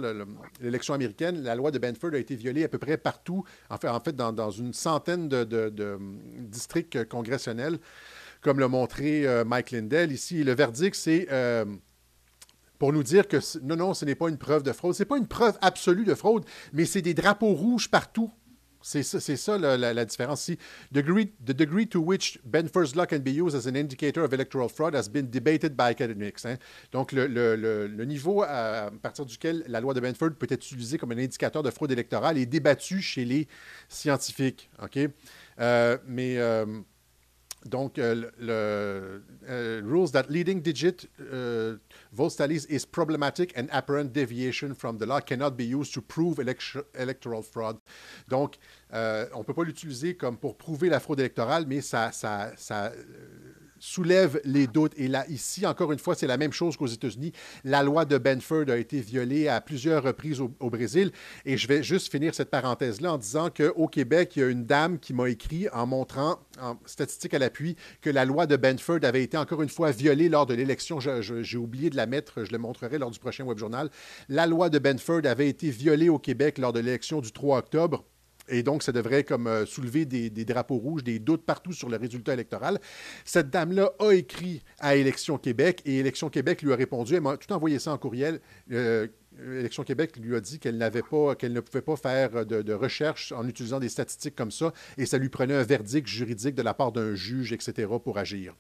l'élection 0.60 0.94
américaine. 0.94 1.42
La 1.44 1.56
loi 1.56 1.72
de 1.72 1.80
Benford 1.80 2.14
a 2.14 2.18
été 2.18 2.36
violée 2.36 2.64
à 2.64 2.68
peu 2.68 2.78
près 2.78 2.98
partout, 2.98 3.44
en 3.70 3.78
fait, 3.78 4.16
dans, 4.16 4.52
une 4.52 4.74
centaine 4.74 5.28
de, 5.28 6.00
districts 6.40 7.06
congressionnels 7.06 7.80
comme 8.42 8.60
l'a 8.60 8.68
montré 8.68 9.28
Mike 9.46 9.70
Lindell 9.70 10.12
ici. 10.12 10.44
le 10.44 10.56
verdict, 10.56 10.96
c'est 10.96 11.28
pour 12.82 12.92
nous 12.92 13.04
dire 13.04 13.28
que 13.28 13.38
non, 13.62 13.76
non, 13.76 13.94
ce 13.94 14.06
n'est 14.06 14.16
pas 14.16 14.28
une 14.28 14.40
preuve 14.40 14.64
de 14.64 14.72
fraude. 14.72 14.96
Ce 14.96 15.04
n'est 15.04 15.08
pas 15.08 15.20
une 15.20 15.28
preuve 15.28 15.56
absolue 15.62 16.04
de 16.04 16.16
fraude, 16.16 16.46
mais 16.74 16.86
c'est 16.86 17.04
des 17.04 17.14
drapeaux 17.14 17.54
rouges 17.54 17.92
partout. 17.92 18.32
C'est 18.82 19.04
ça, 19.04 19.20
ça 19.20 19.58
la, 19.58 20.06
différence 20.06 20.48
ici. 20.48 20.58
Degree, 20.92 21.32
the 21.46 21.54
degree 21.54 21.88
to 21.88 22.00
which 22.00 22.40
Benford's 22.46 22.96
law 22.96 23.06
can 23.06 23.20
be 23.20 23.32
used 23.32 23.56
as 23.56 23.68
an 23.68 23.76
indicator 23.76 24.24
of 24.24 24.34
electoral 24.34 24.70
fraud 24.70 24.96
has 24.96 25.10
been 25.10 25.30
debated 25.30 25.76
by 25.76 25.92
academics. 25.92 26.46
Hein. 26.46 26.58
Donc, 26.92 27.12
le, 27.12 27.28
le, 27.28 28.06
niveau 28.06 28.44
à, 28.44 28.90
partir 29.02 29.26
duquel 29.26 29.64
la 29.68 29.80
loi 29.80 29.94
de 29.94 30.00
Benford 30.00 30.32
peut 30.32 30.48
être 30.50 30.66
utilisée 30.66 30.98
comme 30.98 31.12
un 31.12 31.18
indicateur 31.18 31.64
de 31.64 31.70
fraude 31.70 31.92
électorale 31.92 32.38
est 32.38 32.46
débattu 32.46 33.02
chez 33.02 33.26
les 33.26 33.48
scientifiques. 33.88 34.70
OK? 34.82 35.00
Euh, 35.60 35.98
mais 36.08 36.38
donc, 37.66 38.00
euh, 38.00 38.30
le, 38.40 39.24
euh, 39.48 39.82
rules 39.86 40.12
that 40.12 40.24
leading 40.30 40.62
digit 40.62 41.08
uh, 41.20 41.78
vote 42.12 42.36
tallies 42.36 42.66
is 42.70 42.86
problematic 42.86 43.56
and 43.56 43.68
apparent 43.72 44.12
deviation 44.12 44.74
from 44.74 44.98
the 44.98 45.06
law 45.06 45.20
cannot 45.20 45.52
be 45.52 45.66
used 45.66 45.94
to 45.94 46.02
prove 46.02 46.40
electoral 46.40 47.44
fraud. 47.44 47.78
Donc, 48.28 48.58
euh, 48.94 49.28
on 49.34 49.40
ne 49.40 49.44
peut 49.44 49.54
pas 49.54 49.64
l'utiliser 49.64 50.16
comme 50.16 50.38
pour 50.38 50.58
prouver 50.58 50.90
la 50.90 51.00
fraude 51.00 51.20
électorale, 51.20 51.66
mais 51.68 51.82
ça, 51.82 52.12
ça, 52.12 52.52
ça 52.58 52.92
soulève 53.82 54.40
les 54.46 54.68
doutes. 54.68 54.94
Et 54.96 55.08
là, 55.08 55.26
ici, 55.28 55.66
encore 55.66 55.92
une 55.92 56.00
fois, 56.00 56.16
c'est 56.16 56.28
la 56.28 56.38
même 56.38 56.54
chose 56.54 56.78
qu'aux 56.78 56.88
États-Unis. 56.88 57.34
La 57.66 57.84
loi 57.84 58.06
de 58.06 58.18
Benford 58.18 58.70
a 58.70 58.78
été 58.78 59.02
violée 59.02 59.48
à 59.48 59.60
plusieurs 59.60 60.04
reprises 60.04 60.40
au, 60.40 60.70
Brésil. 60.70 61.12
Et 61.44 61.58
je 61.58 61.68
vais 61.68 61.84
juste 61.84 62.10
finir 62.10 62.34
cette 62.34 62.50
parenthèse-là 62.50 63.14
en 63.14 63.18
disant 63.18 63.50
qu'au 63.50 63.88
Québec, 63.88 64.34
il 64.36 64.40
y 64.40 64.44
a 64.44 64.48
une 64.48 64.66
dame 64.66 65.00
qui 65.00 65.14
m'a 65.14 65.30
écrit 65.30 65.68
en 65.74 65.86
montrant, 65.86 66.40
en 66.62 66.78
statistique 66.86 67.34
à 67.34 67.40
l'appui, 67.40 67.76
que 68.02 68.10
la 68.10 68.24
loi 68.24 68.46
de 68.46 68.56
Benford 68.56 69.00
avait 69.04 69.24
été 69.24 69.36
encore 69.36 69.62
une 69.64 69.70
fois 69.70 69.92
violée 69.92 70.30
lors 70.30 70.46
de 70.46 70.54
l'élection. 70.54 71.00
J'ai 71.00 71.58
oublié 71.58 71.90
de 71.90 71.98
la 71.98 72.06
mettre, 72.06 72.46
je 72.46 72.52
le 72.52 72.60
montrerai 72.60 73.00
lors 73.00 73.12
du 73.12 73.20
prochain 73.20 73.44
web 73.44 73.58
journal. 73.58 73.90
La 74.30 74.48
loi 74.48 74.70
de 74.70 74.80
Benford 74.80 75.26
avait 75.26 75.50
été 75.50 75.72
violée 75.72 76.08
au 76.08 76.20
Québec 76.20 76.58
lors 76.60 76.72
de 76.72 76.80
l'élection 76.80 77.20
du 77.20 77.32
3 77.32 77.58
octobre. 77.58 78.06
Et 78.52 78.64
donc, 78.64 78.84
ça 78.84 78.92
devrait 78.92 79.24
comme 79.24 79.48
euh, 79.48 79.66
soulever 79.66 80.06
des, 80.06 80.30
drapeaux 80.46 80.76
rouges, 80.76 81.04
des 81.04 81.20
doutes 81.20 81.46
partout 81.46 81.74
sur 81.74 81.90
le 81.90 81.98
résultat 81.98 82.34
électoral. 82.34 82.80
Cette 83.24 83.50
dame-là 83.50 83.92
a 84.00 84.12
écrit 84.12 84.62
à 84.80 84.96
Élection 84.96 85.38
Québec 85.38 85.82
et 85.86 86.00
Élection 86.00 86.30
Québec 86.30 86.62
lui 86.62 86.74
a 86.74 86.76
répondu. 86.76 87.16
Elle 87.16 87.22
m'a 87.22 87.38
tout 87.38 87.52
envoyé 87.54 87.80
ça 87.80 87.94
en 87.94 87.98
courriel. 87.98 88.42
Euh, 88.72 89.08
Élection 89.40 89.84
Québec 89.84 90.18
lui 90.18 90.36
a 90.36 90.42
dit 90.42 90.60
qu'elle 90.60 90.78
ne 90.78 91.60
pouvait 91.62 91.82
pas 91.82 91.96
faire 91.96 92.46
de, 92.46 92.62
de, 92.62 92.74
recherche 92.74 93.32
en 93.32 93.48
utilisant 93.48 93.80
des 93.80 93.88
statistiques 93.88 94.36
comme 94.36 94.52
ça, 94.52 94.74
et 94.98 95.06
ça 95.06 95.18
lui 95.18 95.30
prenait 95.30 95.56
un 95.56 95.64
verdict 95.64 96.08
juridique 96.08 96.54
de 96.54 96.62
la 96.62 96.74
part 96.74 96.92
d'un 96.92 97.16
juge, 97.16 97.54
etc., 97.54 97.88
pour 98.04 98.18
agir. 98.18 98.54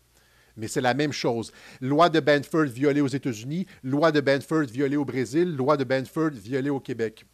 Mais 0.56 0.67
c'est 0.67 0.82
la 0.82 0.93
même 0.93 1.12
chose. 1.12 1.51
Loi 1.82 2.10
de 2.10 2.21
Benford 2.21 2.65
violée 2.65 3.01
aux 3.01 3.08
États-Unis, 3.08 3.67
loi 3.84 4.12
de 4.12 4.21
Benford 4.21 4.63
violée 4.63 4.97
au 4.97 5.06
Brésil, 5.06 5.56
loi 5.56 5.75
de 5.75 5.84
Benford 5.84 6.32
violée 6.32 6.69
au 6.69 6.80
Québec. 6.80 7.25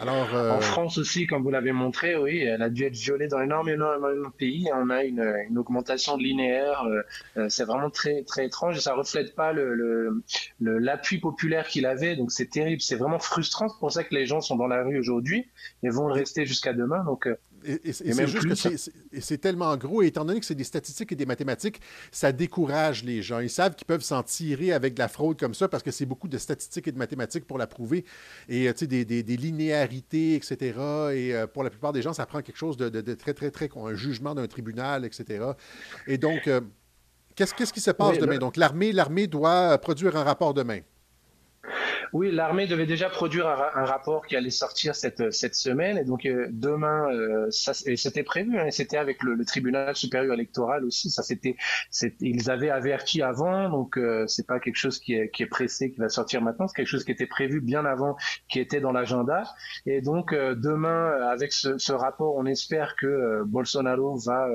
Alors, 0.00 0.34
euh, 0.34 0.50
En 0.50 0.60
France 0.60 0.98
aussi, 0.98 1.26
comme 1.26 1.42
vous 1.42 1.50
l'avez 1.50 1.72
montré, 1.72 2.16
oui, 2.16 2.40
elle 2.40 2.62
a 2.62 2.68
dû 2.68 2.84
être 2.84 2.96
violée 2.96 3.28
dans 3.28 3.40
énormément, 3.40 3.92
de 3.96 4.28
pays. 4.36 4.68
On 4.74 4.90
a 4.90 5.04
une, 5.04 5.22
une 5.48 5.56
augmentation 5.56 6.16
linéaire. 6.16 6.82
Euh, 6.84 7.02
euh, 7.36 7.48
c'est 7.48 7.64
vraiment 7.64 7.90
très, 7.90 8.22
très 8.24 8.46
étrange 8.46 8.76
et 8.76 8.80
ça 8.80 8.94
reflète 8.94 9.34
pas 9.34 9.52
le, 9.52 10.22
l'appui 10.60 11.18
populaire 11.18 11.68
qu'il 11.68 11.86
avait. 11.86 12.16
Donc 12.16 12.32
c'est 12.32 12.50
terrible, 12.50 12.80
c'est 12.80 12.96
vraiment 12.96 13.20
frustrant. 13.20 13.68
C'est 13.68 13.78
pour 13.78 13.92
ça 13.92 14.02
que 14.02 14.14
les 14.14 14.26
gens 14.26 14.40
sont 14.40 14.56
dans 14.56 14.66
la 14.66 14.82
rue 14.82 14.98
aujourd'hui 14.98 15.46
et 15.84 15.90
vont 15.90 16.08
le 16.08 16.14
rester 16.14 16.44
jusqu'à 16.44 16.72
demain. 16.72 17.04
Donc 17.04 17.28
et, 17.64 17.92
c'est 17.92 18.26
juste 18.26 18.48
que 18.48 19.20
c'est 19.20 19.38
tellement 19.38 19.76
gros, 19.76 20.02
et 20.02 20.06
étant 20.06 20.24
donné 20.24 20.40
que 20.40 20.46
c'est 20.46 20.54
des 20.54 20.64
statistiques 20.64 21.12
et 21.12 21.16
des 21.16 21.26
mathématiques, 21.26 21.80
ça 22.12 22.32
décourage 22.32 23.04
les 23.04 23.22
gens. 23.22 23.40
Ils 23.40 23.50
savent 23.50 23.74
qu'ils 23.74 23.86
peuvent 23.86 24.02
s'en 24.02 24.22
tirer 24.22 24.72
avec 24.72 24.94
de 24.94 24.98
la 24.98 25.08
fraude 25.08 25.38
comme 25.38 25.54
ça 25.54 25.68
parce 25.68 25.82
que 25.82 25.90
c'est 25.90 26.06
beaucoup 26.06 26.28
de 26.28 26.38
statistiques 26.38 26.88
et 26.88 26.92
de 26.92 26.98
mathématiques 26.98 27.46
pour 27.46 27.58
la 27.58 27.66
prouver, 27.66 28.04
et 28.48 28.68
euh, 28.68 28.72
des, 28.72 29.04
des, 29.04 29.22
des, 29.22 29.36
linéarités, 29.36 30.34
etc. 30.34 30.56
Et 31.14 31.34
euh, 31.34 31.46
pour 31.46 31.64
la 31.64 31.70
plupart 31.70 31.92
des 31.92 32.02
gens, 32.02 32.12
ça 32.12 32.26
prend 32.26 32.42
quelque 32.42 32.56
chose 32.56 32.76
de, 32.76 32.88
de, 32.88 33.14
très, 33.14 33.34
très, 33.34 33.50
très, 33.50 33.70
un 33.76 33.94
jugement 33.94 34.34
d'un 34.34 34.46
tribunal, 34.46 35.04
etc. 35.04 35.44
Et 36.06 36.18
donc, 36.18 36.46
euh, 36.46 36.60
qu'est-ce 37.34 37.72
qui 37.72 37.80
se 37.80 37.90
passe 37.90 38.18
demain? 38.18 38.38
Donc, 38.38 38.56
l'armée 38.56 39.26
doit 39.26 39.78
produire 39.78 40.16
un 40.16 40.24
rapport 40.24 40.54
demain. 40.54 40.80
Oui, 42.14 42.30
l'armée 42.30 42.68
devait 42.68 42.86
déjà 42.86 43.10
produire 43.10 43.48
un, 43.48 43.84
rapport 43.84 44.24
qui 44.24 44.36
allait 44.36 44.48
sortir 44.48 44.94
cette, 44.94 45.32
cette 45.32 45.56
semaine. 45.56 45.98
Et 45.98 46.04
donc, 46.04 46.24
euh, 46.26 46.46
demain, 46.48 47.12
euh, 47.12 47.50
ça, 47.50 47.74
c'était 47.74 48.22
prévu. 48.22 48.56
Hein, 48.56 48.70
c'était 48.70 48.98
avec 48.98 49.24
le, 49.24 49.44
tribunal 49.44 49.96
supérieur 49.96 50.32
électoral 50.32 50.84
aussi. 50.84 51.10
Ça, 51.10 51.24
c'était, 51.24 51.56
ils 52.20 52.52
avaient 52.52 52.70
averti 52.70 53.20
avant. 53.20 53.68
Donc, 53.68 53.98
euh, 53.98 54.28
c'est 54.28 54.46
pas 54.46 54.60
quelque 54.60 54.76
chose 54.76 55.00
qui 55.00 55.14
est, 55.14 55.28
qui 55.30 55.42
est 55.42 55.46
pressé, 55.46 55.90
qui 55.90 55.98
va 55.98 56.08
sortir 56.08 56.40
maintenant. 56.40 56.68
C'est 56.68 56.76
quelque 56.76 56.86
chose 56.86 57.02
qui 57.02 57.10
était 57.10 57.26
prévu 57.26 57.60
bien 57.60 57.84
avant, 57.84 58.16
qui 58.48 58.60
était 58.60 58.80
dans 58.80 58.92
l'agenda. 58.92 59.42
Et 59.84 60.00
donc, 60.00 60.32
demain, 60.32 61.10
avec 61.28 61.52
ce, 61.52 61.78
ce, 61.78 61.92
rapport, 61.92 62.36
on 62.36 62.46
espère 62.46 62.94
que 62.94 63.42
Bolsonaro 63.44 64.16
va 64.18 64.46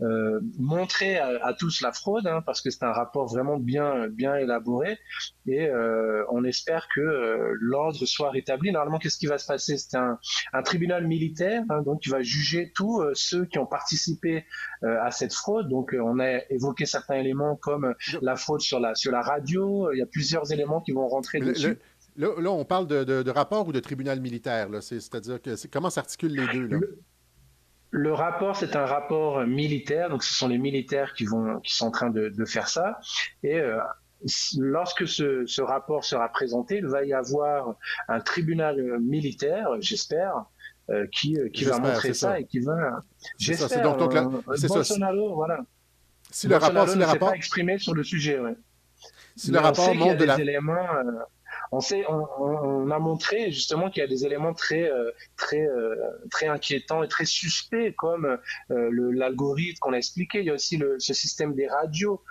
euh, 0.00 0.40
montrer 0.58 1.18
à, 1.18 1.54
tous 1.56 1.80
la 1.80 1.92
fraude, 1.92 2.26
hein, 2.26 2.42
parce 2.44 2.60
que 2.60 2.70
c'est 2.70 2.82
un 2.82 2.92
rapport 2.92 3.28
vraiment 3.28 3.58
bien 3.58 4.08
bien 4.08 4.34
élaboré, 4.34 4.98
et 5.46 5.68
euh, 5.68 6.24
on 6.30 6.42
espère 6.42 6.88
que 6.92 7.00
euh, 7.00 7.54
l'ordre 7.60 8.04
soit 8.04 8.30
rétabli. 8.30 8.72
Normalement, 8.72 8.98
qu'est-ce 8.98 9.18
qui 9.18 9.26
va 9.26 9.38
se 9.38 9.46
passer? 9.46 9.76
C'est 9.76 9.96
un, 9.96 10.18
un, 10.52 10.62
tribunal 10.62 11.06
militaire, 11.06 11.62
hein, 11.70 11.82
donc 11.82 12.00
qui 12.00 12.08
va 12.08 12.22
juger 12.22 12.72
tous 12.74 13.04
ceux 13.14 13.44
qui 13.44 13.58
ont 13.58 13.66
participé 13.66 14.44
à 14.82 15.10
cette 15.12 15.32
fraude. 15.32 15.68
Donc, 15.68 15.94
on 15.98 16.18
a 16.18 16.38
évoqué 16.50 16.86
certains 16.86 17.16
éléments 17.16 17.56
comme 17.56 17.94
la 18.20 18.34
fraude 18.34 18.60
sur 18.60 18.80
la 18.80 18.94
sur 18.96 19.12
la 19.12 19.22
radio. 19.22 19.92
Il 19.92 19.98
y 19.98 20.02
a 20.02 20.06
plusieurs 20.06 20.50
éléments 20.50 20.80
qui 20.80 20.92
vont 20.92 21.06
rentrer 21.06 21.38
dessus. 21.38 21.78
Là, 22.16 22.50
on 22.50 22.64
parle 22.64 22.86
de, 22.86 23.04
de, 23.04 23.30
rapport 23.30 23.66
ou 23.66 23.72
de 23.72 23.80
tribunal 23.80 24.20
militaire. 24.20 24.68
C'est-à-dire 24.80 25.40
que 25.40 25.54
comment 25.68 25.90
s'articulent 25.90 26.34
les 26.34 26.46
deux 26.52 26.66
là? 26.66 26.78
Le 26.80 26.98
rapport, 28.12 28.56
c'est 28.56 28.76
un 28.76 28.86
rapport 28.86 29.46
militaire, 29.46 30.10
donc 30.10 30.24
ce 30.24 30.34
sont 30.34 30.48
les 30.48 30.58
militaires 30.58 31.14
qui 31.14 31.24
vont, 31.24 31.60
qui 31.60 31.74
sont 31.74 31.86
en 31.86 31.90
train 31.90 32.10
de, 32.10 32.44
faire 32.44 32.68
ça. 32.68 32.98
Et 33.42 33.58
euh, 33.58 33.78
lorsque 34.58 35.06
ce, 35.06 35.62
rapport 35.62 36.04
sera 36.04 36.28
présenté, 36.28 36.78
il 36.78 36.86
va 36.86 37.04
y 37.04 37.12
avoir 37.12 37.76
un 38.08 38.20
tribunal 38.20 38.98
militaire, 39.00 39.68
j'espère, 39.80 40.44
euh, 40.90 41.06
qui, 41.12 41.38
euh, 41.38 41.48
qui 41.48 41.64
va 41.64 41.78
montrer 41.78 42.14
ça, 42.14 42.40
et 42.40 42.44
qui 42.44 42.60
va. 42.60 43.00
J'espère. 43.38 43.96
Donc, 43.96 44.12
donc 44.12 44.44
Bolsonaro, 44.44 45.34
voilà. 45.34 45.60
Si 46.30 46.48
le 46.48 46.56
rapport, 46.56 46.88
si 46.88 46.98
le 46.98 47.04
rapport, 47.04 47.30
pas 47.30 47.36
exprimé 47.36 47.78
sur 47.78 47.94
le 47.94 48.02
sujet, 48.02 48.38
ouais. 48.38 48.56
Si 49.36 49.50
le 49.50 49.58
rapport 49.58 49.94
montre 49.94 50.18
de 50.18 50.24
la. 50.24 50.38
Éléments, 50.38 50.86
on, 51.72 52.90
a 52.90 52.98
montré 52.98 53.50
justement 53.50 53.90
qu'il 53.90 54.00
y 54.00 54.04
a 54.04 54.08
des 54.08 54.24
éléments 54.26 54.54
très, 54.54 54.90
euh, 54.90 55.10
très, 55.36 55.66
euh, 55.66 55.94
très 56.30 56.46
inquiétants 56.46 57.02
et 57.02 57.08
très 57.08 57.24
suspects, 57.24 57.94
comme 57.96 58.38
euh, 58.70 58.90
l'algorithme 59.12 59.78
qu'on 59.80 59.92
a 59.92 59.96
expliqué. 59.96 60.40
Il 60.40 60.46
y 60.46 60.50
a 60.50 60.54
aussi 60.54 60.80
ce 60.98 61.14
système 61.14 61.54
des 61.54 61.66
radios 61.66 62.22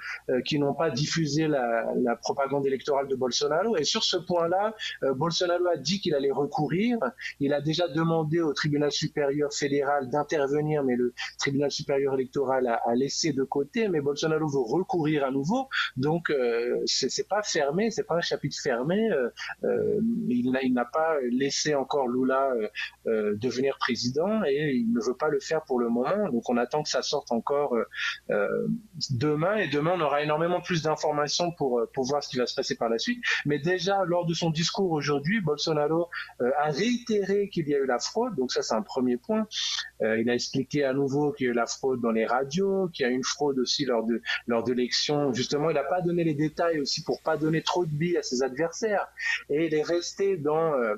qui 0.45 0.59
n'ont 0.59 0.73
pas 0.73 0.89
diffusé 0.89 1.47
la, 1.47 1.85
la, 1.95 2.15
propagande 2.15 2.65
électorale 2.65 3.07
de 3.07 3.15
Bolsonaro. 3.15 3.75
Et 3.77 3.83
sur 3.83 4.03
ce 4.03 4.17
point-là, 4.17 4.75
Bolsonaro 5.15 5.67
a 5.67 5.77
dit 5.77 5.99
qu'il 5.99 6.13
allait 6.15 6.31
recourir. 6.31 6.97
Il 7.39 7.53
a 7.53 7.61
déjà 7.61 7.87
demandé 7.87 8.39
au 8.41 8.53
tribunal 8.53 8.91
supérieur 8.91 9.53
fédéral 9.53 10.09
d'intervenir, 10.09 10.83
mais 10.83 10.95
le 10.95 11.13
tribunal 11.37 11.71
supérieur 11.71 12.13
électoral 12.13 12.67
a, 12.67 12.75
a, 12.85 12.95
laissé 12.95 13.33
de 13.33 13.43
côté. 13.43 13.87
Mais 13.87 14.01
Bolsonaro 14.01 14.47
veut 14.47 14.59
recourir 14.59 15.25
à 15.25 15.31
nouveau. 15.31 15.67
Donc, 15.97 16.31
c'est 16.85 17.27
pas 17.27 17.43
fermé, 17.43 17.91
c'est 17.91 18.03
pas 18.03 18.15
un 18.15 18.21
chapitre 18.21 18.57
fermé. 18.61 19.09
Euh, 19.63 19.99
il 20.29 20.73
n'a 20.73 20.85
pas 20.85 21.15
laissé 21.31 21.75
encore 21.75 22.07
Lula 22.07 22.51
euh, 22.51 22.67
euh, 23.07 23.35
devenir 23.35 23.77
président 23.77 24.43
et 24.45 24.73
il 24.75 24.91
ne 24.91 24.99
veut 24.99 25.15
pas 25.15 25.29
le 25.29 25.39
faire 25.39 25.63
pour 25.63 25.79
le 25.79 25.89
moment. 25.89 26.29
Donc 26.29 26.49
on 26.49 26.57
attend 26.57 26.83
que 26.83 26.89
ça 26.89 27.01
sorte 27.01 27.31
encore 27.31 27.75
demain 29.09 29.57
et 29.57 29.67
demain 29.67 29.93
on 29.95 30.01
aura 30.01 30.21
énormément 30.21 30.61
plus 30.61 30.83
d'informations 30.83 31.51
pour, 31.51 31.81
voir 31.97 32.23
ce 32.23 32.29
qui 32.29 32.37
va 32.37 32.45
se 32.45 32.55
passer 32.55 32.75
par 32.75 32.89
la 32.89 32.97
suite. 32.97 33.23
Mais 33.45 33.59
déjà 33.59 34.03
lors 34.05 34.25
de 34.25 34.33
son 34.33 34.49
discours 34.49 34.91
aujourd'hui, 34.91 35.41
Bolsonaro 35.41 36.09
a 36.39 36.69
réitéré 36.69 37.49
qu'il 37.49 37.67
y 37.67 37.75
a 37.75 37.79
eu 37.79 37.85
la 37.85 37.99
fraude. 37.99 38.35
Donc 38.35 38.51
ça 38.51 38.61
c'est 38.61 38.75
un 38.75 38.81
premier 38.81 39.17
point. 39.17 39.47
il 40.01 40.29
a 40.29 40.33
expliqué 40.33 40.83
à 40.83 40.93
nouveau 40.93 41.31
qu'il 41.31 41.45
y 41.45 41.49
a 41.49 41.51
eu 41.51 41.55
la 41.55 41.65
fraude 41.65 42.01
dans 42.01 42.11
les 42.11 42.25
radios, 42.25 42.89
qu'il 42.89 43.05
y 43.05 43.09
a 43.09 43.11
eu 43.11 43.15
une 43.15 43.23
fraude 43.23 43.59
aussi 43.59 43.85
lors 43.85 44.05
de 44.05 44.21
lors 44.47 44.63
de 44.63 44.73
l'élection. 44.73 45.33
Justement, 45.33 45.69
il 45.69 45.73
n'a 45.73 45.83
pas 45.83 46.01
donné 46.01 46.23
les 46.23 46.33
détails 46.33 46.79
aussi 46.79 47.03
pour 47.03 47.21
pas 47.21 47.37
donner 47.37 47.61
trop 47.61 47.85
de 47.85 47.91
billes 47.91 48.17
à 48.17 48.23
ses 48.23 48.43
adversaires 48.43 49.07
et 49.49 49.67
il 49.67 49.73
est 49.73 49.83
resté 49.83 50.37
dans 50.37 50.73
euh, 50.73 50.95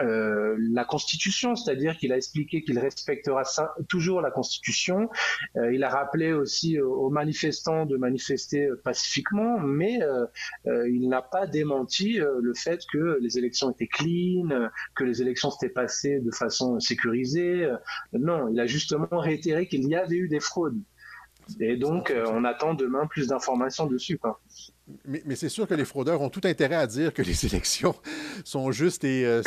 euh, 0.00 0.56
la 0.58 0.84
Constitution, 0.84 1.56
c'est-à-dire 1.56 1.96
qu'il 1.96 2.12
a 2.12 2.16
expliqué 2.16 2.62
qu'il 2.62 2.78
respectera 2.78 3.42
toujours 3.88 4.20
la 4.20 4.30
Constitution. 4.30 5.08
Euh, 5.56 5.72
il 5.72 5.82
a 5.84 5.88
rappelé 5.88 6.32
aussi 6.32 6.78
aux 6.78 7.08
manifestants 7.08 7.86
de 7.86 7.96
manifester 7.96 8.68
pacifiquement, 8.84 9.58
mais 9.58 10.00
il 10.66 11.08
n'a 11.08 11.22
pas 11.22 11.46
démenti 11.46 12.18
le 12.18 12.52
fait 12.54 12.82
que 12.92 13.18
les 13.20 13.38
élections 13.38 13.70
étaient 13.70 13.88
clean, 13.88 14.68
que 14.94 15.04
les 15.04 15.22
élections 15.22 15.50
s'étaient 15.50 15.72
passées 15.72 16.20
de 16.20 16.30
façon 16.30 16.78
sécurisée. 16.78 17.66
non, 18.12 18.48
il 18.48 18.60
a 18.60 18.66
justement 18.66 19.08
réitéré 19.12 19.66
qu'il 19.66 19.88
y 19.88 19.94
avait 19.94 20.16
eu 20.16 20.28
des 20.28 20.40
fraudes. 20.40 20.80
Et 21.58 21.76
donc, 21.76 22.12
on 22.28 22.44
attend 22.44 22.74
demain 22.74 23.06
plus 23.06 23.28
d'informations 23.28 23.86
dessus. 23.86 24.20
Mais, 25.06 25.36
c'est 25.36 25.48
sûr 25.48 25.66
que 25.66 25.74
les 25.74 25.84
fraudeurs 25.84 26.20
ont 26.20 26.30
tout 26.30 26.40
intérêt 26.44 26.76
à 26.76 26.86
dire 26.86 27.12
que 27.12 27.22
les 27.30 27.46
élections 27.46 27.94
sont 28.44 28.72
justes 28.72 29.04
et, 29.04 29.24
euh, 29.24 29.42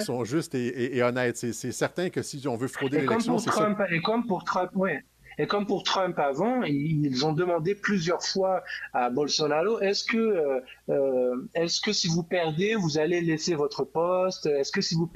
sont, 0.00 0.24
justes 0.24 0.54
et, 0.54 1.02
honnêtes. 1.02 1.36
C'est 1.36 1.72
certain 1.72 2.10
que 2.10 2.22
si 2.22 2.46
on 2.48 2.56
veut 2.56 2.68
frauder 2.68 3.00
l'élection, 3.00 3.38
c'est 3.38 3.50
ça. 3.50 3.76
Et 3.90 4.00
comme 4.00 4.26
pour 4.26 4.44
Trump, 4.44 4.70
oui. 4.74 4.92
Et 5.38 5.46
comme 5.46 5.66
pour 5.66 5.84
Trump 5.84 6.18
avant, 6.18 6.62
ils 6.64 7.24
ont 7.24 7.32
demandé 7.32 7.76
plusieurs 7.76 8.22
fois 8.22 8.64
à 8.92 9.08
Bolsonaro 9.08 9.78
est-ce 9.80 10.04
que, 10.04 10.16
euh, 10.16 10.60
euh, 10.88 11.48
est-ce 11.54 11.80
que 11.80 11.92
si 11.92 12.08
vous 12.08 12.24
perdez, 12.24 12.74
vous 12.74 12.98
allez 12.98 13.20
laisser 13.20 13.54
votre 13.54 13.84
poste? 13.84 14.46
Est-ce 14.46 14.72
que 14.72 14.80
si 14.80 14.96
vous 14.96 15.08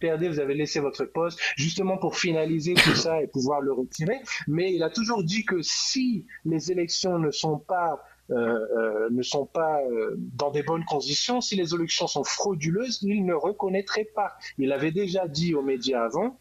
perdez, 0.00 0.28
vous 0.28 0.40
avez 0.40 0.54
laissé 0.54 0.80
votre 0.80 1.04
poste? 1.04 1.38
Justement 1.56 1.96
pour 1.96 2.16
finaliser 2.16 2.74
tout 2.74 2.96
ça 2.96 3.22
et 3.22 3.28
pouvoir 3.28 3.60
le 3.60 3.72
retirer. 3.72 4.18
Mais 4.48 4.74
il 4.74 4.82
a 4.82 4.90
toujours 4.90 5.22
dit 5.22 5.44
que 5.44 5.62
si 5.62 6.26
les 6.44 6.72
élections 6.72 7.18
ne 7.20 7.30
sont 7.30 7.58
pas 7.58 8.02
ne 8.30 9.22
sont 9.22 9.46
pas 9.46 9.80
euh, 9.82 10.14
dans 10.16 10.50
des 10.50 10.62
bonnes 10.62 10.84
conditions, 10.84 11.40
si 11.40 11.56
les 11.56 11.74
élections 11.74 12.06
sont 12.06 12.24
frauduleuses, 12.24 13.02
il 13.02 13.24
ne 13.24 13.34
reconnaîtrait 13.34 14.08
pas. 14.14 14.36
Il 14.58 14.72
avait 14.72 14.92
déjà 14.92 15.26
dit 15.28 15.54
aux 15.54 15.62
médias 15.62 16.04
avant, 16.04 16.38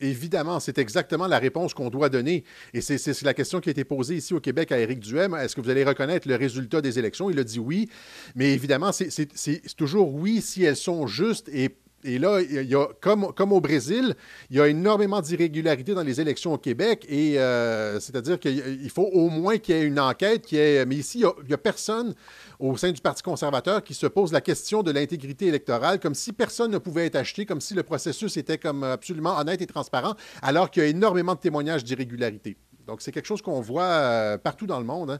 Évidemment, 0.00 0.60
c'est 0.60 0.78
exactement 0.78 1.26
la 1.26 1.38
réponse 1.38 1.74
qu'on 1.74 1.90
doit 1.90 2.08
donner. 2.08 2.44
Et 2.72 2.80
c'est 2.80 3.22
la 3.22 3.34
question 3.34 3.60
qui 3.60 3.68
a 3.68 3.72
été 3.72 3.84
posée 3.84 4.16
ici 4.16 4.32
au 4.32 4.40
Québec 4.40 4.72
à 4.72 4.78
Éric 4.78 5.00
Duhem. 5.00 5.34
Est-ce 5.34 5.54
que 5.54 5.60
vous 5.60 5.68
allez 5.68 5.84
reconnaître 5.84 6.26
le 6.26 6.36
résultat 6.36 6.80
des 6.80 6.98
élections? 6.98 7.28
Il 7.28 7.38
a 7.38 7.44
dit 7.44 7.58
oui. 7.58 7.90
Mais 8.34 8.54
évidemment, 8.54 8.92
c'est 8.92 9.76
toujours 9.76 10.14
oui 10.14 10.40
si 10.40 10.64
elles 10.64 10.74
sont 10.74 11.06
justes 11.06 11.50
et 11.50 11.76
et 12.04 12.18
là, 12.18 12.40
il 12.40 12.68
y 12.68 12.74
a, 12.76 12.86
comme, 13.00 13.52
au 13.52 13.60
Brésil, 13.60 14.14
il 14.50 14.56
y 14.56 14.60
a 14.60 14.68
énormément 14.68 15.20
d'irrégularités 15.20 15.94
dans 15.94 16.02
les 16.02 16.20
élections 16.20 16.52
au 16.52 16.58
Québec. 16.58 17.04
Et 17.08 17.38
euh, 17.38 17.98
c'est-à-dire 17.98 18.38
qu'il 18.38 18.90
faut 18.90 19.08
au 19.12 19.28
moins 19.28 19.58
qu'il 19.58 19.74
y 19.74 19.78
ait 19.78 19.84
une 19.84 19.98
enquête. 19.98 20.46
Mais 20.52 20.94
ici, 20.94 21.24
il 21.24 21.46
n'y 21.48 21.54
a, 21.54 21.58
personne 21.58 22.14
au 22.60 22.76
sein 22.76 22.92
du 22.92 23.00
Parti 23.00 23.22
conservateur 23.22 23.82
qui 23.82 23.94
se 23.94 24.06
pose 24.06 24.32
la 24.32 24.40
question 24.40 24.82
de 24.82 24.92
l'intégrité 24.92 25.46
électorale, 25.46 25.98
comme 25.98 26.14
si 26.14 26.32
personne 26.32 26.70
ne 26.70 26.78
pouvait 26.78 27.06
être 27.06 27.16
acheté, 27.16 27.46
comme 27.46 27.60
si 27.60 27.74
le 27.74 27.82
processus 27.82 28.36
était 28.36 28.58
comme 28.58 28.84
absolument 28.84 29.36
honnête 29.36 29.60
et 29.60 29.66
transparent, 29.66 30.14
alors 30.40 30.70
qu'il 30.70 30.82
y 30.82 30.86
a 30.86 30.88
énormément 30.88 31.34
de 31.34 31.40
témoignages 31.40 31.82
d'irrégularité. 31.82 32.56
Donc, 32.86 33.02
c'est 33.02 33.12
quelque 33.12 33.26
chose 33.26 33.42
qu'on 33.42 33.60
voit 33.60 33.82
euh, 33.82 34.38
partout 34.38 34.66
dans 34.66 34.78
le 34.78 34.84
monde. 34.84 35.10
Hein. 35.10 35.18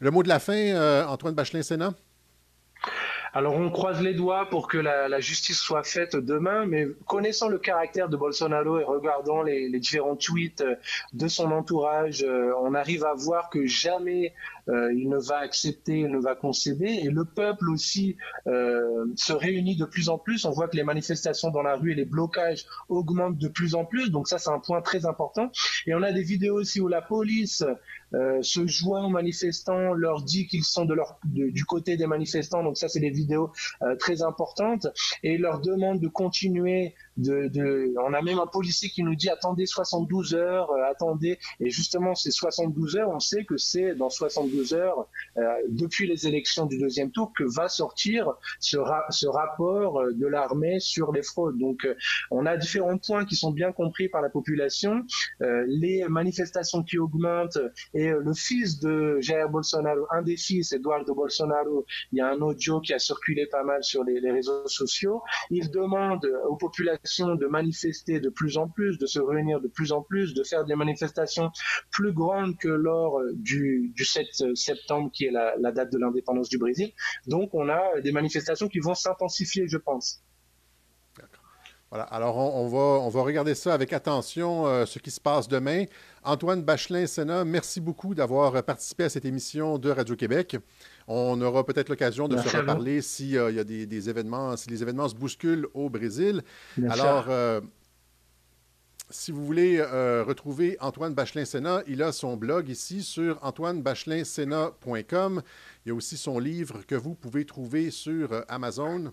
Le 0.00 0.10
mot 0.10 0.22
de 0.22 0.28
la 0.28 0.38
fin, 0.38 0.54
euh, 0.56 1.04
Antoine 1.06 1.34
Bachelin-Sénat? 1.34 1.92
Alors 3.36 3.54
on 3.56 3.68
croise 3.68 4.00
les 4.00 4.14
doigts 4.14 4.48
pour 4.48 4.66
que 4.66 4.78
la, 4.78 5.20
justice 5.20 5.58
soit 5.58 5.82
faite 5.82 6.16
demain, 6.16 6.64
mais 6.64 6.86
connaissant 7.04 7.48
le 7.48 7.58
caractère 7.58 8.08
de 8.08 8.16
Bolsonaro 8.16 8.78
et 8.78 8.84
regardant 8.84 9.42
les, 9.42 9.78
différents 9.78 10.16
tweets 10.16 10.62
euh, 10.62 10.74
de 11.12 11.28
son 11.28 11.52
entourage, 11.52 12.22
euh, 12.22 12.54
on 12.62 12.72
arrive 12.72 13.04
à 13.04 13.12
voir 13.12 13.50
que 13.50 13.66
jamais 13.66 14.32
euh, 14.70 14.90
il 14.94 15.10
ne 15.10 15.18
va 15.18 15.36
accepter, 15.36 15.98
il 15.98 16.10
ne 16.10 16.18
va 16.18 16.34
concéder, 16.34 17.00
et 17.02 17.10
le 17.10 17.26
peuple 17.26 17.68
aussi 17.68 18.16
se 18.46 19.32
réunit 19.34 19.76
de 19.76 19.84
plus 19.84 20.08
en 20.08 20.16
plus. 20.16 20.46
On 20.46 20.50
voit 20.50 20.68
que 20.68 20.76
les 20.76 20.82
manifestations 20.82 21.50
dans 21.50 21.62
la 21.62 21.76
rue 21.76 21.92
et 21.92 21.94
les 21.94 22.06
blocages 22.06 22.64
augmentent 22.88 23.36
de 23.36 23.48
plus 23.48 23.74
en 23.74 23.84
plus, 23.84 24.10
donc 24.10 24.28
ça 24.28 24.38
c'est 24.38 24.48
un 24.48 24.60
point 24.60 24.80
très 24.80 25.04
important. 25.04 25.52
Et 25.86 25.94
on 25.94 26.02
a 26.02 26.10
des 26.10 26.22
vidéos 26.22 26.58
aussi 26.58 26.80
où 26.80 26.88
la 26.88 27.02
police 27.02 27.62
euh, 28.14 28.40
se 28.42 28.66
joint 28.66 29.04
aux 29.04 29.10
manifestants, 29.10 29.92
leur 29.92 30.22
dit 30.22 30.46
qu'ils 30.46 30.64
sont 30.64 30.84
de 30.84 30.94
leur, 30.94 31.18
du 31.24 31.64
côté 31.64 31.96
des 31.96 32.06
manifestants, 32.06 32.62
donc 32.62 32.76
ça 32.76 32.88
c'est 32.88 33.00
des 33.00 33.10
vidéos 33.10 33.52
euh, 33.82 33.96
très 33.96 34.22
importantes, 34.22 34.86
et 35.22 35.38
leur 35.38 35.60
demande 35.60 36.00
de 36.00 36.08
continuer 36.08 36.94
on 37.18 38.12
a 38.12 38.20
même 38.20 38.38
un 38.38 38.46
policier 38.46 38.90
qui 38.90 39.02
nous 39.02 39.14
dit 39.14 39.30
attendez 39.30 39.64
72 39.64 40.34
heures, 40.34 40.70
euh, 40.70 40.90
attendez, 40.90 41.38
et 41.60 41.70
justement 41.70 42.14
ces 42.14 42.30
72 42.30 42.96
heures, 42.96 43.08
on 43.08 43.20
sait 43.20 43.44
que 43.44 43.56
c'est 43.56 43.94
dans 43.94 44.10
72 44.10 44.56
deux 44.56 44.74
heures 44.74 45.06
depuis 45.68 46.06
les 46.06 46.26
élections 46.26 46.66
du 46.66 46.78
deuxième 46.78 47.10
tour 47.10 47.32
que 47.36 47.44
va 47.44 47.68
sortir 47.68 48.32
ce 48.60 49.26
rapport 49.26 50.02
de 50.12 50.26
l'armée 50.26 50.80
sur 50.80 51.12
les 51.12 51.22
fraudes. 51.22 51.58
Donc, 51.58 51.86
on 52.30 52.46
a 52.46 52.56
différents 52.56 52.98
points 52.98 53.24
qui 53.24 53.36
sont 53.36 53.50
bien 53.50 53.72
compris 53.72 54.08
par 54.08 54.22
la 54.22 54.30
population. 54.30 55.04
les 55.40 56.06
manifestations 56.08 56.82
qui 56.82 56.98
augmentent 56.98 57.58
et 57.96 58.10
le 58.10 58.34
fils 58.34 58.78
de 58.78 59.18
Jair 59.20 59.48
Bolsonaro, 59.48 60.06
un 60.10 60.20
des 60.20 60.36
fils, 60.36 60.72
Eduardo 60.72 61.14
Bolsonaro, 61.14 61.86
il 62.12 62.18
y 62.18 62.20
a 62.20 62.28
un 62.28 62.40
audio 62.42 62.78
qui 62.80 62.92
a 62.92 62.98
circulé 62.98 63.46
pas 63.46 63.64
mal 63.64 63.82
sur 63.82 64.04
les, 64.04 64.30
réseaux 64.30 64.68
sociaux. 64.68 65.22
Il 65.50 65.70
demande 65.70 66.28
aux 66.46 66.56
populations 66.56 67.36
de 67.36 67.46
manifester 67.46 68.20
de 68.20 68.28
plus 68.28 68.58
en 68.58 68.68
plus, 68.68 68.98
de 68.98 69.06
se 69.06 69.18
réunir 69.18 69.62
de 69.62 69.68
plus 69.68 69.92
en 69.92 70.02
plus, 70.02 70.34
de 70.34 70.44
faire 70.44 70.66
des 70.66 70.74
manifestations 70.74 71.50
plus 71.90 72.12
grandes 72.12 72.58
que 72.58 72.68
lors 72.68 73.18
du, 73.32 73.92
du 73.94 74.04
7 74.04 74.54
septembre, 74.54 75.10
qui 75.10 75.24
est 75.24 75.30
la 75.30 75.72
date 75.72 75.90
de 75.90 75.98
l'indépendance 75.98 76.50
du 76.50 76.58
Brésil. 76.58 76.92
Donc, 77.26 77.54
on 77.54 77.70
a 77.70 78.00
des 78.02 78.12
manifestations 78.12 78.68
qui 78.68 78.80
vont 78.80 78.94
s'intensifier, 78.94 79.68
je 79.68 79.78
pense. 79.78 80.22
Voilà. 81.90 82.04
Alors, 82.04 82.36
on, 82.36 82.64
on, 82.64 82.68
va, 82.68 83.04
on 83.04 83.08
va 83.08 83.22
regarder 83.22 83.54
ça 83.54 83.72
avec 83.72 83.92
attention, 83.92 84.66
euh, 84.66 84.86
ce 84.86 84.98
qui 84.98 85.10
se 85.10 85.20
passe 85.20 85.46
demain. 85.46 85.84
Antoine 86.26 86.62
Bachelin-Sénat, 86.62 87.44
merci 87.44 87.80
beaucoup 87.80 88.12
d'avoir 88.16 88.60
participé 88.64 89.04
à 89.04 89.08
cette 89.08 89.24
émission 89.24 89.78
de 89.78 89.90
Radio-Québec. 89.90 90.56
On 91.06 91.40
aura 91.40 91.64
peut-être 91.64 91.88
l'occasion 91.88 92.26
de 92.26 92.34
merci 92.34 92.48
se 92.48 92.56
reparler 92.56 93.00
s'il 93.00 93.38
euh, 93.38 93.52
y 93.52 93.60
a 93.60 93.64
des, 93.64 93.86
des, 93.86 94.10
événements, 94.10 94.56
si 94.56 94.68
les 94.68 94.82
événements 94.82 95.08
se 95.08 95.14
bousculent 95.14 95.68
au 95.72 95.88
Brésil. 95.88 96.42
Merci. 96.76 97.00
Alors, 97.00 97.26
euh, 97.28 97.60
si 99.08 99.30
vous 99.30 99.46
voulez 99.46 99.78
euh, 99.78 100.24
retrouver 100.26 100.76
Antoine 100.80 101.14
Bachelin-Sénat, 101.14 101.84
il 101.86 102.02
a 102.02 102.10
son 102.10 102.36
blog 102.36 102.68
ici 102.68 103.04
sur 103.04 103.38
antoinebachelin-sénat.com. 103.44 105.42
Il 105.84 105.88
y 105.88 105.92
a 105.92 105.94
aussi 105.94 106.16
son 106.16 106.40
livre 106.40 106.82
que 106.88 106.96
vous 106.96 107.14
pouvez 107.14 107.44
trouver 107.44 107.92
sur 107.92 108.44
Amazon. 108.48 109.12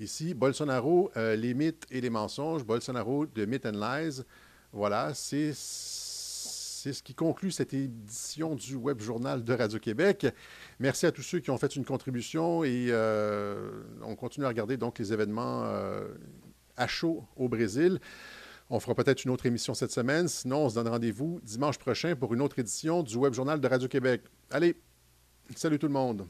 Ici, 0.00 0.34
Bolsonaro, 0.34 1.10
euh, 1.16 1.36
les 1.36 1.54
mythes 1.54 1.86
et 1.90 2.00
les 2.00 2.10
mensonges, 2.10 2.64
Bolsonaro 2.64 3.26
de 3.26 3.44
Myth 3.44 3.64
and 3.64 3.72
Lies. 3.72 4.22
Voilà, 4.72 5.14
c'est 5.14 5.52
ce 5.54 7.02
qui 7.02 7.14
conclut 7.14 7.52
cette 7.52 7.72
édition 7.72 8.56
du 8.56 8.74
Web 8.74 9.00
Journal 9.00 9.44
de 9.44 9.54
Radio-Québec. 9.54 10.26
Merci 10.80 11.06
à 11.06 11.12
tous 11.12 11.22
ceux 11.22 11.38
qui 11.38 11.50
ont 11.50 11.58
fait 11.58 11.76
une 11.76 11.84
contribution 11.84 12.64
et 12.64 12.88
euh, 12.90 13.70
on 14.02 14.16
continue 14.16 14.46
à 14.46 14.48
regarder 14.48 14.76
donc 14.76 14.98
les 14.98 15.12
événements 15.12 15.62
euh, 15.64 16.08
à 16.76 16.88
chaud 16.88 17.24
au 17.36 17.48
Brésil. 17.48 18.00
On 18.70 18.80
fera 18.80 18.96
peut-être 18.96 19.24
une 19.24 19.30
autre 19.30 19.46
émission 19.46 19.74
cette 19.74 19.92
semaine. 19.92 20.26
Sinon, 20.26 20.64
on 20.64 20.68
se 20.70 20.74
donne 20.74 20.88
rendez-vous 20.88 21.40
dimanche 21.44 21.78
prochain 21.78 22.16
pour 22.16 22.34
une 22.34 22.42
autre 22.42 22.58
édition 22.58 23.04
du 23.04 23.16
Web 23.16 23.32
Journal 23.32 23.60
de 23.60 23.68
Radio-Québec. 23.68 24.22
Allez, 24.50 24.74
salut 25.54 25.78
tout 25.78 25.86
le 25.86 25.92
monde. 25.92 26.26